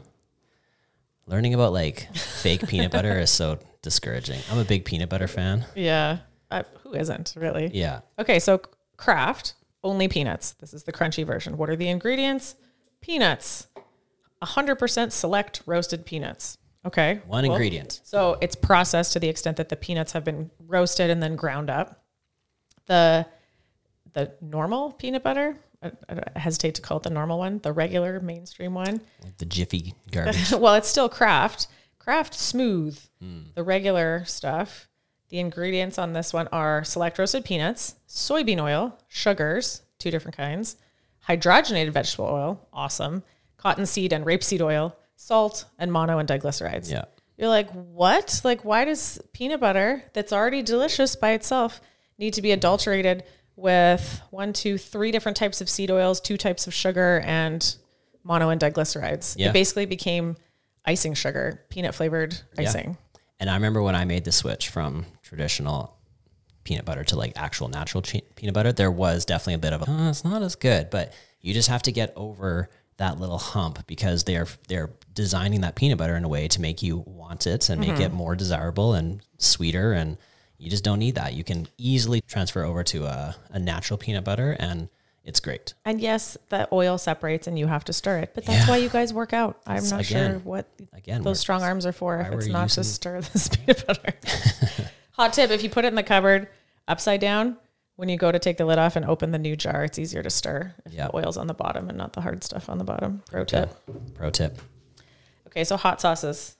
learning 1.32 1.54
about 1.54 1.72
like 1.72 2.14
fake 2.14 2.68
peanut 2.68 2.92
butter 2.92 3.18
is 3.18 3.30
so 3.30 3.58
discouraging. 3.80 4.38
I'm 4.50 4.58
a 4.58 4.64
big 4.64 4.84
peanut 4.84 5.08
butter 5.08 5.26
fan. 5.26 5.64
Yeah. 5.74 6.18
Uh, 6.50 6.62
who 6.82 6.94
isn't 6.94 7.32
really? 7.36 7.70
Yeah, 7.72 8.00
Okay, 8.18 8.38
so 8.38 8.60
Kraft 8.98 9.54
only 9.82 10.06
peanuts. 10.06 10.52
This 10.52 10.74
is 10.74 10.84
the 10.84 10.92
crunchy 10.92 11.26
version. 11.26 11.56
What 11.56 11.70
are 11.70 11.76
the 11.76 11.88
ingredients? 11.88 12.54
Peanuts. 13.00 13.68
100% 14.42 15.10
select 15.12 15.62
roasted 15.64 16.04
peanuts. 16.04 16.58
Okay. 16.84 17.20
One 17.26 17.44
cool. 17.44 17.54
ingredient. 17.54 18.00
So 18.04 18.36
it's 18.42 18.54
processed 18.54 19.14
to 19.14 19.18
the 19.20 19.28
extent 19.28 19.56
that 19.56 19.70
the 19.70 19.76
peanuts 19.76 20.12
have 20.12 20.24
been 20.24 20.50
roasted 20.66 21.08
and 21.10 21.22
then 21.22 21.34
ground 21.36 21.70
up. 21.70 22.04
The 22.86 23.26
the 24.12 24.32
normal 24.42 24.92
peanut 24.92 25.22
butter, 25.22 25.56
I, 25.82 25.92
I 26.08 26.38
hesitate 26.38 26.74
to 26.76 26.82
call 26.82 26.98
it 26.98 27.02
the 27.02 27.10
normal 27.10 27.38
one, 27.38 27.58
the 27.58 27.72
regular 27.72 28.20
mainstream 28.20 28.74
one. 28.74 29.00
Like 29.22 29.38
the 29.38 29.44
Jiffy 29.44 29.94
garbage. 30.10 30.52
well, 30.52 30.74
it's 30.74 30.88
still 30.88 31.08
Kraft. 31.08 31.66
Kraft 31.98 32.34
Smooth, 32.34 32.98
hmm. 33.20 33.42
the 33.54 33.62
regular 33.62 34.24
stuff. 34.24 34.88
The 35.28 35.38
ingredients 35.38 35.98
on 35.98 36.12
this 36.12 36.32
one 36.32 36.48
are 36.52 36.84
select 36.84 37.18
roasted 37.18 37.44
peanuts, 37.44 37.94
soybean 38.08 38.60
oil, 38.60 38.98
sugars, 39.08 39.82
two 39.98 40.10
different 40.10 40.36
kinds, 40.36 40.76
hydrogenated 41.28 41.92
vegetable 41.92 42.26
oil, 42.26 42.68
awesome, 42.72 43.22
cottonseed 43.56 44.12
and 44.12 44.26
rapeseed 44.26 44.60
oil, 44.60 44.96
salt, 45.16 45.64
and 45.78 45.92
mono 45.92 46.18
and 46.18 46.28
diglycerides. 46.28 46.90
yeah. 46.90 47.04
You're 47.38 47.48
like, 47.48 47.70
what? 47.70 48.40
Like, 48.44 48.64
why 48.64 48.84
does 48.84 49.20
peanut 49.32 49.60
butter 49.60 50.04
that's 50.12 50.32
already 50.32 50.62
delicious 50.62 51.16
by 51.16 51.30
itself 51.32 51.80
need 52.18 52.34
to 52.34 52.42
be 52.42 52.52
adulterated 52.52 53.24
with 53.56 54.20
one, 54.30 54.52
two, 54.52 54.78
three 54.78 55.10
different 55.10 55.36
types 55.36 55.60
of 55.60 55.68
seed 55.68 55.90
oils, 55.90 56.20
two 56.20 56.36
types 56.36 56.66
of 56.66 56.74
sugar, 56.74 57.22
and 57.24 57.76
mono 58.24 58.50
and 58.50 58.60
diglycerides? 58.60 59.36
Yeah. 59.38 59.50
It 59.50 59.52
basically 59.52 59.86
became 59.86 60.36
icing 60.84 61.14
sugar, 61.14 61.64
peanut 61.68 61.94
flavored 61.94 62.38
icing. 62.58 62.96
And 63.38 63.50
I 63.50 63.54
remember 63.54 63.82
when 63.82 63.96
I 63.96 64.04
made 64.04 64.24
the 64.24 64.32
switch 64.32 64.68
from 64.68 65.04
traditional 65.22 65.96
peanut 66.64 66.84
butter 66.84 67.02
to 67.04 67.16
like 67.16 67.32
actual 67.36 67.68
natural 67.68 68.02
che- 68.02 68.22
peanut 68.36 68.54
butter, 68.54 68.72
there 68.72 68.90
was 68.90 69.24
definitely 69.24 69.54
a 69.54 69.58
bit 69.58 69.72
of 69.72 69.82
a, 69.82 69.84
"Oh, 69.88 70.08
it's 70.08 70.24
not 70.24 70.42
as 70.42 70.54
good, 70.54 70.90
but 70.90 71.12
you 71.40 71.52
just 71.52 71.68
have 71.68 71.82
to 71.82 71.92
get 71.92 72.12
over 72.16 72.70
that 72.98 73.18
little 73.18 73.38
hump 73.38 73.84
because 73.86 74.24
they're 74.24 74.46
they're 74.68 74.90
designing 75.12 75.62
that 75.62 75.74
peanut 75.74 75.98
butter 75.98 76.16
in 76.16 76.24
a 76.24 76.28
way 76.28 76.46
to 76.48 76.60
make 76.60 76.82
you 76.82 76.98
want 77.06 77.46
it 77.46 77.68
and 77.68 77.80
make 77.80 77.90
mm-hmm. 77.90 78.02
it 78.02 78.12
more 78.12 78.36
desirable 78.36 78.94
and 78.94 79.20
sweeter 79.38 79.92
and 79.92 80.16
you 80.62 80.70
just 80.70 80.84
don't 80.84 80.98
need 80.98 81.16
that. 81.16 81.34
You 81.34 81.44
can 81.44 81.66
easily 81.76 82.20
transfer 82.20 82.62
over 82.64 82.82
to 82.84 83.04
a, 83.04 83.36
a 83.50 83.58
natural 83.58 83.98
peanut 83.98 84.24
butter 84.24 84.56
and 84.58 84.88
it's 85.24 85.40
great. 85.40 85.74
And 85.84 86.00
yes, 86.00 86.36
the 86.48 86.68
oil 86.72 86.98
separates 86.98 87.46
and 87.46 87.58
you 87.58 87.66
have 87.66 87.84
to 87.84 87.92
stir 87.92 88.18
it, 88.18 88.32
but 88.34 88.44
that's 88.44 88.66
Yeah. 88.66 88.70
why 88.70 88.76
you 88.78 88.88
guys 88.88 89.12
work 89.14 89.32
out. 89.32 89.60
I'm 89.66 89.86
not 89.88 90.04
sure 90.04 90.38
what 90.44 90.66
Again, 90.92 91.22
those 91.22 91.40
strong 91.40 91.62
arms 91.62 91.84
are 91.86 91.92
for 91.92 92.20
if 92.20 92.32
it's 92.32 92.46
not 92.46 92.68
to 92.70 92.84
stir 92.84 93.20
this 93.32 93.48
peanut 93.48 93.86
butter. 93.86 94.12
Hot 95.12 95.32
tip 95.32 95.50
if 95.50 95.62
you 95.62 95.70
put 95.70 95.84
it 95.84 95.88
in 95.88 95.94
the 95.94 96.02
cupboard 96.02 96.48
upside 96.88 97.20
down, 97.20 97.56
when 97.96 98.08
you 98.08 98.16
go 98.16 98.32
to 98.32 98.38
take 98.38 98.56
the 98.56 98.64
lid 98.64 98.78
off 98.78 98.96
and 98.96 99.04
open 99.04 99.30
the 99.30 99.38
new 99.38 99.54
jar, 99.54 99.84
it's 99.84 99.98
easier 99.98 100.22
to 100.22 100.30
stir 100.30 100.74
if 100.86 100.92
Yeah. 100.92 101.08
the 101.08 101.16
oil's 101.16 101.36
on 101.36 101.46
the 101.46 101.54
bottom 101.54 101.88
and 101.88 101.98
not 101.98 102.12
the 102.14 102.20
hard 102.22 102.42
stuff 102.42 102.68
on 102.68 102.78
the 102.78 102.84
bottom. 102.84 103.22
Pro 103.30 103.44
tip. 103.44 103.70
Pro 104.14 104.30
tip. 104.30 104.58
Okay, 105.48 105.64
so 105.64 105.76
hot 105.76 106.00
sauces. 106.00 106.56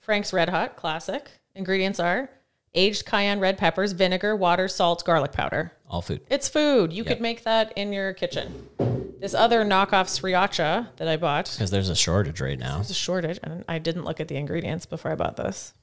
Frank's 0.00 0.32
Red 0.32 0.48
Hot 0.48 0.76
Classic. 0.76 1.28
Ingredients 1.54 1.98
are 2.00 2.30
aged 2.74 3.04
cayenne 3.04 3.40
red 3.40 3.58
peppers, 3.58 3.92
vinegar, 3.92 4.34
water, 4.36 4.68
salt, 4.68 5.04
garlic 5.04 5.32
powder. 5.32 5.72
All 5.88 6.02
food. 6.02 6.20
It's 6.30 6.48
food. 6.48 6.92
You 6.92 7.04
could 7.04 7.20
make 7.20 7.44
that 7.44 7.72
in 7.76 7.92
your 7.92 8.12
kitchen. 8.12 8.68
This 9.20 9.34
other 9.34 9.64
knockoff 9.64 10.06
sriracha 10.08 10.88
that 10.96 11.08
I 11.08 11.16
bought 11.16 11.50
Because 11.52 11.70
there's 11.70 11.90
a 11.90 11.96
shortage 11.96 12.40
right 12.40 12.58
now. 12.58 12.76
There's 12.76 12.90
a 12.90 12.94
shortage, 12.94 13.38
and 13.42 13.64
I 13.68 13.78
didn't 13.78 14.04
look 14.04 14.18
at 14.20 14.28
the 14.28 14.36
ingredients 14.36 14.86
before 14.86 15.10
I 15.10 15.14
bought 15.14 15.36
this. 15.36 15.74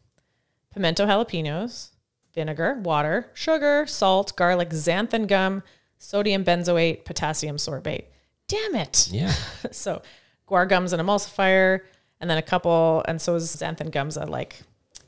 Pimento 0.74 1.06
jalapenos, 1.06 1.90
vinegar, 2.34 2.80
water, 2.82 3.30
sugar, 3.34 3.86
salt, 3.86 4.36
garlic, 4.36 4.70
xanthan 4.70 5.28
gum, 5.28 5.62
sodium 6.00 6.44
benzoate, 6.44 7.06
potassium 7.06 7.58
sorbate. 7.58 8.06
Damn 8.48 8.76
it! 8.76 9.10
Yeah. 9.12 9.34
So, 9.72 10.02
guar 10.48 10.68
gum's 10.68 10.94
an 10.94 11.00
emulsifier, 11.00 11.82
and 12.20 12.30
then 12.30 12.38
a 12.38 12.44
couple, 12.44 13.04
and 13.08 13.22
so 13.22 13.36
is 13.36 13.56
xanthan 13.56 13.92
gum's 13.92 14.18
a 14.18 14.26
like 14.26 14.62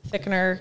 thickener, 0.08 0.60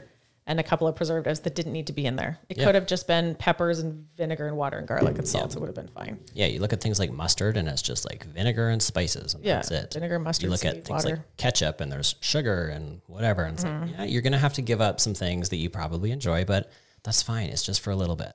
and 0.49 0.59
a 0.59 0.63
couple 0.63 0.87
of 0.87 0.95
preservatives 0.95 1.41
that 1.41 1.53
didn't 1.53 1.71
need 1.73 1.85
to 1.87 1.93
be 1.93 2.05
in 2.07 2.15
there. 2.15 2.39
It 2.49 2.57
Yeah. 2.57 2.65
could 2.65 2.73
have 2.75 2.87
just 2.87 3.05
been 3.07 3.35
peppers 3.35 3.77
and 3.79 4.07
vinegar 4.17 4.47
and 4.47 4.57
water 4.57 4.79
and 4.79 4.87
garlic 4.87 5.19
and 5.19 5.27
salt. 5.27 5.55
It 5.55 5.59
would 5.59 5.67
have 5.67 5.75
been 5.75 5.87
fine. 5.89 6.19
Yeah, 6.33 6.47
you 6.47 6.59
look 6.59 6.73
at 6.73 6.81
things 6.81 6.97
like 6.97 7.11
mustard 7.11 7.55
and 7.55 7.69
it's 7.69 7.83
just 7.83 8.03
like 8.03 8.23
vinegar 8.25 8.67
and 8.69 8.81
spices. 8.81 9.35
And 9.35 9.45
Yeah, 9.45 9.55
that's 9.57 9.69
it. 9.69 9.93
vinegar, 9.93 10.17
mustard 10.17 10.45
You 10.45 10.49
look 10.49 10.65
at 10.65 10.73
things 10.85 10.89
water. 11.05 11.17
like 11.17 11.37
ketchup 11.37 11.81
and 11.81 11.91
there's 11.91 12.15
sugar 12.19 12.67
and 12.67 12.99
whatever. 13.05 13.43
And 13.43 13.53
it's 13.53 13.63
Mm-hmm. 13.63 13.81
like, 13.89 13.97
yeah, 13.99 14.03
you're 14.05 14.23
going 14.23 14.33
to 14.33 14.39
have 14.39 14.53
to 14.55 14.63
give 14.63 14.81
up 14.81 14.99
some 14.99 15.13
things 15.13 15.49
that 15.49 15.57
you 15.57 15.69
probably 15.69 16.09
enjoy, 16.11 16.45
but 16.45 16.71
that's 17.03 17.21
fine. 17.21 17.49
It's 17.49 17.63
just 17.63 17.79
for 17.81 17.91
a 17.91 17.95
little 17.95 18.15
bit. 18.15 18.33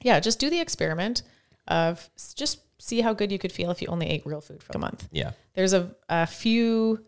Yeah, 0.00 0.20
just 0.20 0.38
do 0.40 0.48
the 0.48 0.60
experiment 0.60 1.22
of 1.68 2.08
just 2.34 2.60
see 2.78 3.02
how 3.02 3.12
good 3.12 3.30
you 3.30 3.38
could 3.38 3.52
feel 3.52 3.70
if 3.70 3.82
you 3.82 3.88
only 3.88 4.08
ate 4.08 4.24
real 4.24 4.40
food 4.40 4.62
for 4.62 4.72
a 4.74 4.78
month. 4.78 5.08
Yeah. 5.12 5.32
There's 5.52 5.74
a, 5.74 5.94
a 6.08 6.26
few 6.26 7.04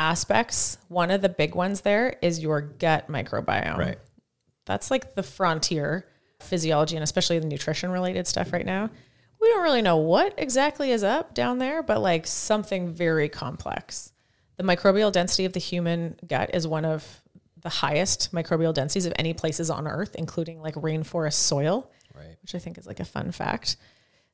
aspects. 0.00 0.78
One 0.88 1.10
of 1.10 1.20
the 1.20 1.28
big 1.28 1.54
ones 1.54 1.82
there 1.82 2.16
is 2.22 2.40
your 2.40 2.60
gut 2.62 3.08
microbiome. 3.08 3.76
Right. 3.76 3.98
That's 4.64 4.90
like 4.90 5.14
the 5.14 5.22
frontier 5.22 6.06
physiology 6.40 6.96
and 6.96 7.04
especially 7.04 7.38
the 7.38 7.46
nutrition 7.46 7.90
related 7.90 8.26
stuff 8.26 8.52
right 8.52 8.64
now. 8.64 8.88
We 9.40 9.48
don't 9.48 9.62
really 9.62 9.82
know 9.82 9.98
what 9.98 10.34
exactly 10.38 10.90
is 10.90 11.04
up 11.04 11.34
down 11.34 11.58
there, 11.58 11.82
but 11.82 12.00
like 12.00 12.26
something 12.26 12.92
very 12.94 13.28
complex. 13.28 14.12
The 14.56 14.64
microbial 14.64 15.12
density 15.12 15.44
of 15.44 15.52
the 15.52 15.60
human 15.60 16.16
gut 16.26 16.50
is 16.54 16.66
one 16.66 16.84
of 16.84 17.22
the 17.62 17.68
highest 17.68 18.32
microbial 18.32 18.72
densities 18.72 19.04
of 19.06 19.12
any 19.18 19.34
places 19.34 19.70
on 19.70 19.86
earth, 19.86 20.14
including 20.14 20.62
like 20.62 20.74
rainforest 20.76 21.34
soil 21.34 21.90
Right. 22.14 22.36
which 22.42 22.54
I 22.54 22.58
think 22.58 22.76
is 22.78 22.86
like 22.86 23.00
a 23.00 23.04
fun 23.04 23.32
fact. 23.32 23.76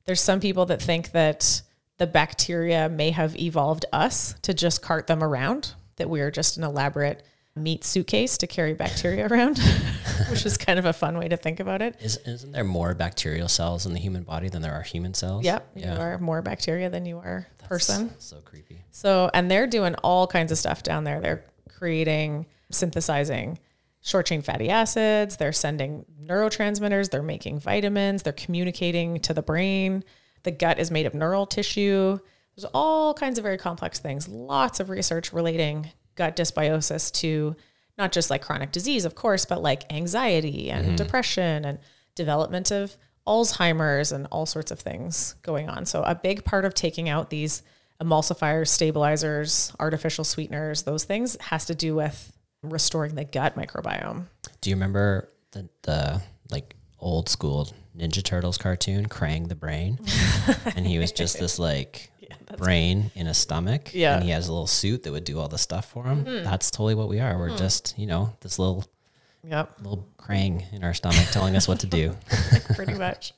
There's 0.07 0.20
some 0.20 0.38
people 0.40 0.66
that 0.66 0.81
think 0.81 1.11
that 1.11 1.62
the 1.98 2.06
bacteria 2.06 2.88
may 2.88 3.11
have 3.11 3.37
evolved 3.37 3.85
us 3.92 4.35
to 4.42 4.52
just 4.54 4.82
cart 4.82 5.06
them 5.06 5.22
around, 5.22 5.74
that 5.96 6.11
we 6.11 6.20
are 6.20 6.30
just 6.30 6.56
an 6.56 6.64
elaborate 6.64 7.22
meat 7.54 7.85
suitcase 7.85 8.37
to 8.38 8.46
carry 8.46 8.74
bacteria 8.74 9.26
around, 9.30 9.59
which 10.30 10.44
is 10.44 10.59
kind 10.59 10.78
of 10.78 10.85
a 10.85 10.92
fun 10.92 11.16
way 11.16 11.26
to 11.28 11.37
think 11.38 11.59
about 11.59 11.80
it. 11.80 11.96
Is, 12.00 12.18
isn't 12.26 12.52
there 12.52 12.64
more 12.64 12.92
bacterial 12.94 13.48
cells 13.48 13.87
in 13.87 13.94
the 13.94 13.98
human 13.98 14.24
body 14.24 14.48
than 14.50 14.61
there 14.61 14.74
are 14.74 14.82
human 14.82 15.14
cells? 15.14 15.44
Yep, 15.44 15.70
Yeah. 15.74 15.94
you 15.94 16.00
are 16.00 16.18
more 16.18 16.42
bacteria 16.42 16.90
than 16.90 17.06
you 17.06 17.16
are 17.18 17.46
person. 17.66 18.12
So 18.18 18.37
creepy. 18.44 18.85
So, 18.90 19.30
and 19.32 19.50
they're 19.50 19.66
doing 19.66 19.94
all 19.96 20.26
kinds 20.26 20.52
of 20.52 20.59
stuff 20.59 20.82
down 20.82 21.04
there. 21.04 21.20
They're 21.20 21.44
creating, 21.68 22.46
synthesizing 22.70 23.59
short 24.02 24.26
chain 24.26 24.42
fatty 24.42 24.68
acids. 24.70 25.37
They're 25.37 25.52
sending 25.52 26.04
neurotransmitters. 26.22 27.11
They're 27.11 27.22
making 27.22 27.59
vitamins. 27.59 28.22
They're 28.22 28.32
communicating 28.32 29.18
to 29.20 29.35
the 29.35 29.42
brain. 29.42 30.04
The 30.46 30.52
gut 30.52 30.78
is 30.78 30.92
made 30.92 31.06
of 31.06 31.12
neural 31.12 31.44
tissue. 31.44 32.20
There's 32.54 32.70
all 32.72 33.12
kinds 33.14 33.37
of 33.37 33.42
very 33.42 33.59
complex 33.59 33.98
things. 33.98 34.28
Lots 34.28 34.78
of 34.78 34.90
research 34.90 35.32
relating 35.32 35.90
gut 36.14 36.37
dysbiosis 36.37 37.11
to 37.14 37.56
not 37.98 38.12
just 38.12 38.30
like 38.30 38.42
chronic 38.42 38.70
disease, 38.70 39.04
of 39.04 39.16
course, 39.16 39.44
but 39.44 39.61
like 39.61 39.92
anxiety 39.92 40.70
and 40.70 40.87
mm-hmm. 40.87 40.94
depression 40.94 41.64
and 41.64 41.80
development 42.14 42.70
of 42.70 42.96
Alzheimer's 43.26 44.12
and 44.12 44.28
all 44.30 44.46
sorts 44.46 44.70
of 44.70 44.78
things 44.78 45.35
going 45.42 45.68
on. 45.68 45.85
So, 45.85 46.04
a 46.04 46.14
big 46.14 46.44
part 46.44 46.64
of 46.64 46.74
taking 46.74 47.09
out 47.09 47.28
these 47.28 47.64
emulsifiers, 48.00 48.68
stabilizers, 48.68 49.72
artificial 49.80 50.22
sweeteners, 50.22 50.85
those 50.85 51.02
things 51.02 51.37
has 51.40 51.64
to 51.64 51.74
do 51.74 51.96
with 51.96 52.32
restoring 52.62 53.16
the 53.16 53.24
gut 53.24 53.56
microbiome. 53.56 54.26
Do 54.61 54.70
you 54.70 54.76
remember 54.76 55.28
the, 55.50 55.68
the 55.82 56.22
like 56.52 56.76
old 57.00 57.28
school 57.28 57.68
Ninja 57.96 58.22
Turtles 58.22 58.59
cartoon, 58.59 59.09
Krang 59.09 59.48
the 59.48 59.54
Brain? 59.54 59.98
and 60.76 60.87
he 60.87 60.98
was 60.98 61.12
just 61.12 61.38
this 61.38 61.59
like 61.59 62.11
brain 62.59 63.11
in 63.14 63.26
a 63.26 63.35
stomach. 63.35 63.94
Yeah. 63.94 64.16
And 64.16 64.24
he 64.24 64.30
has 64.30 64.48
a 64.48 64.52
little 64.52 64.66
suit 64.66 65.02
that 65.04 65.12
would 65.12 65.24
do 65.24 65.38
all 65.38 65.48
the 65.48 65.59
stuff 65.59 65.90
for 65.90 66.04
him. 66.04 66.24
Hmm. 66.24 66.44
That's 66.44 66.70
totally 66.70 66.94
what 66.94 67.09
we 67.09 67.20
are. 67.20 67.38
We're 67.38 67.50
hmm. 67.50 67.56
just, 67.56 67.98
you 67.98 68.06
know, 68.06 68.35
this 68.40 68.59
little 68.59 68.85
Yep, 69.48 69.76
little 69.78 70.09
Krang 70.18 70.72
in 70.72 70.82
our 70.82 70.92
stomach 70.92 71.28
telling 71.30 71.54
us 71.54 71.68
what 71.68 71.78
to 71.80 71.87
do. 71.87 72.16
pretty 72.74 72.94
much. 72.94 73.32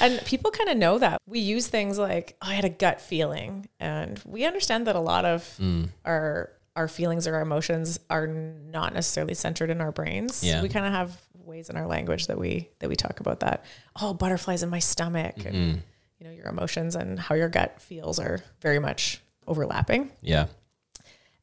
And 0.00 0.18
people 0.24 0.50
kind 0.50 0.70
of 0.70 0.78
know 0.78 0.98
that. 0.98 1.20
We 1.26 1.40
use 1.40 1.68
things 1.68 1.98
like, 1.98 2.36
oh, 2.40 2.48
I 2.48 2.54
had 2.54 2.64
a 2.64 2.70
gut 2.70 2.98
feeling. 2.98 3.68
And 3.78 4.18
we 4.24 4.46
understand 4.46 4.86
that 4.86 4.96
a 4.96 5.00
lot 5.00 5.26
of 5.26 5.46
hmm. 5.58 5.84
our 6.04 6.50
our 6.76 6.88
feelings 6.88 7.28
or 7.28 7.36
our 7.36 7.42
emotions 7.42 8.00
are 8.10 8.26
not 8.26 8.94
necessarily 8.94 9.34
centered 9.34 9.70
in 9.70 9.80
our 9.80 9.92
brains. 9.92 10.42
Yeah. 10.42 10.62
We 10.62 10.68
kind 10.68 10.86
of 10.86 10.92
have 10.92 11.20
ways 11.46 11.70
in 11.70 11.76
our 11.76 11.86
language 11.86 12.26
that 12.26 12.38
we 12.38 12.68
that 12.78 12.88
we 12.88 12.96
talk 12.96 13.20
about 13.20 13.40
that. 13.40 13.64
Oh, 14.00 14.14
butterflies 14.14 14.62
in 14.62 14.70
my 14.70 14.78
stomach. 14.78 15.36
And 15.44 15.54
mm-hmm. 15.54 15.78
you 16.18 16.26
know, 16.26 16.32
your 16.32 16.46
emotions 16.46 16.96
and 16.96 17.18
how 17.18 17.34
your 17.34 17.48
gut 17.48 17.80
feels 17.80 18.18
are 18.18 18.40
very 18.60 18.78
much 18.78 19.20
overlapping. 19.46 20.10
Yeah. 20.20 20.46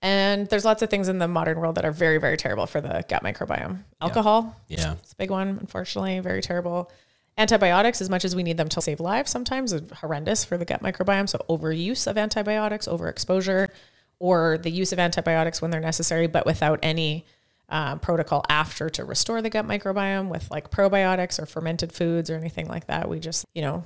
And 0.01 0.47
there's 0.47 0.65
lots 0.65 0.81
of 0.81 0.89
things 0.89 1.09
in 1.09 1.19
the 1.19 1.27
modern 1.27 1.59
world 1.59 1.75
that 1.75 1.85
are 1.85 1.91
very, 1.91 2.17
very 2.17 2.35
terrible 2.35 2.65
for 2.65 2.81
the 2.81 3.05
gut 3.07 3.23
microbiome. 3.23 3.83
Alcohol, 4.01 4.55
Yeah. 4.67 4.93
it's 4.93 5.13
a 5.13 5.15
big 5.15 5.29
one, 5.29 5.49
unfortunately, 5.59 6.19
very 6.19 6.41
terrible. 6.41 6.91
Antibiotics, 7.37 8.01
as 8.01 8.09
much 8.09 8.25
as 8.25 8.35
we 8.35 8.43
need 8.43 8.57
them 8.57 8.67
to 8.69 8.81
save 8.81 8.99
lives, 8.99 9.29
sometimes 9.29 9.71
is 9.71 9.89
horrendous 9.91 10.43
for 10.43 10.57
the 10.57 10.65
gut 10.65 10.81
microbiome. 10.81 11.29
So 11.29 11.45
overuse 11.47 12.07
of 12.07 12.17
antibiotics, 12.17 12.87
overexposure, 12.87 13.69
or 14.19 14.57
the 14.57 14.71
use 14.71 14.91
of 14.91 14.99
antibiotics 14.99 15.61
when 15.61 15.71
they're 15.71 15.79
necessary, 15.79 16.27
but 16.27 16.45
without 16.45 16.79
any 16.81 17.25
um, 17.71 17.99
protocol 17.99 18.43
after 18.49 18.89
to 18.91 19.03
restore 19.05 19.41
the 19.41 19.49
gut 19.49 19.65
microbiome 19.67 20.27
with 20.29 20.51
like 20.51 20.69
probiotics 20.69 21.39
or 21.41 21.45
fermented 21.45 21.91
foods 21.91 22.29
or 22.29 22.35
anything 22.35 22.67
like 22.67 22.85
that. 22.87 23.09
We 23.09 23.19
just, 23.19 23.45
you 23.55 23.61
know, 23.63 23.85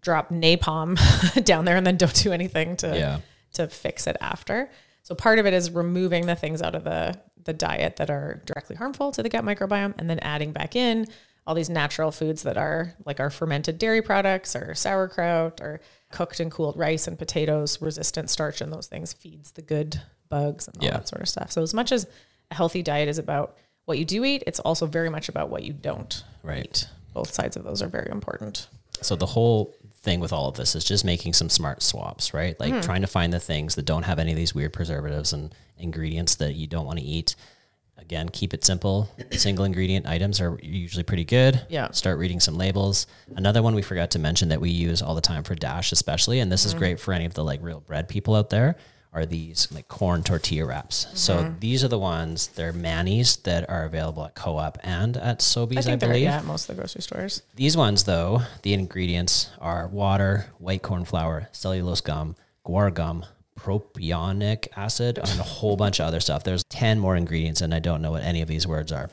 drop 0.00 0.30
napalm 0.30 0.98
down 1.44 1.64
there 1.66 1.76
and 1.76 1.86
then 1.86 1.96
don't 1.96 2.14
do 2.14 2.32
anything 2.32 2.76
to 2.78 2.96
Yeah. 2.96 3.20
to 3.54 3.68
fix 3.68 4.06
it 4.06 4.16
after. 4.20 4.70
So 5.02 5.14
part 5.14 5.38
of 5.38 5.46
it 5.46 5.52
is 5.54 5.70
removing 5.70 6.26
the 6.26 6.34
things 6.34 6.62
out 6.62 6.74
of 6.74 6.82
the 6.84 7.20
the 7.44 7.52
diet 7.52 7.96
that 7.96 8.10
are 8.10 8.42
directly 8.44 8.74
harmful 8.74 9.12
to 9.12 9.22
the 9.22 9.28
gut 9.28 9.44
microbiome 9.44 9.94
and 9.98 10.10
then 10.10 10.18
adding 10.20 10.50
back 10.52 10.74
in 10.74 11.06
all 11.46 11.54
these 11.54 11.70
natural 11.70 12.10
foods 12.10 12.42
that 12.42 12.56
are 12.56 12.92
like 13.04 13.20
our 13.20 13.30
fermented 13.30 13.78
dairy 13.78 14.02
products 14.02 14.56
or 14.56 14.74
sauerkraut 14.74 15.60
or 15.60 15.80
cooked 16.10 16.40
and 16.40 16.50
cooled 16.50 16.76
rice 16.76 17.06
and 17.06 17.16
potatoes, 17.18 17.80
resistant 17.80 18.30
starch 18.30 18.60
and 18.60 18.72
those 18.72 18.88
things 18.88 19.12
feeds 19.12 19.52
the 19.52 19.62
good 19.62 20.00
bugs 20.28 20.66
and 20.66 20.76
all 20.78 20.84
Yeah. 20.84 20.94
that 20.94 21.06
sort 21.06 21.22
of 21.22 21.28
stuff. 21.28 21.52
So 21.52 21.62
as 21.62 21.72
much 21.72 21.92
as 21.92 22.06
a 22.50 22.54
healthy 22.54 22.82
diet 22.82 23.08
is 23.08 23.18
about 23.18 23.56
what 23.84 23.98
you 23.98 24.04
do 24.04 24.24
eat, 24.24 24.42
it's 24.46 24.60
also 24.60 24.86
very 24.86 25.08
much 25.08 25.28
about 25.28 25.48
what 25.48 25.62
you 25.62 25.72
don't 25.72 26.24
Right. 26.42 26.64
eat. 26.64 26.88
Both 27.14 27.32
sides 27.32 27.56
of 27.56 27.64
those 27.64 27.82
are 27.82 27.88
very 27.88 28.10
important. 28.10 28.68
So 29.00 29.16
the 29.16 29.26
whole 29.26 29.74
thing 30.06 30.20
with 30.20 30.32
all 30.32 30.48
of 30.48 30.56
this 30.56 30.74
is 30.74 30.84
just 30.84 31.04
making 31.04 31.32
some 31.32 31.48
smart 31.48 31.82
swaps, 31.82 32.32
right? 32.32 32.58
Like 32.60 32.72
hmm. 32.72 32.80
trying 32.80 33.00
to 33.00 33.06
find 33.06 33.32
the 33.32 33.40
things 33.40 33.74
that 33.74 33.84
don't 33.84 34.04
have 34.04 34.18
any 34.18 34.32
of 34.32 34.36
these 34.36 34.54
weird 34.54 34.72
preservatives 34.72 35.32
and 35.32 35.54
ingredients 35.78 36.36
that 36.36 36.54
you 36.54 36.66
don't 36.66 36.86
want 36.86 36.98
to 36.98 37.04
eat. 37.04 37.34
Again, 37.98 38.28
keep 38.28 38.54
it 38.54 38.64
simple. 38.64 39.08
Single 39.32 39.64
ingredient 39.64 40.06
items 40.06 40.40
are 40.40 40.58
usually 40.62 41.02
pretty 41.02 41.24
good. 41.24 41.60
Yeah. 41.68 41.90
Start 41.90 42.18
reading 42.18 42.40
some 42.40 42.56
labels. 42.56 43.06
Another 43.34 43.62
one 43.62 43.74
we 43.74 43.82
forgot 43.82 44.10
to 44.12 44.18
mention 44.18 44.50
that 44.50 44.60
we 44.60 44.70
use 44.70 45.02
all 45.02 45.14
the 45.14 45.20
time 45.20 45.42
for 45.42 45.54
Dash, 45.54 45.92
especially, 45.92 46.40
and 46.40 46.52
this 46.52 46.64
is 46.64 46.72
hmm. 46.72 46.78
great 46.78 47.00
for 47.00 47.12
any 47.12 47.24
of 47.24 47.34
the 47.34 47.44
like 47.44 47.62
real 47.62 47.80
bread 47.80 48.08
people 48.08 48.34
out 48.34 48.50
there, 48.50 48.76
are 49.16 49.24
these 49.24 49.66
like 49.72 49.88
corn 49.88 50.22
tortilla 50.22 50.66
wraps. 50.66 51.06
So 51.14 51.38
mm-hmm. 51.38 51.58
these 51.58 51.82
are 51.82 51.88
the 51.88 51.98
ones, 51.98 52.48
they're 52.48 52.72
manis 52.72 53.36
that 53.36 53.68
are 53.70 53.84
available 53.84 54.24
at 54.26 54.34
Co-op 54.34 54.78
and 54.82 55.16
at 55.16 55.36
I 55.36 55.40
Sobeys, 55.40 55.78
I, 55.78 55.82
think 55.82 56.00
they're 56.00 56.10
believe. 56.10 56.24
yeah, 56.24 56.36
at 56.36 56.44
most 56.44 56.68
of 56.68 56.76
the 56.76 56.80
grocery 56.82 57.00
stores. 57.00 57.42
These 57.54 57.76
ones, 57.78 58.04
though, 58.04 58.42
the 58.62 58.74
ingredients 58.74 59.50
are 59.58 59.88
water, 59.88 60.46
white 60.58 60.82
corn 60.82 61.06
flour, 61.06 61.48
cellulose 61.52 62.02
gum, 62.02 62.36
guar 62.64 62.92
gum, 62.92 63.24
propionic 63.58 64.68
acid, 64.76 65.16
and 65.18 65.40
a 65.40 65.42
whole 65.42 65.76
bunch 65.82 65.98
of 65.98 66.06
other 66.06 66.20
stuff. 66.20 66.44
There's 66.44 66.62
10 66.64 67.00
more 67.00 67.16
ingredients, 67.16 67.62
and 67.62 67.74
I 67.74 67.78
don't 67.78 68.02
know 68.02 68.10
what 68.10 68.22
any 68.22 68.42
of 68.42 68.48
these 68.48 68.66
words 68.66 68.92
are. 68.92 69.08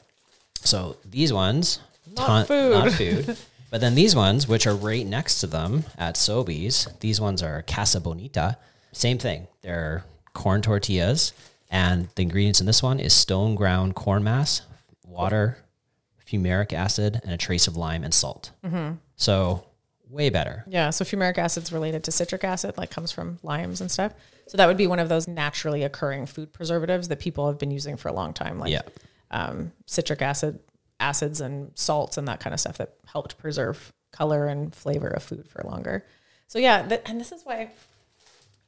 So 0.65 0.97
these 1.09 1.31
ones, 1.31 1.79
Not 2.15 2.47
food. 2.47 2.73
not 2.73 2.91
food. 2.91 3.37
But 3.73 3.81
then 3.81 3.95
these 3.95 4.15
ones, 4.15 4.47
which 4.47 4.67
are 4.67 4.75
right 4.75 5.03
next 5.03 5.39
to 5.39 5.47
them 5.47 5.85
at 5.97 6.13
Sobeys, 6.13 6.87
these 6.99 7.19
ones 7.19 7.41
are 7.41 7.63
Casa 7.63 7.99
Bonita. 7.99 8.59
Same 8.93 9.17
thing. 9.17 9.47
They're 9.61 10.05
corn 10.33 10.61
tortillas, 10.61 11.33
and 11.69 12.07
the 12.15 12.21
ingredients 12.23 12.59
in 12.59 12.65
this 12.65 12.81
one 12.81 12.99
is 12.99 13.13
stone 13.13 13.55
ground 13.55 13.95
corn 13.95 14.23
mass, 14.23 14.61
water, 15.05 15.57
fumaric 16.27 16.73
acid, 16.73 17.19
and 17.23 17.31
a 17.33 17.37
trace 17.37 17.67
of 17.67 17.75
lime 17.77 18.03
and 18.03 18.13
salt. 18.13 18.51
Mm-hmm. 18.65 18.93
So 19.15 19.65
way 20.09 20.29
better. 20.29 20.63
Yeah, 20.67 20.91
so 20.91 21.03
fumaric 21.05 21.37
acid 21.37 21.63
is 21.63 21.71
related 21.73 22.03
to 22.05 22.11
citric 22.11 22.43
acid, 22.43 22.77
like 22.77 22.91
comes 22.91 23.11
from 23.11 23.39
limes 23.43 23.81
and 23.81 23.89
stuff. 23.91 24.13
So 24.47 24.57
that 24.57 24.67
would 24.67 24.77
be 24.77 24.87
one 24.87 24.99
of 24.99 25.09
those 25.09 25.27
naturally 25.27 25.83
occurring 25.83 26.25
food 26.27 26.53
preservatives 26.53 27.07
that 27.07 27.19
people 27.19 27.47
have 27.47 27.57
been 27.57 27.71
using 27.71 27.97
for 27.97 28.09
a 28.09 28.13
long 28.13 28.33
time, 28.33 28.59
like 28.59 28.71
Yeah. 28.71 28.81
um, 29.31 29.71
citric 29.85 30.21
acid, 30.21 30.59
acids, 30.99 31.41
and 31.41 31.71
salts, 31.75 32.17
and 32.17 32.27
that 32.27 32.39
kind 32.39 32.53
of 32.53 32.59
stuff 32.59 32.77
that 32.77 32.93
helped 33.05 33.37
preserve 33.37 33.91
color 34.11 34.47
and 34.47 34.73
flavor 34.75 35.07
of 35.07 35.23
food 35.23 35.47
for 35.49 35.63
longer. 35.63 36.05
So 36.47 36.59
yeah, 36.59 36.87
th- 36.87 37.01
and 37.05 37.19
this 37.19 37.31
is 37.31 37.43
why 37.43 37.71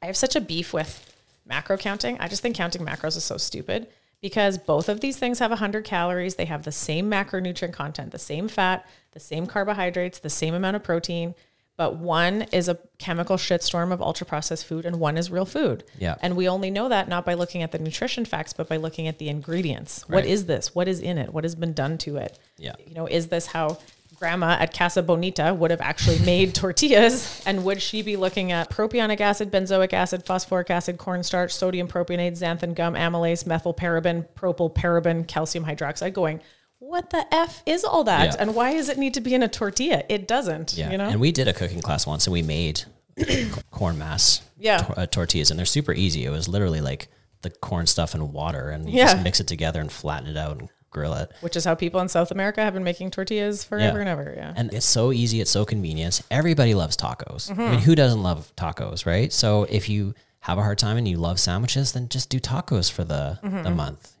I 0.02 0.06
have 0.06 0.16
such 0.16 0.36
a 0.36 0.40
beef 0.40 0.72
with 0.72 1.14
macro 1.44 1.76
counting. 1.76 2.18
I 2.20 2.28
just 2.28 2.42
think 2.42 2.56
counting 2.56 2.82
macros 2.84 3.16
is 3.16 3.24
so 3.24 3.36
stupid 3.36 3.86
because 4.20 4.58
both 4.58 4.88
of 4.88 5.00
these 5.00 5.18
things 5.18 5.38
have 5.38 5.50
100 5.50 5.84
calories. 5.84 6.34
They 6.34 6.44
have 6.46 6.64
the 6.64 6.72
same 6.72 7.10
macronutrient 7.10 7.72
content, 7.72 8.12
the 8.12 8.18
same 8.18 8.48
fat, 8.48 8.86
the 9.12 9.20
same 9.20 9.46
carbohydrates, 9.46 10.18
the 10.18 10.30
same 10.30 10.54
amount 10.54 10.76
of 10.76 10.82
protein. 10.82 11.34
But 11.78 11.96
one 11.96 12.42
is 12.52 12.68
a 12.70 12.78
chemical 12.98 13.36
shitstorm 13.36 13.92
of 13.92 14.00
ultra 14.00 14.26
processed 14.26 14.64
food 14.64 14.86
and 14.86 14.98
one 14.98 15.18
is 15.18 15.30
real 15.30 15.44
food. 15.44 15.84
Yeah. 15.98 16.16
And 16.22 16.34
we 16.34 16.48
only 16.48 16.70
know 16.70 16.88
that 16.88 17.06
not 17.06 17.26
by 17.26 17.34
looking 17.34 17.62
at 17.62 17.70
the 17.70 17.78
nutrition 17.78 18.24
facts, 18.24 18.54
but 18.54 18.66
by 18.66 18.78
looking 18.78 19.06
at 19.08 19.18
the 19.18 19.28
ingredients. 19.28 20.02
What 20.08 20.20
Right. 20.22 20.26
is 20.26 20.46
this? 20.46 20.74
What 20.74 20.88
is 20.88 21.00
in 21.00 21.18
it? 21.18 21.34
What 21.34 21.44
has 21.44 21.54
been 21.54 21.74
done 21.74 21.98
to 21.98 22.16
it? 22.16 22.38
Yeah. 22.56 22.76
You 22.86 22.94
know, 22.94 23.06
is 23.06 23.26
this 23.26 23.46
how 23.48 23.76
grandma 24.18 24.56
at 24.58 24.72
Casa 24.76 25.02
Bonita 25.02 25.54
would 25.54 25.70
have 25.70 25.80
actually 25.80 26.18
made 26.20 26.54
tortillas? 26.54 27.42
And 27.46 27.64
would 27.64 27.82
she 27.82 28.02
be 28.02 28.16
looking 28.16 28.52
at 28.52 28.70
propionic 28.70 29.20
acid, 29.20 29.50
benzoic 29.50 29.92
acid, 29.92 30.24
phosphoric 30.24 30.70
acid, 30.70 30.98
cornstarch, 30.98 31.52
sodium 31.52 31.88
propionate, 31.88 32.32
xanthan 32.32 32.74
gum, 32.74 32.94
amylase, 32.94 33.44
methylparaben, 33.44 34.26
propylparaben, 34.34 35.26
calcium 35.26 35.64
hydroxide, 35.64 36.12
going, 36.12 36.40
what 36.78 37.10
the 37.10 37.24
F 37.34 37.62
is 37.66 37.84
all 37.84 38.04
that? 38.04 38.24
Yeah. 38.34 38.36
And 38.38 38.54
why 38.54 38.74
does 38.74 38.88
it 38.88 38.98
need 38.98 39.14
to 39.14 39.20
be 39.20 39.34
in 39.34 39.42
a 39.42 39.48
tortilla? 39.48 40.02
It 40.08 40.28
doesn't, 40.28 40.74
Yeah. 40.76 40.90
you 40.90 40.98
know? 40.98 41.08
And 41.08 41.20
we 41.20 41.32
did 41.32 41.48
a 41.48 41.52
cooking 41.52 41.80
class 41.80 42.06
once 42.06 42.26
and 42.26 42.32
we 42.32 42.42
made 42.42 42.84
corn 43.70 43.98
mass 43.98 44.42
Yeah. 44.58 44.86
uh, 44.96 45.06
tortillas 45.06 45.50
and 45.50 45.58
they're 45.58 45.66
super 45.66 45.92
easy. 45.92 46.24
It 46.24 46.30
was 46.30 46.48
literally 46.48 46.80
like 46.80 47.08
the 47.42 47.50
corn 47.50 47.86
stuff 47.86 48.14
and 48.14 48.32
water 48.32 48.70
and 48.70 48.88
you 48.90 48.98
Yeah. 48.98 49.12
just 49.12 49.22
mix 49.24 49.40
it 49.40 49.46
together 49.46 49.80
and 49.80 49.90
flatten 49.90 50.28
it 50.28 50.36
out 50.36 50.58
and 50.58 50.68
grill 50.96 51.14
it. 51.14 51.30
Which 51.40 51.56
is 51.56 51.64
how 51.64 51.74
people 51.74 52.00
in 52.00 52.08
South 52.08 52.30
America 52.30 52.62
have 52.62 52.72
been 52.74 52.84
making 52.84 53.10
tortillas 53.10 53.62
forever 53.64 53.98
Yeah. 53.98 54.00
and 54.00 54.08
ever. 54.08 54.34
Yeah. 54.36 54.52
And 54.56 54.72
it's 54.72 54.86
so 54.86 55.12
easy, 55.12 55.40
it's 55.40 55.50
so 55.50 55.64
convenient. 55.64 56.22
Everybody 56.30 56.74
loves 56.74 56.96
tacos. 56.96 57.50
I 57.50 57.54
Mm-hmm. 57.54 57.70
mean, 57.70 57.80
who 57.80 57.94
doesn't 57.94 58.22
love 58.22 58.52
tacos, 58.56 59.04
right? 59.06 59.32
So 59.32 59.64
if 59.64 59.88
you 59.88 60.14
have 60.40 60.58
a 60.58 60.62
hard 60.62 60.78
time 60.78 60.96
and 60.96 61.06
you 61.06 61.16
love 61.18 61.38
sandwiches, 61.38 61.92
then 61.92 62.08
just 62.08 62.30
do 62.30 62.40
tacos 62.40 62.90
for 62.90 63.04
the 63.04 63.38
Mm-hmm. 63.42 63.62
the 63.64 63.70
month. 63.70 64.12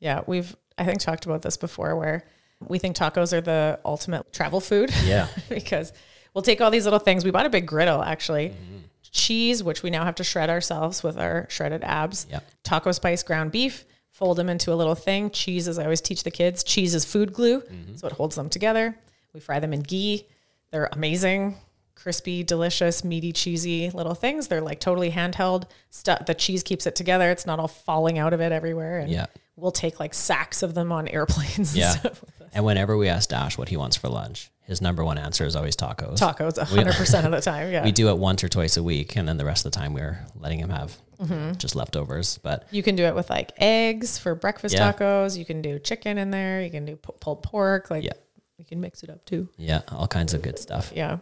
Yeah, 0.00 0.20
we've 0.26 0.54
I 0.78 0.84
think 0.84 1.00
talked 1.00 1.24
about 1.26 1.42
this 1.42 1.56
before 1.56 1.94
where 1.96 2.24
we 2.60 2.78
think 2.78 2.96
tacos 2.96 3.32
are 3.32 3.40
the 3.40 3.78
ultimate 3.84 4.32
travel 4.32 4.60
food. 4.60 4.90
Yeah. 5.04 5.28
because 5.48 5.92
we'll 6.34 6.42
take 6.42 6.60
all 6.60 6.70
these 6.70 6.84
little 6.84 6.98
things. 6.98 7.24
We 7.24 7.30
bought 7.30 7.46
a 7.46 7.50
big 7.50 7.66
griddle 7.66 8.02
actually. 8.02 8.48
Mm-hmm. 8.50 8.76
Cheese, 9.12 9.62
which 9.64 9.82
we 9.82 9.90
now 9.90 10.04
have 10.04 10.14
to 10.16 10.24
shred 10.24 10.50
ourselves 10.50 11.02
with 11.02 11.18
our 11.18 11.46
shredded 11.50 11.82
abs. 11.82 12.26
Yep. 12.30 12.44
Taco 12.62 12.92
spice 12.92 13.22
ground 13.24 13.50
beef, 13.50 13.84
fold 14.20 14.36
them 14.36 14.48
into 14.48 14.72
a 14.72 14.76
little 14.76 14.94
thing. 14.94 15.30
Cheese, 15.30 15.66
as 15.66 15.78
I 15.78 15.84
always 15.84 16.00
teach 16.00 16.22
the 16.22 16.30
kids, 16.30 16.62
cheese 16.62 16.94
is 16.94 17.04
food 17.04 17.32
glue. 17.32 17.62
Mm-hmm. 17.62 17.96
So 17.96 18.06
it 18.06 18.12
holds 18.12 18.36
them 18.36 18.48
together. 18.48 18.94
We 19.32 19.40
fry 19.40 19.58
them 19.58 19.72
in 19.72 19.80
ghee. 19.80 20.26
They're 20.70 20.88
amazing, 20.92 21.56
crispy, 21.96 22.44
delicious, 22.44 23.02
meaty, 23.02 23.32
cheesy 23.32 23.90
little 23.90 24.14
things. 24.14 24.46
They're 24.48 24.60
like 24.60 24.78
totally 24.78 25.10
handheld. 25.10 25.64
Stuff 25.88 26.26
the 26.26 26.34
cheese 26.34 26.62
keeps 26.62 26.86
it 26.86 26.94
together. 26.94 27.30
It's 27.30 27.46
not 27.46 27.58
all 27.58 27.66
falling 27.68 28.18
out 28.18 28.32
of 28.32 28.40
it 28.40 28.52
everywhere. 28.52 29.00
And 29.00 29.10
Yeah. 29.10 29.26
we'll 29.56 29.72
take 29.72 29.98
like 29.98 30.12
sacks 30.14 30.62
of 30.62 30.74
them 30.74 30.92
on 30.92 31.08
airplanes. 31.08 31.70
and 31.72 31.76
Yeah. 31.76 31.90
stuff. 31.96 32.22
And 32.52 32.64
whenever 32.64 32.96
we 32.96 33.08
ask 33.08 33.30
Dash 33.30 33.56
what 33.56 33.68
he 33.70 33.76
wants 33.76 33.96
for 33.96 34.08
lunch, 34.08 34.50
his 34.62 34.80
number 34.82 35.02
one 35.04 35.16
answer 35.18 35.46
is 35.46 35.56
always 35.56 35.76
tacos. 35.76 36.18
Tacos 36.18 36.58
100% 36.58 37.24
of 37.24 37.30
the 37.32 37.40
time. 37.40 37.72
Yeah. 37.72 37.84
We 37.84 37.92
do 37.92 38.08
it 38.10 38.18
once 38.18 38.44
or 38.44 38.48
twice 38.48 38.76
a 38.76 38.82
week, 38.82 39.16
and 39.16 39.26
then 39.26 39.38
the 39.38 39.44
rest 39.44 39.64
of 39.64 39.72
the 39.72 39.78
time 39.78 39.94
we're 39.94 40.18
letting 40.34 40.58
him 40.58 40.70
have 40.70 40.96
Mm-hmm. 41.20 41.52
just 41.58 41.76
leftovers. 41.76 42.38
But 42.38 42.66
You 42.70 42.82
can 42.82 42.96
do 42.96 43.04
it 43.04 43.14
with 43.14 43.28
like 43.30 43.52
eggs 43.58 44.18
for 44.18 44.34
breakfast 44.34 44.74
Yeah. 44.74 44.92
tacos. 44.92 45.36
You 45.36 45.44
can 45.44 45.60
do 45.62 45.78
chicken 45.78 46.16
in 46.18 46.30
there. 46.30 46.62
You 46.62 46.70
can 46.70 46.84
do 46.86 46.96
pulled 46.96 47.42
pork. 47.42 47.90
Like 47.90 48.04
Yeah. 48.04 48.12
you 48.58 48.64
can 48.64 48.80
mix 48.80 49.02
it 49.02 49.10
up 49.10 49.24
too. 49.24 49.48
yeah, 49.56 49.82
all 49.88 50.06
kinds 50.08 50.32
of 50.34 50.42
good 50.42 50.58
stuff. 50.58 50.92
Yeah. 50.94 51.18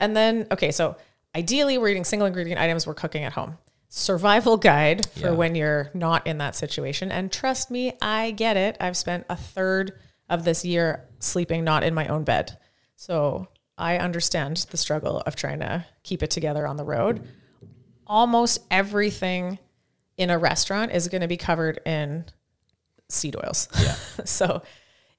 And 0.00 0.16
then, 0.16 0.46
okay, 0.50 0.72
so 0.72 0.96
ideally 1.34 1.78
we're 1.78 1.88
eating 1.88 2.04
single 2.04 2.26
ingredient 2.26 2.60
items 2.60 2.86
we're 2.86 2.94
cooking 2.94 3.24
at 3.24 3.32
home. 3.34 3.58
Survival 3.88 4.56
guide 4.56 5.06
for 5.10 5.28
Yeah. 5.28 5.30
when 5.30 5.54
you're 5.54 5.90
not 5.94 6.26
in 6.26 6.38
that 6.38 6.56
situation. 6.56 7.12
And 7.12 7.30
trust 7.30 7.70
me, 7.70 7.92
I 8.02 8.32
get 8.32 8.56
it. 8.56 8.76
I've 8.80 8.96
spent 8.96 9.24
a 9.28 9.36
third 9.36 9.92
of 10.28 10.44
this 10.44 10.64
year 10.64 11.04
sleeping 11.20 11.62
not 11.62 11.84
in 11.84 11.94
my 11.94 12.06
own 12.08 12.24
bed. 12.24 12.58
So 12.96 13.46
I 13.78 13.98
understand 13.98 14.56
the 14.70 14.76
struggle 14.76 15.20
of 15.26 15.36
trying 15.36 15.60
to 15.60 15.84
keep 16.02 16.22
it 16.22 16.30
together 16.30 16.66
on 16.66 16.76
the 16.76 16.84
road. 16.84 17.26
Almost 18.06 18.60
everything 18.70 19.58
in 20.16 20.30
a 20.30 20.38
restaurant 20.38 20.92
is 20.92 21.08
going 21.08 21.22
to 21.22 21.28
be 21.28 21.36
covered 21.36 21.80
in 21.84 22.24
seed 23.08 23.36
oils. 23.36 23.68
Yeah. 23.80 23.94
so, 24.24 24.62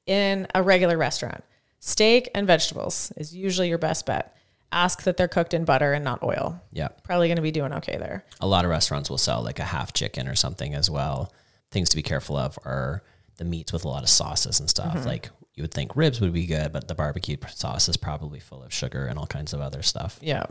in 0.06 0.48
a 0.56 0.64
regular 0.64 0.98
restaurant, 0.98 1.44
steak 1.80 2.30
and 2.34 2.48
vegetables 2.48 3.12
is 3.18 3.36
usually 3.36 3.70
your 3.70 3.78
best 3.78 4.06
bet. 4.06 4.36
Ask 4.72 5.04
that 5.04 5.16
they're 5.16 5.28
cooked 5.28 5.54
in 5.54 5.64
butter 5.64 5.94
and 5.94 6.04
not 6.04 6.24
oil. 6.24 6.62
Yeah. 6.74 6.90
Probably 7.04 7.28
going 7.28 7.38
to 7.38 7.42
be 7.42 7.52
doing 7.52 7.74
okay 7.74 7.98
there. 7.98 8.26
A 8.42 8.48
lot 8.48 8.66
of 8.66 8.72
restaurants 8.72 9.10
will 9.10 9.18
sell 9.18 9.42
like 9.42 9.60
a 9.60 9.64
half 9.64 9.94
chicken 9.94 10.28
or 10.28 10.36
something 10.36 10.74
as 10.74 10.90
well. 10.90 11.32
Things 11.72 11.90
to 11.90 11.96
be 11.96 12.04
careful 12.04 12.36
of 12.36 12.60
are 12.66 13.04
the 13.38 13.46
meats 13.46 13.72
with 13.72 13.86
a 13.86 13.88
lot 13.88 14.04
of 14.04 14.10
sauces 14.10 14.60
and 14.60 14.70
stuff. 14.70 14.94
Mm-hmm. 14.94 15.08
Like 15.08 15.30
you 15.54 15.64
would 15.64 15.74
think 15.74 15.96
ribs 15.96 16.20
would 16.20 16.34
be 16.34 16.46
good, 16.46 16.74
but 16.74 16.88
the 16.88 16.96
barbecue 16.96 17.38
sauce 17.54 17.88
is 17.88 17.98
probably 17.98 18.40
full 18.40 18.62
of 18.62 18.74
sugar 18.74 19.06
and 19.06 19.18
all 19.18 19.28
kinds 19.28 19.54
of 19.54 19.62
other 19.62 19.82
stuff. 19.82 20.20
Yeah. 20.22 20.46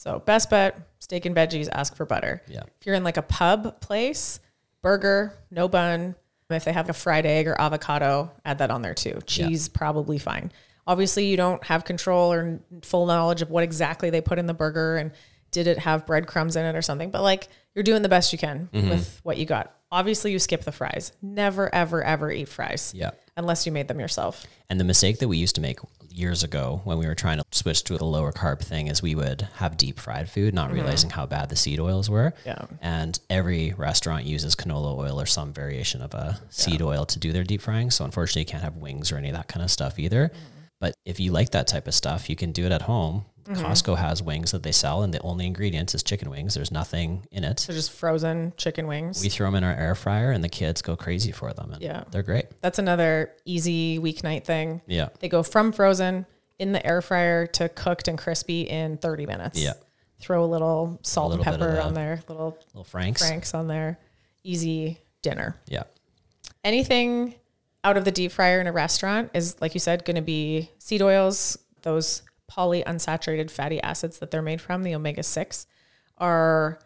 So, 0.00 0.18
best 0.20 0.48
bet 0.48 0.80
steak 0.98 1.26
and 1.26 1.36
veggies, 1.36 1.68
ask 1.70 1.94
for 1.94 2.06
butter. 2.06 2.40
Yeah. 2.48 2.62
If 2.80 2.86
you're 2.86 2.94
in 2.94 3.04
like 3.04 3.18
a 3.18 3.22
pub 3.22 3.82
place, 3.82 4.40
burger, 4.80 5.34
no 5.50 5.68
bun. 5.68 6.14
If 6.48 6.64
they 6.64 6.72
have 6.72 6.88
a 6.88 6.94
fried 6.94 7.26
egg 7.26 7.46
or 7.46 7.60
avocado, 7.60 8.32
add 8.42 8.58
that 8.58 8.70
on 8.70 8.80
there 8.80 8.94
too. 8.94 9.18
Cheese, 9.26 9.68
probably 9.68 10.16
fine. 10.16 10.52
Obviously, 10.86 11.26
you 11.26 11.36
don't 11.36 11.62
have 11.64 11.84
control 11.84 12.32
or 12.32 12.60
full 12.80 13.04
knowledge 13.04 13.42
of 13.42 13.50
what 13.50 13.62
exactly 13.62 14.08
they 14.08 14.22
put 14.22 14.38
in 14.38 14.46
the 14.46 14.54
burger 14.54 14.96
and 14.96 15.12
did 15.50 15.66
it 15.66 15.78
have 15.78 16.06
breadcrumbs 16.06 16.56
in 16.56 16.64
it 16.64 16.74
or 16.74 16.80
something, 16.82 17.10
but 17.10 17.22
like 17.22 17.48
you're 17.74 17.82
doing 17.82 18.00
the 18.00 18.08
best 18.08 18.32
you 18.32 18.38
can 18.38 18.70
mm-hmm. 18.72 18.88
with 18.88 19.20
what 19.22 19.36
you 19.36 19.44
got. 19.44 19.76
Obviously, 19.92 20.32
you 20.32 20.38
skip 20.38 20.62
the 20.62 20.72
fries. 20.72 21.12
Never, 21.20 21.72
ever, 21.74 22.02
ever 22.02 22.32
eat 22.32 22.48
fries 22.48 22.94
Yeah. 22.96 23.10
unless 23.36 23.66
you 23.66 23.72
made 23.72 23.86
them 23.86 24.00
yourself. 24.00 24.46
And 24.70 24.80
the 24.80 24.84
mistake 24.84 25.18
that 25.18 25.28
we 25.28 25.36
used 25.36 25.56
to 25.56 25.60
make 25.60 25.78
years 26.10 26.42
ago 26.42 26.80
when 26.84 26.98
we 26.98 27.06
were 27.06 27.14
trying 27.14 27.38
to 27.38 27.44
switch 27.52 27.84
to 27.84 27.94
a 27.94 28.04
lower 28.04 28.32
carb 28.32 28.60
thing 28.60 28.88
is 28.88 29.02
we 29.02 29.14
would 29.14 29.42
have 29.56 29.76
deep 29.76 29.98
fried 29.98 30.28
food, 30.28 30.54
not 30.54 30.66
mm-hmm. 30.66 30.76
realizing 30.76 31.10
how 31.10 31.26
bad 31.26 31.48
the 31.48 31.56
seed 31.56 31.80
oils 31.80 32.10
were. 32.10 32.32
Yeah. 32.44 32.64
And 32.80 33.18
every 33.28 33.72
restaurant 33.76 34.24
uses 34.24 34.54
canola 34.54 34.96
oil 34.96 35.20
or 35.20 35.26
some 35.26 35.52
variation 35.52 36.02
of 36.02 36.14
a 36.14 36.40
seed 36.50 36.82
oil 36.82 37.06
to 37.06 37.18
do 37.18 37.32
their 37.32 37.44
deep 37.44 37.62
frying. 37.62 37.90
So 37.90 38.04
unfortunately, 38.04 38.42
you 38.42 38.46
can't 38.46 38.64
have 38.64 38.76
wings 38.76 39.12
or 39.12 39.16
any 39.16 39.28
of 39.28 39.36
that 39.36 39.48
kind 39.48 39.62
of 39.62 39.70
stuff 39.70 39.98
either. 39.98 40.28
Mm-hmm. 40.28 40.60
But 40.80 40.94
if 41.04 41.20
you 41.20 41.30
like 41.30 41.50
that 41.50 41.66
type 41.66 41.86
of 41.86 41.94
stuff, 41.94 42.30
you 42.30 42.36
can 42.36 42.52
do 42.52 42.64
it 42.64 42.72
at 42.72 42.82
home. 42.82 43.26
Mm-hmm. 43.50 43.64
Costco 43.66 43.96
has 43.98 44.22
wings 44.22 44.52
that 44.52 44.62
they 44.62 44.72
sell, 44.72 45.02
and 45.02 45.12
the 45.12 45.20
only 45.22 45.46
ingredient 45.46 45.94
is 45.94 46.02
chicken 46.02 46.30
wings. 46.30 46.54
There's 46.54 46.70
nothing 46.70 47.26
in 47.32 47.42
it. 47.44 47.64
They're 47.66 47.74
just 47.76 47.90
frozen 47.92 48.52
chicken 48.56 48.86
wings. 48.86 49.22
We 49.22 49.28
throw 49.28 49.46
them 49.48 49.56
in 49.56 49.64
our 49.64 49.74
air 49.74 49.94
fryer, 49.94 50.30
and 50.30 50.42
the 50.44 50.48
kids 50.48 50.82
go 50.82 50.96
crazy 50.96 51.32
for 51.32 51.52
them. 51.52 51.72
And 51.72 51.82
Yeah. 51.82 52.04
they're 52.10 52.22
great. 52.22 52.46
That's 52.60 52.78
another 52.78 53.32
easy 53.44 53.98
weeknight 53.98 54.44
thing. 54.44 54.82
Yeah, 54.86 55.08
They 55.18 55.28
go 55.28 55.42
from 55.42 55.72
frozen 55.72 56.26
in 56.58 56.72
the 56.72 56.84
air 56.86 57.02
fryer 57.02 57.46
to 57.46 57.68
cooked 57.68 58.06
and 58.06 58.16
crispy 58.18 58.62
in 58.62 58.98
30 58.98 59.26
minutes. 59.26 59.58
yeah. 59.58 59.72
Throw 60.20 60.44
a 60.44 60.46
little 60.46 60.98
salt 61.02 61.30
little 61.30 61.44
and 61.44 61.58
pepper 61.58 61.80
on 61.80 61.94
there, 61.94 62.22
little 62.28 62.58
Little 62.74 62.84
Frank's. 62.84 63.26
Frank's 63.26 63.54
on 63.54 63.68
there. 63.68 63.98
Easy 64.44 65.00
dinner. 65.22 65.56
Yeah, 65.66 65.84
anything 66.64 67.34
out 67.84 67.96
of 67.96 68.04
the 68.04 68.10
deep 68.10 68.32
fryer 68.32 68.60
in 68.60 68.66
a 68.66 68.72
restaurant 68.72 69.30
is 69.34 69.56
like 69.60 69.72
you 69.74 69.80
said 69.80 70.04
going 70.04 70.16
to 70.16 70.20
be 70.22 70.70
seed 70.78 71.00
oils 71.02 71.56
those 71.82 72.22
polyunsaturated 72.50 73.50
fatty 73.50 73.80
acids 73.82 74.18
that 74.18 74.30
they're 74.30 74.42
made 74.42 74.60
from 74.60 74.82
the 74.82 74.94
omega-6 74.94 75.66
are 76.18 76.78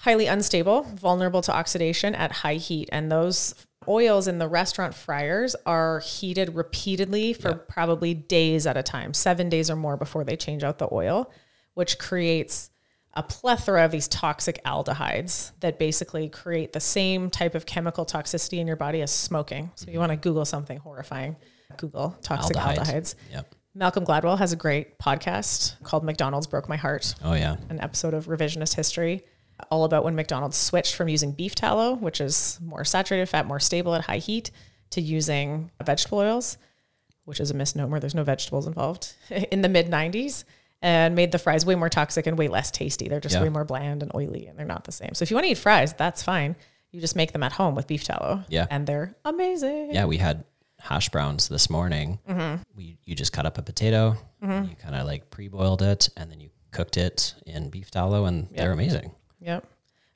highly 0.00 0.26
unstable 0.26 0.82
vulnerable 0.82 1.42
to 1.42 1.52
oxidation 1.52 2.14
at 2.14 2.30
high 2.30 2.54
heat 2.54 2.88
and 2.92 3.10
those 3.10 3.54
oils 3.88 4.26
in 4.28 4.38
the 4.38 4.48
restaurant 4.48 4.94
fryers 4.94 5.54
are 5.64 6.00
heated 6.00 6.54
repeatedly 6.54 7.32
for 7.32 7.54
probably 7.54 8.14
days 8.14 8.66
at 8.66 8.76
a 8.76 8.82
time 8.82 9.14
7 9.14 9.48
days 9.48 9.70
or 9.70 9.76
more 9.76 9.96
before 9.96 10.24
they 10.24 10.36
change 10.36 10.62
out 10.62 10.78
the 10.78 10.88
oil 10.92 11.30
which 11.74 11.98
creates 11.98 12.70
a 13.16 13.22
plethora 13.22 13.84
of 13.84 13.90
these 13.90 14.06
toxic 14.08 14.62
aldehydes 14.64 15.52
that 15.60 15.78
basically 15.78 16.28
create 16.28 16.74
the 16.74 16.80
same 16.80 17.30
type 17.30 17.54
of 17.54 17.64
chemical 17.64 18.04
toxicity 18.04 18.58
in 18.58 18.66
your 18.66 18.76
body 18.76 19.00
as 19.00 19.10
smoking. 19.10 19.70
So 19.74 19.86
you 19.86 19.92
mm-hmm. 19.92 20.00
want 20.00 20.12
to 20.12 20.16
Google 20.16 20.44
something 20.44 20.76
horrifying. 20.78 21.36
Google 21.78 22.16
toxic 22.22 22.56
Aldehydes. 22.56 22.78
aldehydes. 22.78 23.14
Yep. 23.32 23.54
Malcolm 23.76 24.06
Gladwell 24.06 24.38
has 24.38 24.52
a 24.52 24.56
great 24.56 24.98
podcast 24.98 25.80
called 25.82 26.02
McDonald's 26.02 26.46
Broke 26.46 26.66
My 26.68 26.76
Heart, 26.76 27.14
Oh 27.22 27.34
yeah. 27.34 27.56
an 27.68 27.78
episode 27.80 28.14
of 28.14 28.24
revisionist 28.26 28.74
history 28.74 29.22
all 29.70 29.84
about 29.84 30.02
when 30.02 30.14
McDonald's 30.14 30.56
switched 30.56 30.94
from 30.94 31.08
using 31.08 31.32
beef 31.32 31.54
tallow, 31.54 31.94
which 31.94 32.20
is 32.20 32.58
more 32.62 32.84
saturated 32.84 33.26
fat, 33.26 33.46
more 33.46 33.60
stable 33.60 33.94
at 33.94 34.04
high 34.04 34.18
heat, 34.18 34.50
to 34.90 35.00
using 35.02 35.70
vegetable 35.84 36.18
oils, 36.18 36.56
which 37.24 37.38
is 37.40 37.50
a 37.50 37.54
misnomer. 37.54 38.00
There's 38.00 38.14
no 38.14 38.24
vegetables 38.24 38.66
involved 38.66 39.14
in 39.30 39.60
the 39.60 39.68
mid 39.68 39.88
90s 39.90 40.44
and 40.80 41.14
made 41.14 41.32
the 41.32 41.38
fries 41.38 41.66
way 41.66 41.74
more 41.74 41.88
toxic 41.90 42.26
and 42.26 42.38
way 42.38 42.48
less 42.48 42.70
tasty. 42.70 43.08
They're 43.08 43.20
just 43.20 43.34
Yeah. 43.34 43.42
way 43.42 43.48
more 43.50 43.64
bland 43.64 44.02
and 44.02 44.10
oily 44.14 44.46
and 44.46 44.58
they're 44.58 44.66
not 44.66 44.84
the 44.84 44.92
same. 44.92 45.10
So 45.14 45.22
if 45.22 45.30
you 45.30 45.36
want 45.36 45.44
to 45.46 45.50
eat 45.50 45.58
fries, 45.58 45.92
that's 45.94 46.22
fine. 46.22 46.56
You 46.92 47.00
just 47.00 47.16
make 47.16 47.32
them 47.32 47.42
at 47.42 47.52
home 47.52 47.74
with 47.74 47.86
beef 47.86 48.04
tallow. 48.04 48.44
Yeah. 48.48 48.66
And 48.70 48.86
they're 48.86 49.14
amazing. 49.24 49.92
Yeah, 49.92 50.04
we 50.06 50.16
had 50.18 50.44
hash 50.86 51.08
browns 51.08 51.48
this 51.48 51.68
morning. 51.68 52.18
Mm-hmm. 52.28 52.62
We 52.74 52.98
you 53.04 53.14
just 53.14 53.32
cut 53.32 53.46
up 53.46 53.58
a 53.58 53.62
potato, 53.62 54.16
you 54.40 54.48
kind 54.48 54.94
of 54.94 55.06
like 55.06 55.30
pre-boiled 55.30 55.82
it, 55.82 56.08
and 56.16 56.30
then 56.30 56.40
you 56.40 56.50
cooked 56.70 56.96
it 56.96 57.34
in 57.44 57.70
beef 57.70 57.90
tallow, 57.90 58.26
and 58.26 58.48
they're 58.52 58.72
amazing. 58.72 59.12
Yep. 59.40 59.66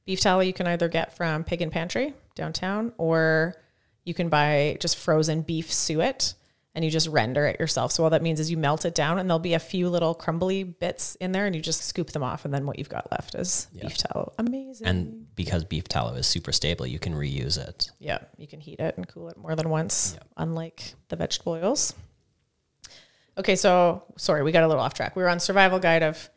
Beef 0.04 0.20
tallow 0.20 0.40
you 0.40 0.52
can 0.52 0.66
either 0.66 0.88
get 0.88 1.16
from 1.16 1.44
Pig 1.44 1.62
and 1.62 1.70
Pantry 1.70 2.14
downtown 2.34 2.92
or 2.98 3.54
you 4.04 4.14
can 4.14 4.28
buy 4.28 4.76
just 4.80 4.96
frozen 4.96 5.42
beef 5.42 5.72
suet 5.72 6.34
and 6.74 6.84
you 6.84 6.90
just 6.90 7.06
render 7.08 7.46
it 7.46 7.60
yourself. 7.60 7.92
So 7.92 8.04
all 8.04 8.10
that 8.10 8.22
means 8.22 8.40
is 8.40 8.50
you 8.50 8.56
melt 8.56 8.84
it 8.84 8.94
down 8.94 9.18
and 9.18 9.28
there'll 9.28 9.38
be 9.38 9.54
a 9.54 9.60
few 9.60 9.88
little 9.88 10.14
crumbly 10.14 10.64
bits 10.64 11.16
in 11.16 11.32
there 11.32 11.46
and 11.46 11.54
you 11.54 11.60
just 11.60 11.84
scoop 11.84 12.10
them 12.10 12.22
off 12.22 12.44
and 12.44 12.54
then 12.54 12.66
what 12.66 12.78
you've 12.78 12.88
got 12.88 13.10
left 13.10 13.34
is 13.34 13.68
beef 13.80 13.98
tallow. 13.98 14.32
Amazing. 14.38 14.86
And 14.86 15.19
because 15.36 15.64
beef 15.64 15.88
tallow 15.88 16.14
is 16.14 16.26
super 16.26 16.52
stable, 16.52 16.86
you 16.86 16.98
can 16.98 17.14
reuse 17.14 17.58
it. 17.58 17.90
yeah, 17.98 18.18
you 18.36 18.46
can 18.46 18.60
heat 18.60 18.80
it 18.80 18.96
and 18.96 19.08
cool 19.08 19.28
it 19.28 19.36
more 19.36 19.54
than 19.56 19.68
once, 19.68 20.16
unlike 20.36 20.94
the 21.08 21.16
vegetable 21.16 21.52
oils. 21.52 21.94
Okay, 23.38 23.56
so 23.56 24.02
sorry, 24.16 24.42
we 24.42 24.52
got 24.52 24.64
a 24.64 24.68
little 24.68 24.82
off 24.82 24.94
track. 24.94 25.16
We 25.16 25.22
were 25.22 25.28
on 25.28 25.40
survival 25.40 25.78
guide 25.78 26.02
of 26.02 26.28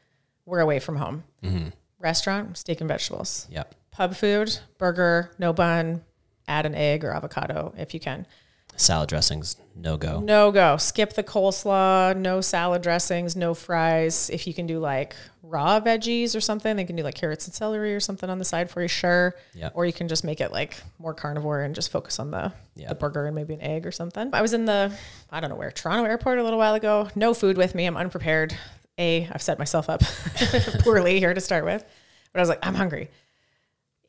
we're 0.45 0.59
away 0.59 0.79
from 0.79 0.97
home. 0.97 1.23
Mm-hmm. 1.43 1.69
Restaurant, 1.99 2.57
steak 2.57 2.81
and 2.81 2.87
vegetables. 2.87 3.47
Yeah. 3.49 3.63
pub 3.91 4.15
food, 4.15 4.57
burger, 4.77 5.31
no 5.39 5.53
bun, 5.53 6.03
add 6.47 6.65
an 6.65 6.75
egg 6.75 7.03
or 7.03 7.11
avocado 7.11 7.73
if 7.77 7.93
you 7.93 7.99
can. 7.99 8.27
Salad 8.75 9.09
dressings, 9.09 9.55
no 9.75 9.97
go. 9.97 10.19
No 10.19 10.51
go. 10.51 10.77
Skip 10.77 11.13
the 11.13 11.23
coleslaw, 11.23 12.15
no 12.17 12.41
salad 12.41 12.81
dressings, 12.81 13.35
no 13.35 13.53
fries. 13.53 14.29
If 14.31 14.47
you 14.47 14.53
can 14.53 14.65
do 14.67 14.79
like 14.79 15.15
raw 15.43 15.79
veggies 15.79 16.35
or 16.35 16.41
something, 16.41 16.75
they 16.75 16.83
can 16.83 16.95
do 16.95 17.03
like 17.03 17.15
carrots 17.15 17.45
and 17.45 17.53
celery 17.53 17.93
or 17.93 17.99
something 17.99 18.29
on 18.29 18.39
the 18.39 18.45
side 18.45 18.69
for 18.69 18.81
you, 18.81 18.87
sure. 18.87 19.35
Yeah. 19.53 19.69
Or 19.73 19.85
you 19.85 19.93
can 19.93 20.07
just 20.07 20.23
make 20.23 20.41
it 20.41 20.51
like 20.51 20.77
more 20.99 21.13
carnivore 21.13 21.61
and 21.61 21.75
just 21.75 21.91
focus 21.91 22.17
on 22.19 22.31
the, 22.31 22.51
Yeah. 22.75 22.89
the 22.89 22.95
burger 22.95 23.25
and 23.25 23.35
maybe 23.35 23.53
an 23.53 23.61
egg 23.61 23.85
or 23.85 23.91
something. 23.91 24.29
I 24.33 24.41
was 24.41 24.53
in 24.53 24.65
the, 24.65 24.91
I 25.31 25.39
don't 25.39 25.49
know 25.49 25.55
where, 25.55 25.71
Toronto 25.71 26.05
airport 26.09 26.39
a 26.39 26.43
little 26.43 26.59
while 26.59 26.73
ago. 26.75 27.09
No 27.15 27.33
food 27.33 27.57
with 27.57 27.75
me. 27.75 27.85
I'm 27.85 27.97
unprepared. 27.97 28.57
A, 28.97 29.27
I've 29.31 29.41
set 29.41 29.57
myself 29.59 29.89
up 29.89 30.01
poorly 30.79 31.19
here 31.19 31.33
to 31.33 31.41
start 31.41 31.65
with. 31.65 31.83
But 32.31 32.39
I 32.39 32.41
was 32.41 32.49
like, 32.49 32.59
I'm 32.65 32.75
hungry 32.75 33.09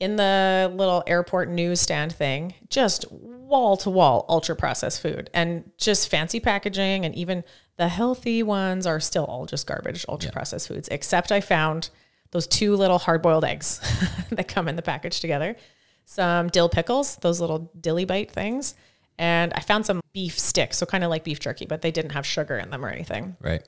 in 0.00 0.16
the 0.16 0.72
little 0.74 1.02
airport 1.06 1.48
newsstand 1.48 2.12
thing, 2.12 2.54
just 2.68 3.10
wall 3.10 3.76
to 3.78 3.90
wall 3.90 4.24
ultra 4.28 4.56
processed 4.56 5.00
food 5.00 5.30
and 5.32 5.70
just 5.78 6.08
fancy 6.08 6.40
packaging. 6.40 7.04
And 7.04 7.14
even 7.14 7.44
the 7.76 7.88
healthy 7.88 8.42
ones 8.42 8.86
are 8.86 9.00
still 9.00 9.24
all 9.24 9.46
just 9.46 9.66
garbage, 9.66 10.04
ultra 10.08 10.30
processed 10.30 10.68
foods, 10.68 10.88
except 10.88 11.32
I 11.32 11.40
found 11.40 11.90
those 12.30 12.46
two 12.46 12.74
little 12.76 12.98
hard 12.98 13.22
boiled 13.22 13.44
eggs 13.44 13.80
that 14.30 14.48
come 14.48 14.68
in 14.68 14.76
the 14.76 14.82
package 14.82 15.20
together, 15.20 15.56
some 16.04 16.48
dill 16.48 16.68
pickles, 16.68 17.16
those 17.16 17.40
little 17.40 17.70
dilly 17.80 18.04
bite 18.04 18.30
things. 18.30 18.74
And 19.18 19.52
I 19.54 19.60
found 19.60 19.86
some 19.86 20.00
beef 20.12 20.38
sticks, 20.38 20.76
so 20.76 20.86
kind 20.86 21.04
of 21.04 21.10
like 21.10 21.22
beef 21.22 21.38
jerky, 21.38 21.66
but 21.66 21.82
they 21.82 21.92
didn't 21.92 22.10
have 22.10 22.26
sugar 22.26 22.58
in 22.58 22.70
them 22.70 22.84
or 22.84 22.88
anything. 22.88 23.36
Right. 23.40 23.62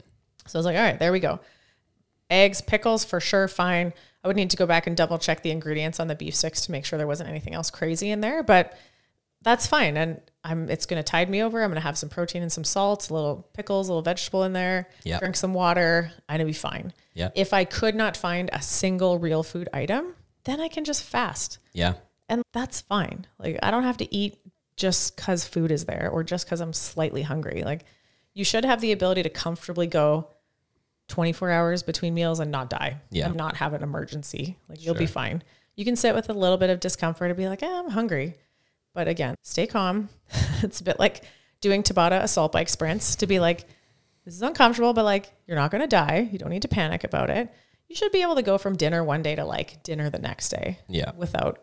So 0.47 0.59
I 0.59 0.61
was 0.61 0.67
like, 0.67 0.77
all 0.77 0.83
right, 0.83 0.99
there 0.99 1.13
we 1.13 1.21
go. 1.21 1.39
Eggs, 2.29 2.61
pickles 2.61 3.05
for 3.05 3.21
sure, 3.21 3.47
fine. 3.47 3.93
I 4.27 4.29
would 4.29 4.35
need 4.35 4.51
to 4.51 4.57
go 4.57 4.67
back 4.67 4.89
and 4.89 4.97
double 4.97 5.19
check 5.19 5.43
the 5.43 5.53
ingredients 5.53 6.01
on 6.01 6.09
the 6.09 6.17
beef 6.17 6.35
sticks 6.35 6.63
to 6.67 6.73
make 6.73 6.85
sure 6.85 6.97
there 6.97 7.07
wasn't 7.07 7.29
anything 7.29 7.55
else 7.55 7.71
crazy 7.71 8.11
in 8.11 8.21
there, 8.21 8.43
but 8.43 8.77
that's 9.43 9.69
fine. 9.69 9.97
And 9.97 10.21
I'm 10.43 10.69
it's 10.69 10.85
gonna 10.85 11.05
tide 11.05 11.31
me 11.31 11.45
over. 11.45 11.63
I'm 11.63 11.71
gonna 11.71 11.81
have 11.81 11.97
some 11.97 12.09
protein 12.09 12.43
and 12.43 12.51
some 12.53 12.65
salt, 12.65 13.09
a 13.09 13.15
little 13.15 13.49
pickles, 13.53 13.89
a 13.89 13.93
little 13.93 14.03
vegetable 14.03 14.43
in 14.43 14.53
there, 14.53 14.89
Yep. 15.05 15.21
drink 15.21 15.37
some 15.37 15.55
water. 15.55 16.11
I'm 16.29 16.39
gonna 16.39 16.47
be 16.47 16.53
fine. 16.53 16.93
Yeah. 17.15 17.29
If 17.37 17.53
I 17.53 17.65
could 17.65 17.95
not 17.95 18.17
find 18.17 18.51
a 18.53 18.61
single 18.61 19.21
real 19.21 19.45
food 19.45 19.69
item, 19.73 20.17
then 20.43 20.61
I 20.61 20.67
can 20.67 20.83
just 20.85 21.05
fast. 21.05 21.59
Yeah. 21.73 21.95
And 22.29 22.43
that's 22.53 22.81
fine. 22.81 23.29
Like 23.39 23.61
I 23.63 23.71
don't 23.71 23.85
have 23.85 23.99
to 23.99 24.13
eat 24.13 24.39
just 24.77 25.17
cuz 25.17 25.45
food 25.45 25.71
is 25.71 25.85
there 25.85 26.11
or 26.13 26.25
just 26.25 26.49
cuz 26.49 26.61
I'm 26.61 26.73
slightly 26.73 27.23
hungry. 27.23 27.63
Like 27.65 27.85
you 28.35 28.45
should 28.45 28.65
have 28.65 28.81
the 28.81 28.91
ability 28.91 29.23
to 29.23 29.31
comfortably 29.31 29.87
go 29.87 30.31
24 31.09 31.51
hours 31.51 31.83
between 31.83 32.15
meals 32.15 32.41
and 32.41 32.51
not 32.51 32.69
die 32.71 33.01
Yeah. 33.11 33.27
and 33.27 33.37
not 33.37 33.57
have 33.57 33.73
an 33.75 33.83
emergency. 33.83 34.59
Like 34.69 34.85
you'll 34.85 34.95
be 34.95 35.07
fine. 35.07 35.43
You 35.77 35.85
can 35.85 35.97
sit 35.97 36.15
with 36.15 36.29
a 36.29 36.33
little 36.33 36.57
bit 36.57 36.71
of 36.71 36.81
discomfort 36.81 37.31
and 37.31 37.37
be 37.37 37.49
like, 37.49 37.63
eh, 37.63 37.69
I'm 37.71 37.91
hungry. 37.91 38.35
But 38.95 39.09
again, 39.09 39.35
stay 39.43 39.67
calm. 39.67 40.09
it's 40.63 40.81
a 40.81 40.85
bit 40.85 40.99
like 40.99 41.23
doing 41.61 41.83
Tabata 41.83 42.23
assault 42.23 42.53
bike 42.53 42.69
sprints 42.69 43.17
to 43.17 43.27
be 43.27 43.39
like, 43.39 43.67
this 44.25 44.35
is 44.35 44.43
uncomfortable, 44.43 44.93
but 44.93 45.05
like, 45.05 45.33
you're 45.47 45.57
not 45.57 45.71
going 45.71 45.83
to 45.83 45.87
die. 45.87 46.29
You 46.33 46.39
don't 46.39 46.51
need 46.51 46.63
to 46.63 46.69
panic 46.69 47.05
about 47.05 47.31
it. 47.31 47.53
You 47.89 47.95
should 47.95 48.11
be 48.11 48.23
able 48.23 48.35
to 48.35 48.43
go 48.43 48.59
from 48.59 48.75
dinner 48.77 49.05
one 49.05 49.23
day 49.23 49.37
to 49.37 49.45
like 49.45 49.83
dinner 49.85 50.11
the 50.11 50.19
next 50.19 50.49
day 50.49 50.79
Yeah. 50.89 51.13
without 51.17 51.63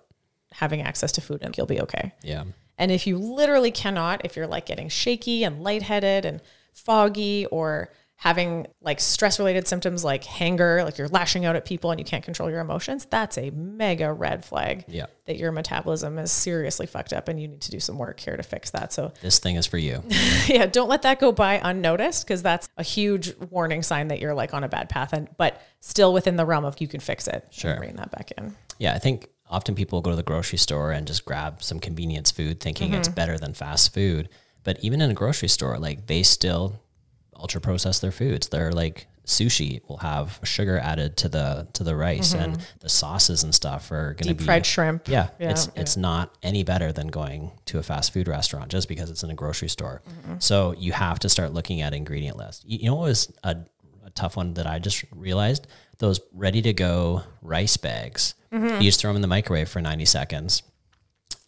having 0.54 0.82
access 0.82 1.12
to 1.14 1.22
food 1.22 1.40
and 1.42 1.58
you'll 1.58 1.66
be 1.66 1.82
okay. 1.82 2.14
Yeah. 2.24 2.44
And 2.78 2.92
if 2.92 3.06
you 3.08 3.18
literally 3.18 3.72
cannot, 3.72 4.24
if 4.24 4.36
you're 4.38 4.48
like 4.48 4.66
getting 4.66 4.88
shaky 4.90 5.44
and 5.44 5.62
lightheaded 5.64 6.24
and 6.26 6.40
foggy 6.74 7.46
or 7.48 7.92
having 8.18 8.68
like 8.82 9.00
stress 9.00 9.38
related 9.38 9.68
symptoms 9.68 10.04
like 10.04 10.24
hanger, 10.24 10.84
like 10.84 10.98
you're 10.98 11.10
lashing 11.10 11.46
out 11.46 11.56
at 11.56 11.66
people 11.66 11.92
and 11.92 12.00
you 12.00 12.06
can't 12.06 12.24
control 12.24 12.50
your 12.50 12.62
emotions, 12.62 13.06
that's 13.10 13.38
a 13.38 13.50
mega 13.52 14.12
red 14.14 14.46
flag 14.46 14.86
Yeah. 14.88 15.08
that 15.26 15.38
your 15.38 15.52
metabolism 15.52 16.18
is 16.18 16.32
seriously 16.32 16.86
fucked 16.86 17.12
up 17.12 17.28
and 17.28 17.40
you 17.42 17.48
need 17.50 17.62
to 17.62 17.72
do 17.72 17.80
some 17.80 17.98
work 17.98 18.20
here 18.20 18.38
to 18.38 18.44
fix 18.44 18.72
that. 18.72 18.94
So, 18.94 19.12
This 19.22 19.40
thing 19.40 19.58
is 19.58 19.66
for 19.66 19.78
you. 19.78 20.04
yeah, 20.48 20.66
don't 20.66 20.88
let 20.88 21.02
that 21.02 21.20
go 21.20 21.32
by 21.32 21.60
unnoticed 21.62 22.26
because 22.26 22.42
that's 22.42 22.70
a 22.78 22.84
huge 22.84 23.36
warning 23.50 23.84
sign 23.84 24.08
that 24.08 24.20
you're 24.20 24.34
like 24.34 24.54
on 24.54 24.64
a 24.64 24.70
bad 24.70 24.90
path 24.90 25.12
and 25.12 25.28
but 25.38 25.62
still 25.82 26.14
within 26.14 26.38
the 26.38 26.46
realm 26.46 26.64
of 26.64 26.80
you 26.80 26.88
can 26.88 27.02
fix 27.02 27.28
it. 27.28 27.48
Sure. 27.52 27.76
Bring 27.76 27.96
that 27.98 28.12
back 28.12 28.32
in. 28.38 28.56
Yeah, 28.80 28.94
I 28.94 29.00
think 29.00 29.28
often 29.50 29.76
people 29.76 30.02
go 30.02 30.12
to 30.12 30.16
the 30.16 30.24
grocery 30.24 30.58
store 30.58 30.92
and 30.92 31.06
just 31.06 31.26
grab 31.26 31.62
some 31.62 31.80
convenience 31.80 32.32
food 32.32 32.60
thinking 32.60 32.94
it's 32.94 33.08
mm-hmm. 33.08 33.16
better 33.16 33.38
than 33.38 33.54
fast 33.54 33.94
food. 33.94 34.30
But 34.64 34.80
even 34.82 35.02
in 35.02 35.12
a 35.12 35.14
grocery 35.14 35.50
store, 35.50 35.78
like 35.78 36.08
they 36.08 36.24
still 36.24 36.80
ultra 37.36 37.62
process 37.62 38.00
their 38.00 38.12
foods. 38.12 38.48
They're 38.50 38.72
like 38.72 39.08
sushi 39.26 39.80
will 39.88 39.98
have 39.98 40.38
sugar 40.44 40.78
added 40.78 41.16
to 41.16 41.30
the 41.30 41.66
to 41.72 41.84
the 41.86 41.96
rice 41.96 42.34
and 42.34 42.58
the 42.82 42.90
sauces 42.90 43.44
and 43.44 43.56
stuff 43.56 43.90
are 43.90 44.14
going 44.16 44.18
to 44.18 44.24
Deep 44.30 44.40
be 44.40 44.44
fried 44.44 44.66
shrimp. 44.66 45.08
yeah, 45.08 45.30
Yeah, 45.40 45.52
it's 45.52 45.68
yeah. 45.68 45.82
it's 45.82 45.96
not 45.96 46.36
any 46.44 46.64
better 46.64 46.92
than 46.92 47.08
going 47.08 47.52
to 47.68 47.80
a 47.80 47.84
fast 47.84 48.12
food 48.12 48.28
restaurant 48.28 48.70
just 48.70 48.90
because 48.90 49.10
it's 49.10 49.24
in 49.24 49.30
a 49.30 49.34
grocery 49.36 49.70
store. 49.70 50.02
Mm-hmm. 50.10 50.36
So 50.40 50.74
you 50.78 50.92
have 50.92 51.20
to 51.20 51.30
start 51.30 51.54
looking 51.54 51.82
at 51.82 51.94
ingredient 51.94 52.38
list. 52.38 52.66
You, 52.68 52.80
you 52.80 52.86
know 52.88 52.96
what 52.96 53.06
was 53.06 53.32
a, 53.44 53.56
a 54.06 54.10
tough 54.10 54.36
one 54.36 54.56
that 54.56 54.68
I 54.68 54.80
just 54.80 55.06
realized? 55.16 55.68
Those 56.00 56.20
ready 56.34 56.62
to 56.64 56.74
go 56.74 57.24
rice 57.42 57.78
bags. 57.78 58.36
Mm-hmm. 58.52 58.82
You 58.82 58.90
just 58.90 59.00
throw 59.00 59.10
them 59.10 59.16
in 59.18 59.22
the 59.22 59.28
microwave 59.30 59.70
for 59.70 59.82
90 59.82 60.04
seconds. 60.06 60.64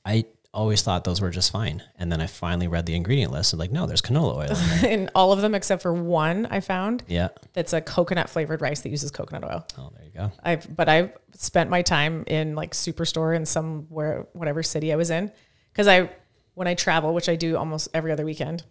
I 0.06 0.26
always 0.56 0.82
thought 0.82 1.04
those 1.04 1.22
were 1.22 1.30
just 1.30 1.52
fine. 1.52 1.84
And 1.98 2.12
then 2.12 2.22
I 2.22 2.28
finally 2.28 2.68
read 2.68 2.86
the 2.86 2.96
ingredient 2.96 3.32
list 3.32 3.54
and 3.54 3.60
like, 3.60 3.72
no, 3.72 3.86
there's 3.86 4.02
canola 4.02 4.50
oil. 4.50 4.84
in 4.84 5.00
in 5.02 5.10
all 5.14 5.32
of 5.32 5.42
them 5.42 5.54
except 5.54 5.82
for 5.82 5.94
one 5.94 6.48
I 6.48 6.62
found 6.62 7.04
yeah. 7.08 7.28
that's 7.54 7.74
a 7.74 7.82
coconut 7.82 8.30
flavored 8.30 8.62
rice 8.62 8.82
that 8.82 8.90
uses 8.90 9.12
coconut 9.12 9.44
oil. 9.44 9.68
Oh, 9.78 9.92
there 9.96 10.06
you 10.06 10.12
go. 10.12 10.32
I've 10.42 10.74
but 10.76 10.90
I've 10.90 11.12
spent 11.34 11.70
my 11.70 11.82
time 11.82 12.24
in 12.28 12.56
like 12.56 12.72
superstore 12.72 13.36
in 13.36 13.46
somewhere 13.46 14.26
whatever 14.34 14.64
city 14.64 14.92
I 14.92 14.96
was 14.96 15.12
in 15.12 15.32
because 15.72 15.88
I 15.88 16.10
when 16.54 16.68
I 16.68 16.74
travel, 16.74 17.14
which 17.14 17.30
I 17.30 17.36
do 17.36 17.58
almost 17.58 17.90
every 17.94 18.12
other 18.12 18.26
weekend, 18.26 18.64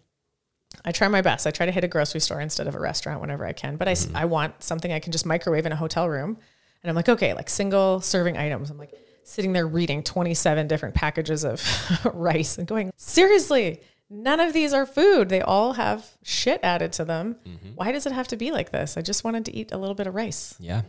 I 0.85 0.93
try 0.93 1.07
my 1.09 1.20
best. 1.20 1.47
I 1.47 1.51
try 1.51 1.66
to 1.66 1.72
hit 1.72 1.85
a 1.85 1.89
grocery 1.89 2.20
store 2.20 2.41
instead 2.41 2.66
of 2.66 2.74
a 2.74 2.80
restaurant 2.80 3.20
whenever 3.20 3.47
I 3.47 3.53
can. 3.53 3.76
But 3.76 3.89
I 3.89 3.93
mm-hmm. 3.93 4.16
I 4.16 4.24
want 4.24 4.62
something 4.62 4.93
I 4.93 4.99
can 4.99 5.12
just 5.12 5.26
microwave 5.26 5.66
in 5.66 5.72
a 5.72 5.76
hotel 5.76 6.09
room, 6.09 6.39
and 6.82 6.91
I'm 6.91 6.97
like, 6.97 7.09
okay, 7.09 7.35
like 7.35 7.51
single 7.51 8.01
serving 8.01 8.37
items. 8.37 8.70
I'm 8.70 8.78
like 8.78 8.95
sitting 9.25 9.53
there 9.53 9.66
reading 9.66 10.03
27 10.03 10.68
different 10.68 10.95
packages 10.95 11.45
of 11.45 11.61
rice 12.14 12.59
and 12.59 12.66
going, 12.66 12.93
seriously. 12.97 13.81
None 14.11 14.39
of 14.39 14.53
these 14.53 14.72
are 14.75 14.85
food. 14.87 15.29
They 15.31 15.41
all 15.41 15.72
have 15.72 16.07
shit 16.22 16.61
added 16.62 16.93
to 16.95 17.05
them. 17.05 17.37
Why 17.75 17.91
does 17.91 18.05
it 18.07 18.12
have 18.12 18.29
to 18.29 18.37
be 18.37 18.53
like 18.53 18.70
this? 18.70 18.97
I 18.97 19.03
just 19.03 19.25
wanted 19.25 19.47
to 19.47 19.57
eat 19.57 19.72
a 19.72 19.79
little 19.79 19.95
bit 19.95 20.07
of 20.07 20.14
rice. 20.14 20.55
Yeah. 20.61 20.83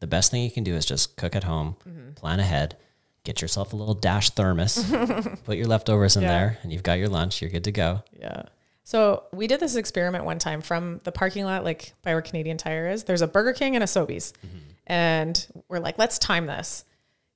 The 0.00 0.06
best 0.06 0.30
thing 0.30 0.42
you 0.42 0.50
can 0.50 0.64
do 0.64 0.74
is 0.74 0.84
just 0.86 1.16
cook 1.16 1.36
at 1.36 1.44
home, 1.44 1.76
Mm-hmm. 1.88 2.12
plan 2.14 2.40
ahead, 2.40 2.76
get 3.24 3.40
yourself 3.42 3.72
a 3.72 3.76
little 3.76 3.94
dash 3.94 4.30
thermos, 4.30 4.82
put 5.44 5.58
your 5.58 5.66
leftovers 5.66 6.16
in 6.16 6.22
Yeah. 6.22 6.28
there, 6.28 6.58
and 6.62 6.72
you've 6.72 6.82
got 6.82 6.98
your 6.98 7.08
lunch. 7.08 7.40
You're 7.42 7.50
good 7.50 7.64
to 7.64 7.72
go. 7.72 8.02
Yeah. 8.18 8.44
So 8.84 9.24
we 9.32 9.46
did 9.46 9.60
this 9.60 9.76
experiment 9.76 10.24
one 10.24 10.38
time 10.40 10.60
from 10.60 10.98
the 11.04 11.12
parking 11.12 11.44
lot, 11.44 11.62
like 11.62 11.92
by 12.02 12.14
where 12.14 12.22
Canadian 12.22 12.56
Tire 12.56 12.88
is. 12.88 13.04
There's 13.04 13.22
a 13.22 13.28
Burger 13.28 13.52
King 13.52 13.76
and 13.76 13.84
a 13.84 13.86
Sobeys. 13.86 14.32
And 14.86 15.46
we're 15.68 15.78
like, 15.78 15.98
let's 15.98 16.18
time 16.18 16.46
this. 16.46 16.84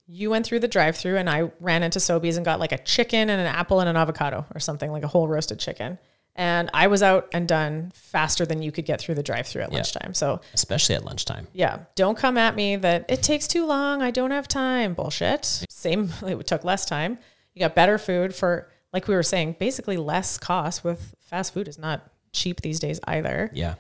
You 0.09 0.31
went 0.31 0.47
through 0.47 0.61
the 0.61 0.69
drive 0.69 0.97
through 0.97 1.17
and 1.17 1.29
I 1.29 1.51
ran 1.61 1.83
into 1.83 1.99
Sobeys 1.99 2.37
and 2.37 2.45
got 2.45 2.61
like 2.61 2.73
a 2.73 2.79
chicken 2.79 3.29
and 3.29 3.41
an 3.41 3.47
apple 3.47 3.81
and 3.81 3.89
an 3.89 3.97
avocado 3.97 4.47
or 4.55 4.61
something, 4.61 4.91
like 4.93 5.03
a 5.03 5.09
whole 5.09 5.27
roasted 5.27 5.59
chicken. 5.59 5.99
And 6.39 6.69
I 6.75 6.87
was 6.87 7.03
out 7.03 7.29
and 7.33 7.49
done 7.49 7.91
faster 7.95 8.45
than 8.45 8.61
you 8.63 8.71
could 8.71 8.85
get 8.85 9.01
through 9.01 9.15
the 9.15 9.23
drive 9.23 9.47
through 9.47 9.63
at 9.63 9.73
lunchtime. 9.73 10.13
So 10.15 10.43
Especially 10.53 10.95
at 10.95 11.05
lunchtime. 11.05 11.49
yeah, 11.55 11.81
don't 11.95 12.17
come 12.17 12.37
at 12.37 12.55
me 12.55 12.77
that 12.77 13.07
it 13.09 13.23
takes 13.23 13.49
too 13.49 13.65
long. 13.65 14.03
I 14.03 14.11
don't 14.11 14.33
have 14.33 14.47
time. 14.47 14.93
Bullshit. 14.93 15.65
Same, 15.71 16.11
it 16.23 16.47
took 16.47 16.63
less 16.63 16.85
time. 16.85 17.19
You 17.55 17.61
got 17.61 17.75
better 17.75 17.97
food 17.97 18.35
for, 18.35 18.69
like 18.93 19.09
we 19.09 19.15
were 19.15 19.23
saying, 19.23 19.57
basically 19.59 19.97
less 19.97 20.37
cost 20.37 20.85
with 20.85 21.15
fast 21.21 21.55
food 21.55 21.69
is 21.69 21.79
not 21.79 22.07
cheap 22.33 22.61
these 22.61 22.79
days 22.79 23.01
either. 23.05 23.51
Yeah. 23.55 23.77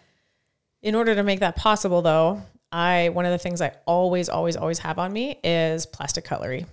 In 0.80 0.94
order 0.94 1.14
to 1.14 1.22
make 1.22 1.40
that 1.40 1.56
possible, 1.56 2.00
though, 2.00 2.40
I 2.72 3.10
one 3.10 3.24
of 3.24 3.32
the 3.32 3.38
things 3.38 3.60
I 3.60 3.72
always, 3.86 4.28
always, 4.28 4.56
always 4.56 4.78
have 4.80 4.98
on 4.98 5.12
me 5.12 5.38
is 5.44 5.86
plastic 5.86 6.24
cutlery 6.24 6.66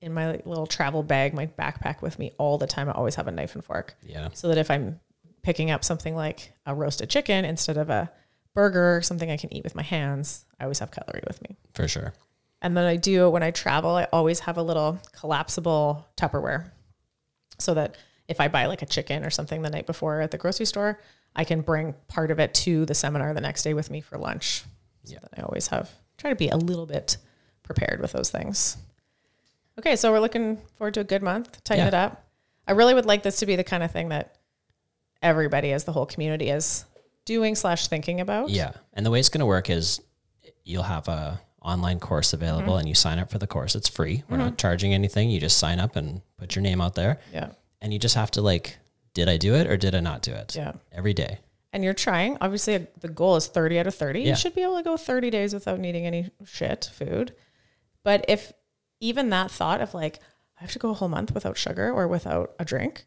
in 0.00 0.12
my 0.14 0.40
little 0.44 0.66
travel 0.66 1.02
bag, 1.02 1.34
my 1.34 1.46
backpack 1.46 2.02
with 2.02 2.18
me 2.18 2.32
all 2.38 2.58
the 2.58 2.66
time. 2.66 2.88
I 2.88 2.92
always 2.92 3.16
have 3.16 3.26
a 3.26 3.32
knife 3.32 3.54
and 3.54 3.64
fork 3.64 3.96
Yeah. 4.06 4.28
so 4.32 4.48
that 4.48 4.58
if 4.58 4.70
I'm 4.70 5.00
picking 5.42 5.70
up 5.70 5.84
something 5.84 6.14
like 6.14 6.52
a 6.66 6.74
roasted 6.74 7.10
chicken 7.10 7.44
instead 7.44 7.76
of 7.76 7.90
a 7.90 8.10
burger, 8.54 9.00
something 9.02 9.30
I 9.30 9.36
can 9.36 9.52
eat 9.52 9.64
with 9.64 9.74
my 9.74 9.82
hands, 9.82 10.44
I 10.60 10.64
always 10.64 10.78
have 10.80 10.90
cutlery 10.90 11.22
with 11.26 11.42
me. 11.42 11.56
For 11.74 11.88
sure. 11.88 12.12
And 12.60 12.76
then 12.76 12.84
I 12.84 12.96
do 12.96 13.30
when 13.30 13.42
I 13.42 13.50
travel, 13.50 13.90
I 13.90 14.04
always 14.12 14.40
have 14.40 14.56
a 14.56 14.62
little 14.62 14.98
collapsible 15.12 16.06
Tupperware 16.16 16.70
so 17.58 17.74
that 17.74 17.96
if 18.28 18.40
I 18.40 18.48
buy 18.48 18.66
like 18.66 18.82
a 18.82 18.86
chicken 18.86 19.24
or 19.24 19.30
something 19.30 19.62
the 19.62 19.70
night 19.70 19.86
before 19.86 20.20
at 20.20 20.30
the 20.30 20.38
grocery 20.38 20.66
store, 20.66 21.00
I 21.34 21.44
can 21.44 21.60
bring 21.62 21.94
part 22.08 22.30
of 22.30 22.38
it 22.38 22.54
to 22.54 22.84
the 22.84 22.94
seminar 22.94 23.32
the 23.32 23.40
next 23.40 23.62
day 23.62 23.74
with 23.74 23.90
me 23.90 24.00
for 24.00 24.18
lunch. 24.18 24.64
So 25.08 25.14
Yeah. 25.14 25.20
that 25.22 25.38
I 25.38 25.42
always 25.42 25.68
have 25.68 25.90
try 26.16 26.30
to 26.30 26.36
be 26.36 26.48
a 26.48 26.56
little 26.56 26.86
bit 26.86 27.16
prepared 27.62 28.00
with 28.00 28.12
those 28.12 28.30
things. 28.30 28.76
Okay, 29.78 29.94
so 29.96 30.10
we're 30.10 30.18
looking 30.20 30.56
forward 30.76 30.94
to 30.94 31.00
a 31.00 31.04
good 31.04 31.22
month. 31.22 31.62
Tighten 31.64 31.84
Yeah. 31.84 31.88
it 31.88 31.94
up. 31.94 32.24
I 32.66 32.72
really 32.72 32.94
would 32.94 33.06
like 33.06 33.22
this 33.22 33.38
to 33.38 33.46
be 33.46 33.56
the 33.56 33.64
kind 33.64 33.82
of 33.82 33.90
thing 33.92 34.08
that 34.08 34.36
everybody 35.22 35.72
as 35.72 35.84
the 35.84 35.92
whole 35.92 36.06
community 36.06 36.50
is 36.50 36.84
doing 37.24 37.54
slash 37.54 37.86
thinking 37.88 38.20
about. 38.20 38.50
Yeah. 38.50 38.72
And 38.92 39.04
the 39.06 39.10
way 39.10 39.20
it's 39.20 39.28
going 39.28 39.40
to 39.40 39.46
work 39.46 39.70
is 39.70 40.00
you'll 40.64 40.82
have 40.84 41.08
a 41.08 41.40
online 41.62 42.00
course 42.00 42.32
available 42.32 42.70
Mm-hmm. 42.72 42.78
and 42.80 42.88
you 42.88 42.94
sign 42.94 43.18
up 43.18 43.30
for 43.30 43.38
the 43.38 43.46
course. 43.46 43.74
It's 43.74 43.88
free. 43.88 44.22
We're 44.28 44.36
not 44.38 44.58
charging 44.58 44.94
anything. 44.94 45.30
You 45.30 45.40
just 45.40 45.58
sign 45.58 45.80
up 45.80 45.96
and 45.96 46.22
put 46.38 46.54
your 46.56 46.62
name 46.62 46.80
out 46.80 46.94
there 46.94 47.18
Yeah. 47.32 47.50
and 47.80 47.92
you 47.92 47.98
just 47.98 48.14
have 48.14 48.30
to 48.32 48.42
like, 48.42 48.78
did 49.14 49.28
I 49.28 49.36
do 49.36 49.54
it 49.54 49.66
or 49.66 49.76
did 49.76 49.94
I 49.94 50.00
not 50.00 50.22
do 50.22 50.32
it? 50.32 50.54
Yeah. 50.56 50.72
Every 50.92 51.14
day. 51.14 51.38
And 51.72 51.84
you're 51.84 51.94
trying, 51.94 52.38
obviously 52.40 52.86
the 53.00 53.08
goal 53.08 53.36
is 53.36 53.46
30 53.46 53.78
out 53.80 53.86
of 53.86 53.94
30. 53.94 54.20
Yeah. 54.20 54.30
You 54.30 54.36
should 54.36 54.54
be 54.54 54.62
able 54.62 54.76
to 54.76 54.82
go 54.82 54.96
30 54.96 55.30
days 55.30 55.52
without 55.52 55.78
needing 55.78 56.06
any 56.06 56.30
shit 56.44 56.90
food. 56.92 57.34
But 58.02 58.24
if 58.28 58.52
even 59.00 59.30
that 59.30 59.50
thought 59.50 59.80
of 59.80 59.94
like, 59.94 60.18
I 60.58 60.62
have 60.62 60.72
to 60.72 60.78
go 60.78 60.90
a 60.90 60.94
whole 60.94 61.08
month 61.08 61.34
without 61.34 61.56
sugar 61.56 61.90
or 61.92 62.08
without 62.08 62.54
a 62.58 62.64
drink 62.64 63.04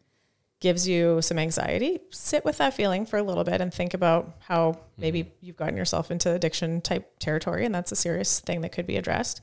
gives 0.60 0.88
you 0.88 1.22
some 1.24 1.40
anxiety, 1.40 2.00
sit 2.12 2.46
with 2.46 2.60
that 2.60 2.76
feeling 2.76 3.06
for 3.06 3.18
a 3.18 3.24
little 3.24 3.44
bit 3.44 3.62
and 3.62 3.74
think 3.74 3.96
about 3.96 4.36
how 4.42 4.80
maybe 4.96 5.24
mm-hmm. 5.24 5.34
you've 5.42 5.58
gotten 5.58 5.76
yourself 5.76 6.12
into 6.12 6.32
addiction 6.32 6.82
type 6.82 7.18
territory 7.20 7.66
and 7.66 7.74
that's 7.74 7.92
a 7.92 7.96
serious 7.96 8.40
thing 8.40 8.62
that 8.62 8.72
could 8.72 8.86
be 8.86 8.96
addressed. 8.96 9.42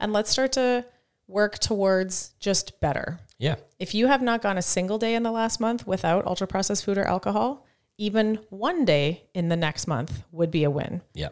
And 0.00 0.12
let's 0.12 0.30
start 0.30 0.52
to 0.52 0.84
work 1.28 1.60
towards 1.60 2.30
just 2.40 2.80
better. 2.80 3.20
Yeah. 3.38 3.56
If 3.78 3.94
you 3.94 4.08
have 4.08 4.20
not 4.20 4.42
gone 4.42 4.58
a 4.58 4.62
single 4.62 4.98
day 4.98 5.14
in 5.14 5.22
the 5.22 5.30
last 5.30 5.60
month 5.60 5.86
without 5.86 6.26
ultra 6.26 6.48
processed 6.48 6.84
food 6.84 6.98
or 6.98 7.04
alcohol, 7.04 7.64
even 7.98 8.36
one 8.50 8.84
day 8.84 9.24
in 9.34 9.48
the 9.48 9.56
next 9.56 9.86
month 9.86 10.22
would 10.32 10.50
be 10.50 10.64
a 10.64 10.70
win. 10.70 11.02
Yeah. 11.14 11.28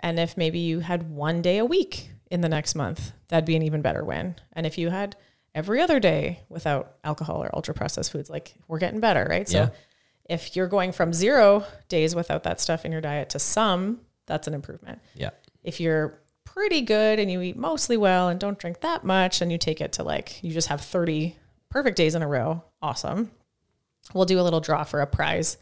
And 0.00 0.18
if 0.18 0.36
maybe 0.36 0.58
you 0.58 0.80
had 0.80 1.10
one 1.10 1.42
day 1.42 1.58
a 1.58 1.64
week 1.64 2.10
in 2.30 2.40
the 2.40 2.48
next 2.48 2.74
month, 2.74 3.12
that'd 3.28 3.44
be 3.44 3.56
an 3.56 3.62
even 3.62 3.82
better 3.82 4.02
win. 4.04 4.34
And 4.54 4.66
if 4.66 4.78
you 4.78 4.88
had 4.88 5.14
every 5.54 5.80
other 5.80 6.00
day 6.00 6.40
without 6.48 6.94
alcohol 7.04 7.42
or 7.44 7.50
ultra 7.54 7.74
processed 7.74 8.10
foods, 8.12 8.30
like 8.30 8.54
we're 8.66 8.78
getting 8.78 9.00
better, 9.00 9.26
right? 9.28 9.48
So 9.48 9.58
Yeah. 9.58 9.68
if 10.24 10.56
you're 10.56 10.68
going 10.68 10.92
from 10.92 11.12
zero 11.12 11.64
days 11.88 12.14
without 12.14 12.44
that 12.44 12.60
stuff 12.60 12.84
in 12.86 12.92
your 12.92 13.00
diet 13.02 13.28
to 13.30 13.38
some, 13.38 14.00
that's 14.26 14.46
an 14.46 14.54
improvement. 14.54 15.00
Yeah. 15.14 15.30
If 15.62 15.80
you're 15.80 16.18
pretty 16.44 16.80
good 16.80 17.18
and 17.18 17.30
you 17.30 17.42
eat 17.42 17.56
mostly 17.56 17.96
well 17.98 18.28
and 18.28 18.40
don't 18.40 18.58
drink 18.58 18.80
that 18.80 19.04
much 19.04 19.40
and 19.42 19.52
you 19.52 19.58
take 19.58 19.80
it 19.80 19.92
to 19.92 20.02
like 20.02 20.42
you 20.42 20.50
just 20.52 20.68
have 20.68 20.80
30 20.80 21.36
perfect 21.68 21.96
days 21.96 22.14
in 22.14 22.22
a 22.22 22.26
row, 22.28 22.64
awesome. 22.80 23.30
We'll 24.14 24.24
do 24.24 24.40
a 24.40 24.42
little 24.42 24.60
draw 24.60 24.82
for 24.84 25.00
a 25.02 25.06
prize 25.06 25.58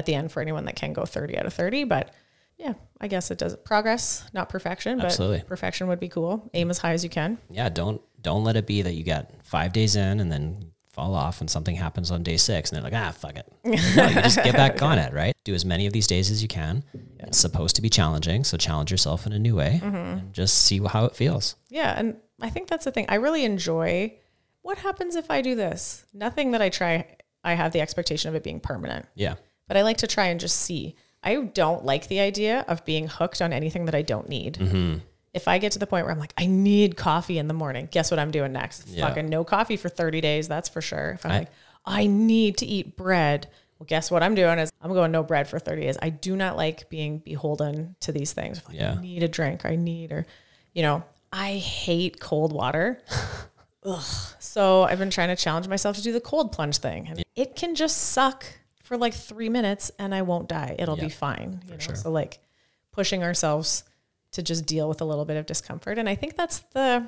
at 0.00 0.06
the 0.06 0.14
end 0.14 0.32
for 0.32 0.40
anyone 0.40 0.64
that 0.64 0.74
can 0.76 0.92
go 0.92 1.04
30 1.04 1.38
out 1.38 1.46
of 1.46 1.54
30, 1.54 1.84
but 1.84 2.12
yeah, 2.58 2.74
I 3.00 3.06
guess 3.08 3.30
it 3.30 3.38
does 3.38 3.56
progress, 3.56 4.28
not 4.34 4.48
perfection, 4.48 4.98
but 4.98 5.06
Absolutely. 5.06 5.42
perfection 5.46 5.86
would 5.88 6.00
be 6.00 6.08
cool. 6.08 6.50
Aim 6.52 6.68
as 6.70 6.78
high 6.78 6.92
as 6.92 7.04
you 7.04 7.08
can. 7.10 7.38
Yeah. 7.48 7.68
Don't, 7.68 8.02
don't 8.20 8.44
let 8.44 8.56
it 8.56 8.66
be 8.66 8.82
that 8.82 8.92
you 8.94 9.04
got 9.04 9.30
five 9.44 9.72
days 9.72 9.96
in 9.96 10.20
and 10.20 10.30
then 10.30 10.72
fall 10.90 11.14
off 11.14 11.40
and 11.40 11.48
something 11.48 11.76
happens 11.76 12.10
on 12.10 12.22
day 12.22 12.36
six 12.36 12.70
and 12.70 12.76
they're 12.76 12.90
like, 12.90 13.00
ah, 13.00 13.12
fuck 13.12 13.36
it. 13.36 13.46
No, 13.96 14.08
you 14.08 14.14
just 14.22 14.42
get 14.42 14.54
back 14.54 14.82
on 14.82 14.98
it, 14.98 15.12
right? 15.14 15.34
Do 15.44 15.54
as 15.54 15.64
many 15.64 15.86
of 15.86 15.92
these 15.92 16.06
days 16.06 16.30
as 16.30 16.42
you 16.42 16.48
can. 16.48 16.82
It's 17.20 17.38
supposed 17.38 17.76
to 17.76 17.82
be 17.82 17.88
challenging. 17.88 18.44
So 18.44 18.56
challenge 18.56 18.90
yourself 18.90 19.26
in 19.26 19.32
a 19.32 19.38
new 19.38 19.54
way 19.56 19.80
and 19.82 20.32
just 20.34 20.58
see 20.58 20.80
how 20.84 21.04
it 21.04 21.14
feels. 21.14 21.56
Yeah, 21.68 21.94
and 21.96 22.16
I 22.42 22.50
think 22.50 22.68
that's 22.68 22.84
the 22.84 22.90
thing. 22.90 23.06
I 23.08 23.14
really 23.16 23.44
enjoy 23.44 24.18
what 24.62 24.78
happens 24.78 25.16
if 25.16 25.30
I 25.30 25.40
do 25.40 25.54
this. 25.54 26.04
Nothing 26.12 26.50
that 26.50 26.60
I 26.60 26.68
try, 26.68 27.06
I 27.44 27.54
have 27.54 27.72
the 27.72 27.80
expectation 27.80 28.28
of 28.28 28.34
it 28.34 28.42
being 28.42 28.60
permanent. 28.60 29.06
Yeah. 29.14 29.36
But 29.70 29.76
I 29.76 29.82
like 29.82 29.98
to 29.98 30.08
try 30.08 30.26
and 30.26 30.40
just 30.40 30.56
see. 30.56 30.96
I 31.22 31.36
don't 31.36 31.84
like 31.84 32.08
the 32.08 32.18
idea 32.18 32.64
of 32.66 32.84
being 32.84 33.06
hooked 33.06 33.40
on 33.40 33.52
anything 33.52 33.84
that 33.84 33.94
I 33.94 34.02
don't 34.02 34.28
need. 34.28 34.54
Mm-hmm. 34.54 34.98
If 35.32 35.46
I 35.46 35.58
get 35.58 35.70
to 35.72 35.78
the 35.78 35.86
point 35.86 36.06
where 36.06 36.12
I'm 36.12 36.18
like, 36.18 36.34
I 36.36 36.46
need 36.46 36.96
coffee 36.96 37.38
in 37.38 37.46
the 37.46 37.54
morning, 37.54 37.86
guess 37.92 38.10
what 38.10 38.18
I'm 38.18 38.32
doing 38.32 38.52
next? 38.52 38.88
Yeah. 38.88 39.06
Fucking 39.06 39.28
no 39.28 39.44
coffee 39.44 39.76
for 39.76 39.88
30 39.88 40.20
days, 40.20 40.48
that's 40.48 40.68
for 40.68 40.80
sure. 40.80 41.10
If 41.12 41.24
I'm 41.24 41.30
I- 41.30 41.38
like, 41.38 41.48
I 41.86 42.06
need 42.08 42.56
to 42.58 42.66
eat 42.66 42.96
bread, 42.96 43.46
well, 43.78 43.86
guess 43.86 44.10
what 44.10 44.24
I'm 44.24 44.34
doing 44.34 44.58
is 44.58 44.72
I'm 44.82 44.92
going 44.92 45.12
no 45.12 45.22
bread 45.22 45.46
for 45.46 45.60
30 45.60 45.82
days. 45.82 45.96
I 46.02 46.08
do 46.10 46.34
not 46.34 46.56
like 46.56 46.88
being 46.90 47.18
beholden 47.18 47.94
to 48.00 48.10
these 48.10 48.32
things. 48.32 48.60
Like, 48.66 48.76
Yeah. 48.76 48.96
I 48.98 49.00
need 49.00 49.22
a 49.22 49.28
drink, 49.28 49.64
I 49.64 49.76
need, 49.76 50.10
or, 50.10 50.26
you 50.74 50.82
know, 50.82 51.04
I 51.32 51.52
hate 51.58 52.18
cold 52.18 52.52
water. 52.52 53.00
Ugh. 53.84 54.02
So 54.40 54.82
I've 54.82 54.98
been 54.98 55.10
trying 55.10 55.28
to 55.28 55.36
challenge 55.36 55.68
myself 55.68 55.96
to 55.96 56.02
do 56.02 56.12
the 56.12 56.20
cold 56.20 56.50
plunge 56.50 56.78
thing. 56.78 57.06
And 57.08 57.22
it 57.36 57.54
can 57.56 57.74
just 57.74 57.96
suck 57.98 58.44
for 58.90 58.98
like 58.98 59.14
three 59.14 59.48
minutes 59.48 59.92
and 60.00 60.12
I 60.12 60.22
won't 60.22 60.48
die. 60.48 60.74
It'll 60.76 60.96
be 60.96 61.08
fine. 61.08 61.62
You 61.66 61.74
know? 61.74 61.78
sure. 61.78 61.94
So 61.94 62.10
like 62.10 62.40
pushing 62.90 63.22
ourselves 63.22 63.84
to 64.32 64.42
just 64.42 64.66
deal 64.66 64.88
with 64.88 65.00
a 65.00 65.04
little 65.04 65.24
bit 65.24 65.36
of 65.36 65.46
discomfort. 65.46 65.96
And 65.96 66.08
I 66.08 66.16
think 66.16 66.36
that's 66.36 66.58
the 66.74 67.06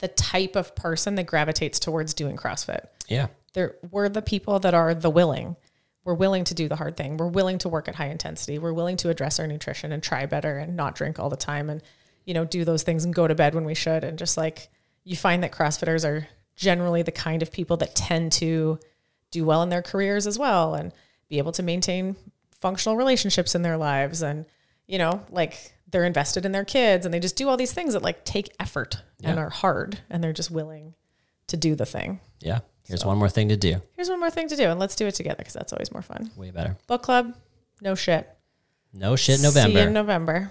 the 0.00 0.08
type 0.08 0.56
of 0.56 0.76
person 0.76 1.14
that 1.14 1.24
gravitates 1.24 1.78
towards 1.78 2.12
doing 2.12 2.36
CrossFit. 2.36 2.86
Yeah. 3.08 3.28
They're, 3.54 3.76
we're 3.90 4.10
the 4.10 4.20
people 4.20 4.58
that 4.58 4.74
are 4.74 4.94
the 4.94 5.08
willing. 5.08 5.56
we're 6.04 6.12
willing 6.12 6.44
to 6.44 6.54
do 6.54 6.68
the 6.68 6.76
hard 6.76 6.98
thing. 6.98 7.16
We're 7.16 7.28
willing 7.28 7.56
to 7.58 7.70
work 7.70 7.88
at 7.88 7.94
high 7.94 8.08
intensity. 8.08 8.58
We're 8.58 8.74
willing 8.74 8.98
to 8.98 9.08
address 9.08 9.40
our 9.40 9.46
nutrition 9.46 9.90
and 9.90 10.02
try 10.02 10.26
better 10.26 10.58
and 10.58 10.76
not 10.76 10.94
drink 10.94 11.18
all 11.18 11.30
the 11.30 11.36
time 11.36 11.70
and, 11.70 11.82
you 12.26 12.34
know, 12.34 12.44
do 12.44 12.66
those 12.66 12.82
things 12.82 13.06
and 13.06 13.14
go 13.14 13.26
to 13.26 13.34
bed 13.34 13.54
when 13.54 13.64
we 13.64 13.74
should. 13.74 14.04
And 14.04 14.18
just 14.18 14.36
like 14.36 14.68
you 15.02 15.16
find 15.16 15.42
that 15.42 15.52
CrossFitters 15.52 16.06
are 16.06 16.28
generally 16.56 17.00
the 17.00 17.10
kind 17.10 17.42
of 17.42 17.50
people 17.50 17.78
that 17.78 17.94
tend 17.94 18.32
to 18.32 18.78
do 19.30 19.44
well 19.44 19.62
in 19.62 19.68
their 19.68 19.82
careers 19.82 20.26
as 20.26 20.38
well 20.38 20.74
and 20.74 20.92
be 21.28 21.38
able 21.38 21.52
to 21.52 21.62
maintain 21.62 22.16
functional 22.60 22.96
relationships 22.96 23.54
in 23.54 23.62
their 23.62 23.76
lives 23.76 24.22
and, 24.22 24.46
you 24.86 24.98
know, 24.98 25.22
like 25.30 25.74
they're 25.90 26.04
invested 26.04 26.44
in 26.44 26.52
their 26.52 26.64
kids 26.64 27.04
and 27.04 27.14
they 27.14 27.20
just 27.20 27.36
do 27.36 27.48
all 27.48 27.56
these 27.56 27.72
things 27.72 27.92
that 27.92 28.02
like 28.02 28.24
take 28.24 28.54
effort 28.60 29.02
and 29.22 29.38
are 29.38 29.50
hard 29.50 30.00
and 30.10 30.22
they're 30.22 30.32
just 30.32 30.50
willing 30.50 30.94
to 31.46 31.56
do 31.56 31.74
the 31.74 31.86
thing. 31.86 32.20
Yeah. 32.40 32.60
Here's 32.84 33.04
one 33.04 33.18
more 33.18 33.28
thing 33.28 33.48
to 33.50 33.56
do. 33.56 33.82
Here's 33.96 34.08
one 34.08 34.20
more 34.20 34.30
thing 34.30 34.48
to 34.48 34.56
do 34.56 34.64
and 34.64 34.80
let's 34.80 34.96
do 34.96 35.06
it 35.06 35.14
together 35.14 35.38
because 35.38 35.54
that's 35.54 35.72
always 35.72 35.92
more 35.92 36.02
fun. 36.02 36.30
Way 36.36 36.50
better. 36.50 36.76
Book 36.86 37.02
club, 37.02 37.34
no 37.80 37.94
shit. 37.94 38.28
No 38.94 39.16
shit 39.16 39.38
See 39.38 39.42
you 39.42 39.48
in 39.48 39.54
November. 39.54 39.90
November. 39.90 40.50